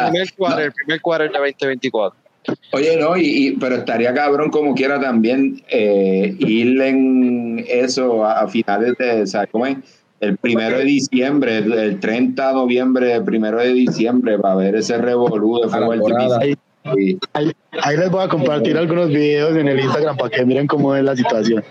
primer 0.06 0.34
quarter, 0.38 0.74
primer 0.74 1.02
quarter 1.02 1.32
de 1.32 1.38
2024. 1.40 2.25
Oye, 2.72 2.98
no, 2.98 3.16
y, 3.18 3.22
y- 3.48 3.52
pero 3.54 3.76
estaría 3.76 4.14
cabrón 4.14 4.50
como 4.50 4.76
quiera 4.76 5.00
también 5.00 5.62
eh, 5.70 6.36
ir 6.40 6.80
en 6.82 7.64
eso 7.68 8.26
a, 8.26 8.42
a 8.42 8.48
finales 8.48 8.94
de, 8.98 9.22
o 9.24 9.28
sea, 9.28 9.48
¿cómo 9.48 9.66
es? 9.66 9.78
El 10.20 10.38
primero 10.38 10.78
de 10.78 10.86
diciembre, 10.86 11.58
el, 11.58 11.74
el 11.74 12.00
30 12.00 12.48
de 12.48 12.54
noviembre, 12.54 13.14
el 13.14 13.24
primero 13.24 13.58
de 13.60 13.74
diciembre, 13.74 14.40
para 14.40 14.56
ver 14.56 14.76
ese 14.76 14.98
revolú 14.98 15.60
de 15.62 15.70
fuego 15.70 15.92
artificial. 15.94 16.58
Ahí 17.82 17.98
les 17.98 18.12
voy 18.12 18.24
a 18.24 18.28
compartir 18.28 18.78
algunos 18.78 19.10
videos 19.10 19.58
en 19.58 19.68
el 19.68 19.80
Instagram 19.80 20.16
para 20.18 20.30
que 20.30 20.46
miren 20.46 20.68
cómo 20.68 20.96
es 20.96 21.04
la 21.04 21.16
situación. 21.16 21.64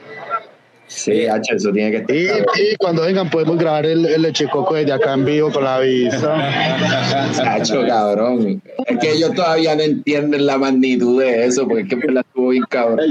Sí, 0.87 1.26
H, 1.26 1.55
eso 1.55 1.72
tiene 1.72 1.91
que 1.91 1.97
estar. 1.99 2.47
Y, 2.57 2.76
cuando 2.76 3.03
vengan 3.03 3.30
podemos 3.30 3.57
grabar 3.59 3.87
el, 3.87 4.05
el 4.07 4.22
leche 4.22 4.47
coco 4.49 4.74
desde 4.74 4.93
acá 4.93 5.14
en 5.14 5.24
vivo 5.24 5.51
con 5.51 5.64
la 5.64 5.80
vista. 5.80 7.32
Sacho, 7.32 7.87
cabrón. 7.87 8.62
Es 8.87 8.99
que 8.99 9.12
ellos 9.12 9.32
todavía 9.35 9.74
no 9.74 9.82
entienden 9.82 10.47
la 10.47 10.59
magnitud 10.59 11.20
de 11.20 11.47
eso, 11.47 11.66
porque 11.66 11.82
es 11.82 11.89
que 11.89 11.97
me 11.97 12.12
la 12.12 12.20
estuvo 12.20 12.49
bien 12.51 12.64
cabrón. 12.68 13.11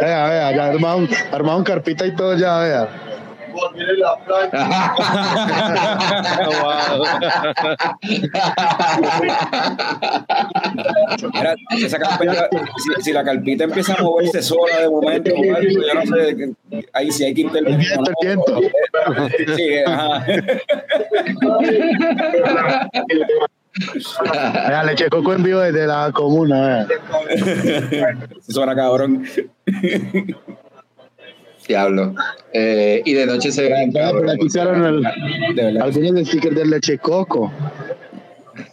Vea, 0.00 0.28
vea, 0.28 0.56
ya 0.56 0.66
armaron, 0.66 1.08
armaron 1.32 1.64
carpita 1.64 2.06
y 2.06 2.14
todo 2.14 2.36
ya, 2.36 2.58
vea. 2.60 2.88
Mira, 11.32 11.54
esa 11.86 11.98
carpeta, 11.98 12.48
si, 12.76 13.02
si 13.02 13.12
la 13.12 13.24
carpita 13.24 13.64
empieza 13.64 13.94
a 13.94 14.02
moverse 14.02 14.42
sola 14.42 14.80
de 14.80 14.88
momento, 14.88 15.32
o 15.34 15.56
algo, 15.56 15.70
yo 15.70 15.94
no 15.94 16.02
sé, 16.02 16.54
ahí 16.92 17.10
sí 17.10 17.24
hay 17.24 17.34
que 17.34 17.40
intervenir. 17.42 17.88
El 17.92 18.04
viento, 18.20 18.58
el 18.60 18.70
viento. 19.36 19.56
Sí, 19.56 19.78
ajá. 19.86 20.26
Vea, 24.68 24.84
leche 24.84 25.08
coco 25.08 25.32
en 25.34 25.42
vivo 25.42 25.60
desde 25.60 25.86
la 25.86 26.10
comuna, 26.12 26.86
suena 28.48 28.74
cabrón. 28.74 29.24
Diablo. 31.68 32.14
Eh, 32.52 33.02
y 33.04 33.12
de 33.12 33.26
noche 33.26 33.52
se 33.52 33.62
ve 33.62 33.68
bien 33.68 33.92
Vea, 33.92 34.10
por 34.10 34.28
aquí 34.30 34.46
hicieron 34.46 34.84
el- 34.84 35.02
De 35.54 35.62
verdad. 35.64 35.82
algunos 35.82 36.26
stickers 36.28 36.56
del 36.56 36.70
leche 36.70 36.98
coco. 36.98 37.52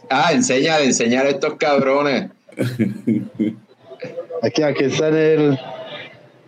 Ah, 0.10 0.32
enseñar, 0.32 0.82
enseñar 0.82 1.26
a 1.26 1.30
estos 1.30 1.56
cabrones. 1.56 2.30
Aquí, 4.42 4.64
aquí 4.64 4.84
está 4.86 5.10
en 5.10 5.16
el, 5.16 5.60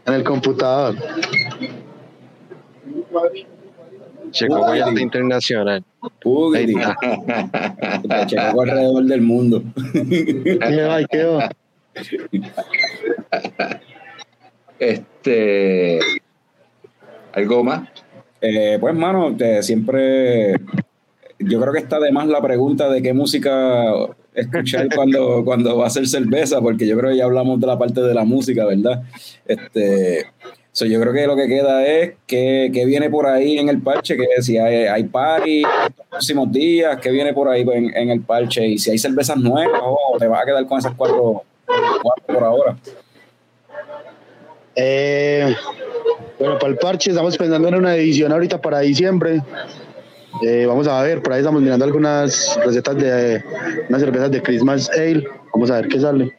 en 0.05 0.13
el 0.13 0.23
computador. 0.23 0.95
Checo 4.31 4.75
ya 4.75 4.87
está 4.87 5.01
internacional. 5.01 5.83
Uy, 6.23 6.57
Ahí 6.57 6.73
está. 6.73 8.25
checo 8.25 8.61
alrededor 8.61 9.03
del 9.05 9.21
mundo. 9.21 9.63
¿Qué 9.93 10.81
va? 10.87 11.03
¿Qué 11.03 11.23
va? 11.25 11.49
Este. 14.79 15.99
¿Algo 17.37 17.63
más? 17.63 17.87
Eh, 18.41 18.77
pues, 18.79 18.95
mano, 18.95 19.35
te- 19.37 19.61
siempre. 19.61 20.53
Yo 21.39 21.61
creo 21.61 21.71
que 21.71 21.79
está 21.79 21.99
de 21.99 22.11
más 22.11 22.27
la 22.27 22.41
pregunta 22.41 22.89
de 22.89 22.99
qué 23.03 23.13
música 23.13 23.83
escuchar 24.33 24.87
cuando, 24.95 25.43
cuando 25.45 25.77
va 25.77 25.83
a 25.83 25.87
hacer 25.87 26.07
cerveza, 26.07 26.59
porque 26.61 26.87
yo 26.87 26.97
creo 26.97 27.11
que 27.11 27.17
ya 27.17 27.25
hablamos 27.25 27.59
de 27.59 27.67
la 27.67 27.77
parte 27.77 28.01
de 28.01 28.13
la 28.15 28.23
música, 28.23 28.65
¿verdad? 28.65 29.03
Este. 29.45 30.25
so, 30.71 30.85
yo 30.87 30.99
creo 30.99 31.13
que 31.13 31.27
lo 31.27 31.35
que 31.35 31.47
queda 31.47 31.85
es 31.85 32.13
que, 32.25 32.71
que 32.73 32.85
viene 32.85 33.11
por 33.11 33.27
ahí 33.27 33.59
en 33.59 33.69
el 33.69 33.81
parche, 33.83 34.17
que 34.17 34.41
si 34.41 34.57
hay, 34.57 34.85
hay 34.85 35.03
party 35.03 35.61
estos 35.61 36.05
próximos 36.09 36.51
días, 36.51 36.97
que 36.99 37.11
viene 37.11 37.33
por 37.33 37.49
ahí 37.49 37.61
en, 37.71 37.95
en 37.95 38.09
el 38.09 38.21
parche, 38.21 38.65
y 38.67 38.79
si 38.79 38.89
hay 38.89 38.97
cervezas 38.97 39.37
nuevas, 39.37 39.79
o 39.83 40.17
te 40.17 40.27
vas 40.27 40.41
a 40.41 40.45
quedar 40.45 40.65
con 40.65 40.79
esas 40.79 40.93
cuatro, 40.95 41.43
cuatro 42.01 42.33
por 42.33 42.43
ahora. 42.43 42.77
Eh, 44.75 45.55
bueno, 46.39 46.59
para 46.59 46.71
el 46.71 46.77
parche 46.77 47.11
estamos 47.11 47.37
pensando 47.37 47.67
en 47.67 47.75
una 47.75 47.95
edición 47.95 48.31
ahorita 48.31 48.61
para 48.61 48.79
diciembre. 48.79 49.41
Eh, 50.43 50.65
vamos 50.67 50.87
a 50.87 51.01
ver, 51.01 51.21
por 51.21 51.33
ahí 51.33 51.39
estamos 51.39 51.61
mirando 51.61 51.85
algunas 51.85 52.57
recetas 52.63 52.97
de 52.97 53.43
unas 53.89 54.01
cervezas 54.01 54.31
de 54.31 54.41
Christmas 54.41 54.89
Ale. 54.91 55.23
Vamos 55.53 55.71
a 55.71 55.81
ver 55.81 55.87
qué 55.87 55.99
sale. 55.99 56.33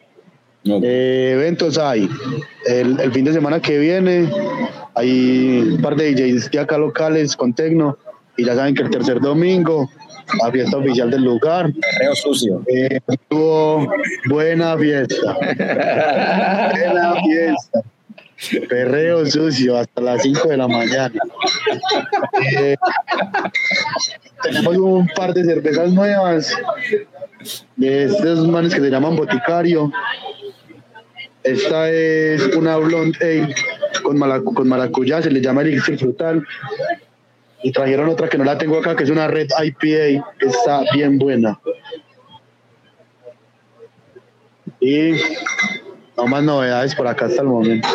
No. 0.65 0.81
Eh, 0.83 1.33
eventos 1.33 1.79
hay. 1.79 2.09
El, 2.67 3.01
el 3.01 3.13
fin 3.13 3.25
de 3.25 3.33
semana 3.33 3.61
que 3.61 3.79
viene 3.79 4.31
hay 4.95 5.73
un 5.75 5.81
par 5.81 5.97
de 5.97 6.13
DJs 6.13 6.51
de 6.51 6.59
acá 6.59 6.79
locales 6.79 7.37
con 7.37 7.53
Tecno. 7.53 7.97
Y 8.37 8.45
ya 8.45 8.55
saben 8.55 8.75
que 8.75 8.83
el 8.83 8.91
tercer 8.91 9.21
domingo, 9.21 9.89
la 10.43 10.51
fiesta 10.53 10.77
oficial 10.77 11.11
del 11.11 11.23
lugar. 11.25 11.73
Perreo 11.73 12.15
sucio. 12.15 12.63
Eh, 12.69 13.01
tuvo 13.29 13.89
buena 14.29 14.77
fiesta. 14.77 15.35
buena 16.73 17.15
fiesta. 17.23 17.83
Perreo 18.69 19.27
sucio 19.27 19.77
hasta 19.77 20.01
las 20.01 20.23
5 20.23 20.49
de 20.49 20.57
la 20.57 20.69
mañana. 20.69 21.21
Eh, 22.57 22.77
tenemos 24.43 24.77
un 24.77 25.09
par 25.09 25.35
de 25.35 25.45
cervezas 25.45 25.93
nuevas 25.93 26.53
de 27.77 28.05
estos 28.05 28.47
manes 28.47 28.75
que 28.75 28.81
se 28.81 28.91
llaman 28.91 29.17
Boticario. 29.17 29.91
Esta 31.43 31.91
es 31.91 32.55
una 32.55 32.77
blonde 32.77 33.55
con, 34.03 34.19
con 34.55 34.69
maracuyá, 34.69 35.21
se 35.23 35.31
le 35.31 35.41
llama 35.41 35.63
elixir 35.63 35.99
frutal. 35.99 36.47
Y 37.63 37.73
trajeron 37.73 38.09
otra 38.09 38.29
que 38.29 38.39
no 38.39 38.45
la 38.45 38.57
tengo 38.57 38.79
acá, 38.79 38.95
que 38.95 39.03
es 39.03 39.11
una 39.11 39.27
red 39.27 39.49
IPA, 39.51 40.25
que 40.39 40.47
está 40.47 40.85
bien 40.95 41.19
buena. 41.19 41.59
Y 44.81 45.15
no 46.19 46.27
más 46.27 46.43
novedades 46.43 46.95
por 46.95 47.07
acá 47.07 47.27
hasta 47.27 47.43
el 47.43 47.49
momento. 47.49 47.89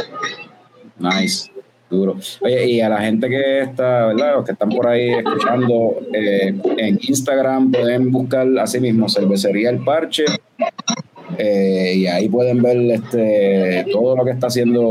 Nice, 0.98 1.52
duro. 1.90 2.16
Oye, 2.40 2.66
y 2.68 2.82
a 2.82 2.88
la 2.88 3.02
gente 3.02 3.28
que 3.28 3.60
está, 3.60 4.08
¿verdad? 4.08 4.36
Los 4.36 4.46
que 4.46 4.54
están 4.54 4.70
por 4.70 4.88
ahí 4.88 5.10
escuchando, 5.10 5.98
eh, 6.14 6.56
en 6.78 7.00
Instagram 7.02 7.72
pueden 7.72 8.12
buscar 8.12 8.48
así 8.60 8.80
mismo 8.80 9.10
Cervecería 9.10 9.70
El 9.70 9.84
Parche. 9.84 10.24
Eh, 11.38 11.94
y 11.96 12.08
ahí 12.08 12.30
pueden 12.30 12.62
ver 12.62 12.78
este 12.92 13.86
todo 13.92 14.16
lo 14.16 14.26
que 14.26 14.32
está 14.32 14.48
haciendo, 14.48 14.82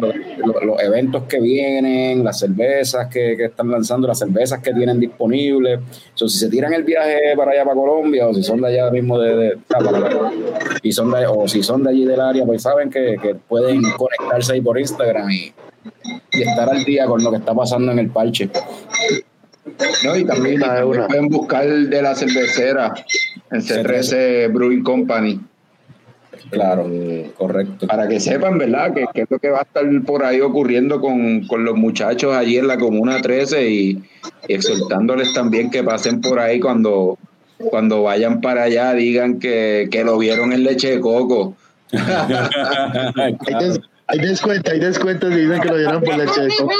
lo- 0.00 0.12
lo- 0.46 0.60
los 0.64 0.82
eventos 0.82 1.24
que 1.24 1.40
vienen, 1.40 2.22
las 2.24 2.38
cervezas 2.40 3.08
que, 3.08 3.36
que 3.36 3.44
están 3.46 3.70
lanzando, 3.70 4.08
las 4.08 4.18
cervezas 4.18 4.60
que 4.60 4.72
tienen 4.72 4.98
disponibles. 5.00 5.80
Si 6.14 6.28
se 6.28 6.48
tiran 6.48 6.72
el 6.72 6.84
viaje 6.84 7.34
para 7.36 7.52
allá, 7.52 7.64
para 7.64 7.76
Colombia, 7.76 8.28
o 8.28 8.34
si 8.34 8.42
son 8.42 8.60
de 8.60 8.68
allá 8.68 8.90
mismo 8.90 9.18
de, 9.18 9.58
y 10.82 10.92
son 10.92 11.12
o 11.28 11.48
si 11.48 11.62
son 11.62 11.82
de 11.84 11.90
allí 11.90 12.04
del 12.04 12.20
área, 12.20 12.44
pues 12.44 12.62
saben 12.62 12.90
que, 12.90 13.16
que 13.20 13.34
pueden 13.34 13.82
conectarse 13.96 14.54
ahí 14.54 14.60
por 14.60 14.78
Instagram 14.78 15.30
y, 15.30 15.52
y 16.32 16.42
estar 16.42 16.68
al 16.70 16.84
día 16.84 17.06
con 17.06 17.22
lo 17.22 17.30
que 17.30 17.36
está 17.38 17.54
pasando 17.54 17.92
en 17.92 17.98
el 17.98 18.10
parche. 18.10 18.48
No, 20.04 20.16
y 20.16 20.24
también, 20.24 20.60
de 20.60 20.84
una. 20.84 21.06
pueden 21.06 21.28
buscar 21.28 21.66
de 21.68 22.02
la 22.02 22.14
cervecera 22.16 22.92
en 23.50 23.60
C13 23.60 24.52
Brewing 24.52 24.82
Company. 24.82 25.40
Claro, 26.50 26.86
Eh, 26.90 27.30
correcto. 27.38 27.86
para 27.86 28.08
que 28.08 28.18
sepan, 28.20 28.58
¿verdad? 28.58 28.92
Que, 28.92 29.06
que 29.14 29.22
es 29.22 29.30
lo 29.30 29.38
que 29.38 29.48
va 29.50 29.60
a 29.60 29.62
estar 29.62 29.84
por 30.04 30.24
ahí 30.24 30.40
ocurriendo 30.40 31.00
con, 31.00 31.46
con 31.46 31.64
los 31.64 31.76
muchachos 31.76 32.34
allí 32.34 32.58
en 32.58 32.66
la 32.66 32.76
Comuna 32.78 33.22
13 33.22 33.70
y, 33.70 34.02
y 34.48 34.54
exhortándoles 34.54 35.32
también 35.32 35.70
que 35.70 35.82
pasen 35.84 36.20
por 36.20 36.40
ahí 36.40 36.58
cuando, 36.60 37.16
cuando 37.70 38.02
vayan 38.02 38.40
para 38.40 38.64
allá, 38.64 38.92
digan 38.94 39.38
que, 39.38 39.88
que 39.90 40.02
lo 40.04 40.18
vieron 40.18 40.52
en 40.52 40.64
leche 40.64 40.90
de 40.90 41.00
coco. 41.00 41.54
Des- 41.92 43.80
hay 44.12 44.18
descuentos, 44.18 44.72
hay 44.72 44.78
descuentos 44.80 45.32
y 45.32 45.36
dicen 45.36 45.60
que 45.60 45.68
lo 45.68 45.76
dieron 45.78 46.02
por 46.02 46.16
leche 46.16 46.40
de 46.42 46.50
coco. 46.56 46.72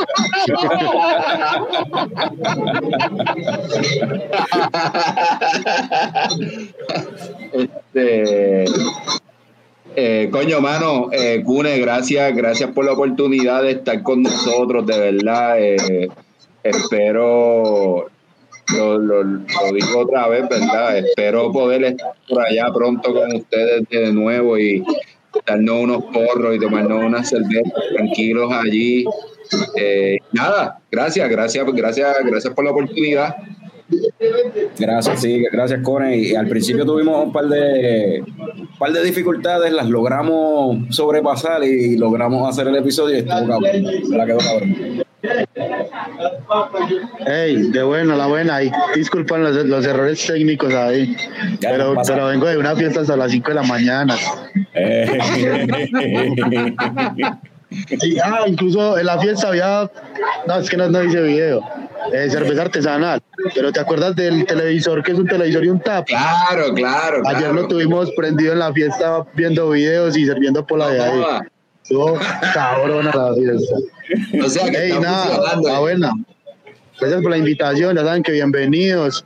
Este, 7.52 8.64
eh, 9.96 10.28
coño, 10.30 10.60
mano, 10.60 11.08
eh, 11.12 11.42
Cune, 11.44 11.78
gracias, 11.78 12.34
gracias 12.34 12.70
por 12.70 12.84
la 12.84 12.92
oportunidad 12.92 13.62
de 13.62 13.72
estar 13.72 14.02
con 14.02 14.22
nosotros, 14.22 14.86
de 14.86 14.98
verdad. 14.98 15.56
eh, 15.60 16.08
espero, 16.62 18.08
lo, 18.76 18.98
lo- 18.98 19.22
lo 19.24 19.42
digo 19.74 19.98
otra 20.00 20.28
vez, 20.28 20.48
¿verdad? 20.48 20.98
Espero 20.98 21.50
poder 21.52 21.84
estar 21.84 22.12
por 22.28 22.42
allá 22.46 22.66
pronto 22.72 23.12
con 23.12 23.34
ustedes 23.36 23.88
de 23.90 24.12
nuevo 24.12 24.56
y 24.58 24.82
darnos 25.46 25.80
unos 25.80 26.04
porros 26.04 26.56
y 26.56 26.58
tomarnos 26.58 27.04
unas 27.04 27.28
cervezas 27.28 27.72
tranquilos 27.94 28.52
allí. 28.52 29.04
Eh, 29.76 30.18
nada, 30.32 30.78
gracias, 30.90 31.28
gracias, 31.28 31.66
gracias, 31.66 32.16
gracias 32.24 32.54
por 32.54 32.64
la 32.64 32.70
oportunidad. 32.70 33.36
Gracias, 34.78 35.20
sí, 35.20 35.44
gracias, 35.52 35.80
Cone. 35.82 36.16
Y 36.16 36.34
al 36.34 36.48
principio 36.48 36.84
tuvimos 36.84 37.26
un 37.26 37.32
par 37.32 37.46
de, 37.46 38.24
par 38.78 38.92
de 38.92 39.02
dificultades, 39.04 39.72
las 39.72 39.88
logramos 39.88 40.78
sobrepasar 40.94 41.62
y 41.64 41.96
logramos 41.96 42.48
hacer 42.48 42.68
el 42.68 42.76
episodio 42.76 43.16
y 43.16 43.18
estuvo 43.18 43.46
cabrón. 43.46 43.84
La 44.10 44.26
quedó 44.26 44.38
cabrón. 44.38 45.01
Hey, 47.26 47.70
de 47.70 47.82
buena, 47.82 48.16
la 48.16 48.26
buena. 48.26 48.56
Ahí 48.56 48.72
disculpan 48.94 49.42
los, 49.42 49.54
los 49.66 49.86
errores 49.86 50.26
técnicos 50.26 50.74
ahí. 50.74 51.16
Ya, 51.60 51.70
Pero, 51.70 51.94
no 51.94 52.02
pero 52.06 52.26
vengo 52.26 52.46
de 52.46 52.58
una 52.58 52.74
fiesta 52.74 53.00
hasta 53.00 53.16
las 53.16 53.30
5 53.30 53.48
de 53.48 53.54
la 53.54 53.62
mañana. 53.62 54.16
Eh, 54.74 55.18
Sí, 58.00 58.18
ah, 58.22 58.44
incluso 58.46 58.98
en 58.98 59.06
la 59.06 59.18
fiesta 59.18 59.48
había. 59.48 59.90
No, 60.46 60.56
es 60.58 60.68
que 60.68 60.76
no, 60.76 60.88
no 60.88 61.02
hice 61.02 61.22
video. 61.22 61.62
Eh, 62.12 62.28
cerveza 62.28 62.62
artesanal. 62.62 63.22
Pero 63.54 63.72
¿te 63.72 63.80
acuerdas 63.80 64.16
del 64.16 64.44
televisor 64.44 65.02
que 65.02 65.12
es 65.12 65.18
un 65.18 65.26
televisor 65.26 65.64
y 65.64 65.68
un 65.68 65.80
tap? 65.80 66.06
Claro, 66.06 66.74
claro. 66.74 67.22
Ayer 67.26 67.38
claro. 67.38 67.54
lo 67.54 67.68
tuvimos 67.68 68.10
prendido 68.12 68.52
en 68.52 68.58
la 68.58 68.72
fiesta 68.72 69.24
viendo 69.34 69.70
videos 69.70 70.16
y 70.16 70.26
sirviendo 70.26 70.66
por 70.66 70.80
la 70.80 70.88
de 70.88 71.02
ahí. 71.02 71.22
Estuvo 71.82 72.18
cabrona 72.54 73.10
la 73.12 73.34
fiesta. 73.34 73.74
O 74.44 74.48
sea 74.48 74.70
que 74.70 74.76
Ey, 74.78 74.90
está 74.92 75.00
nada, 75.00 75.24
funcionando. 75.24 75.68
está 75.68 75.80
buena. 75.80 76.12
Gracias 77.00 77.22
por 77.22 77.30
la 77.30 77.38
invitación, 77.38 77.96
ya 77.96 78.04
saben 78.04 78.22
que 78.22 78.32
bienvenidos 78.32 79.24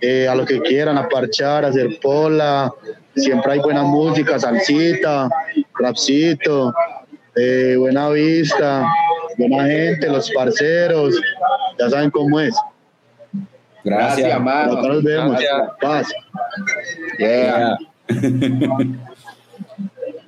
eh, 0.00 0.28
a 0.28 0.34
lo 0.34 0.44
que 0.44 0.60
quieran, 0.60 0.96
a 0.98 1.08
parchar, 1.08 1.64
a 1.64 1.68
hacer 1.68 1.98
pola. 2.00 2.72
Siempre 3.16 3.52
hay 3.52 3.58
buena 3.60 3.82
música, 3.82 4.38
salsita, 4.38 5.28
rapcito, 5.78 6.74
eh, 7.34 7.74
buena 7.78 8.10
vista, 8.10 8.86
buena 9.38 9.64
gente, 9.66 10.08
los 10.08 10.30
parceros. 10.30 11.14
Ya 11.78 11.90
saben 11.90 12.10
cómo 12.10 12.38
es. 12.38 12.54
gracias. 13.82 14.18
Gracias, 14.18 14.40
mano. 14.40 14.82
Nos 14.82 15.02
vemos. 15.02 15.40
Gracias. 15.40 15.70
Paz. 15.80 16.08
Yeah. 17.18 17.76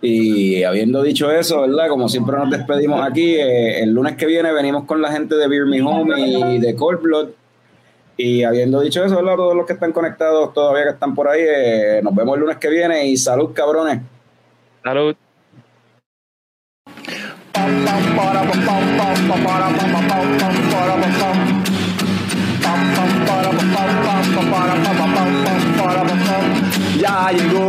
Y 0.01 0.63
habiendo 0.63 1.03
dicho 1.03 1.31
eso, 1.31 1.63
¿verdad? 1.63 1.89
Como 1.89 2.09
siempre 2.09 2.37
nos 2.37 2.51
despedimos 2.51 3.01
aquí, 3.05 3.35
eh, 3.35 3.83
el 3.83 3.93
lunes 3.93 4.17
que 4.17 4.27
viene 4.27 4.53
venimos 4.53 4.85
con 4.85 5.03
la 5.03 5.11
gente 5.11 5.35
de 5.35 5.49
Beer 5.49 5.67
Me 5.67 5.83
Home 5.83 6.55
y 6.55 6.59
de 6.59 6.77
Cold 6.77 7.01
Blood. 7.01 7.29
Y 8.17 8.43
habiendo 8.43 8.81
dicho 8.81 9.05
eso, 9.05 9.17
¿verdad? 9.17 9.37
Todos 9.37 9.57
los 9.57 9.67
que 9.67 9.73
están 9.73 9.93
conectados 9.93 10.53
todavía 10.53 10.85
que 10.85 10.91
están 10.91 11.15
por 11.15 11.29
ahí, 11.29 11.41
eh, 11.43 12.01
nos 12.03 12.15
vemos 12.15 12.35
el 12.35 12.41
lunes 12.43 12.57
que 12.59 12.69
viene 12.69 13.07
y 13.07 13.17
salud, 13.17 13.51
cabrones. 13.53 14.01
Salud. 14.85 15.17
Ya 27.01 27.31
llegó, 27.31 27.69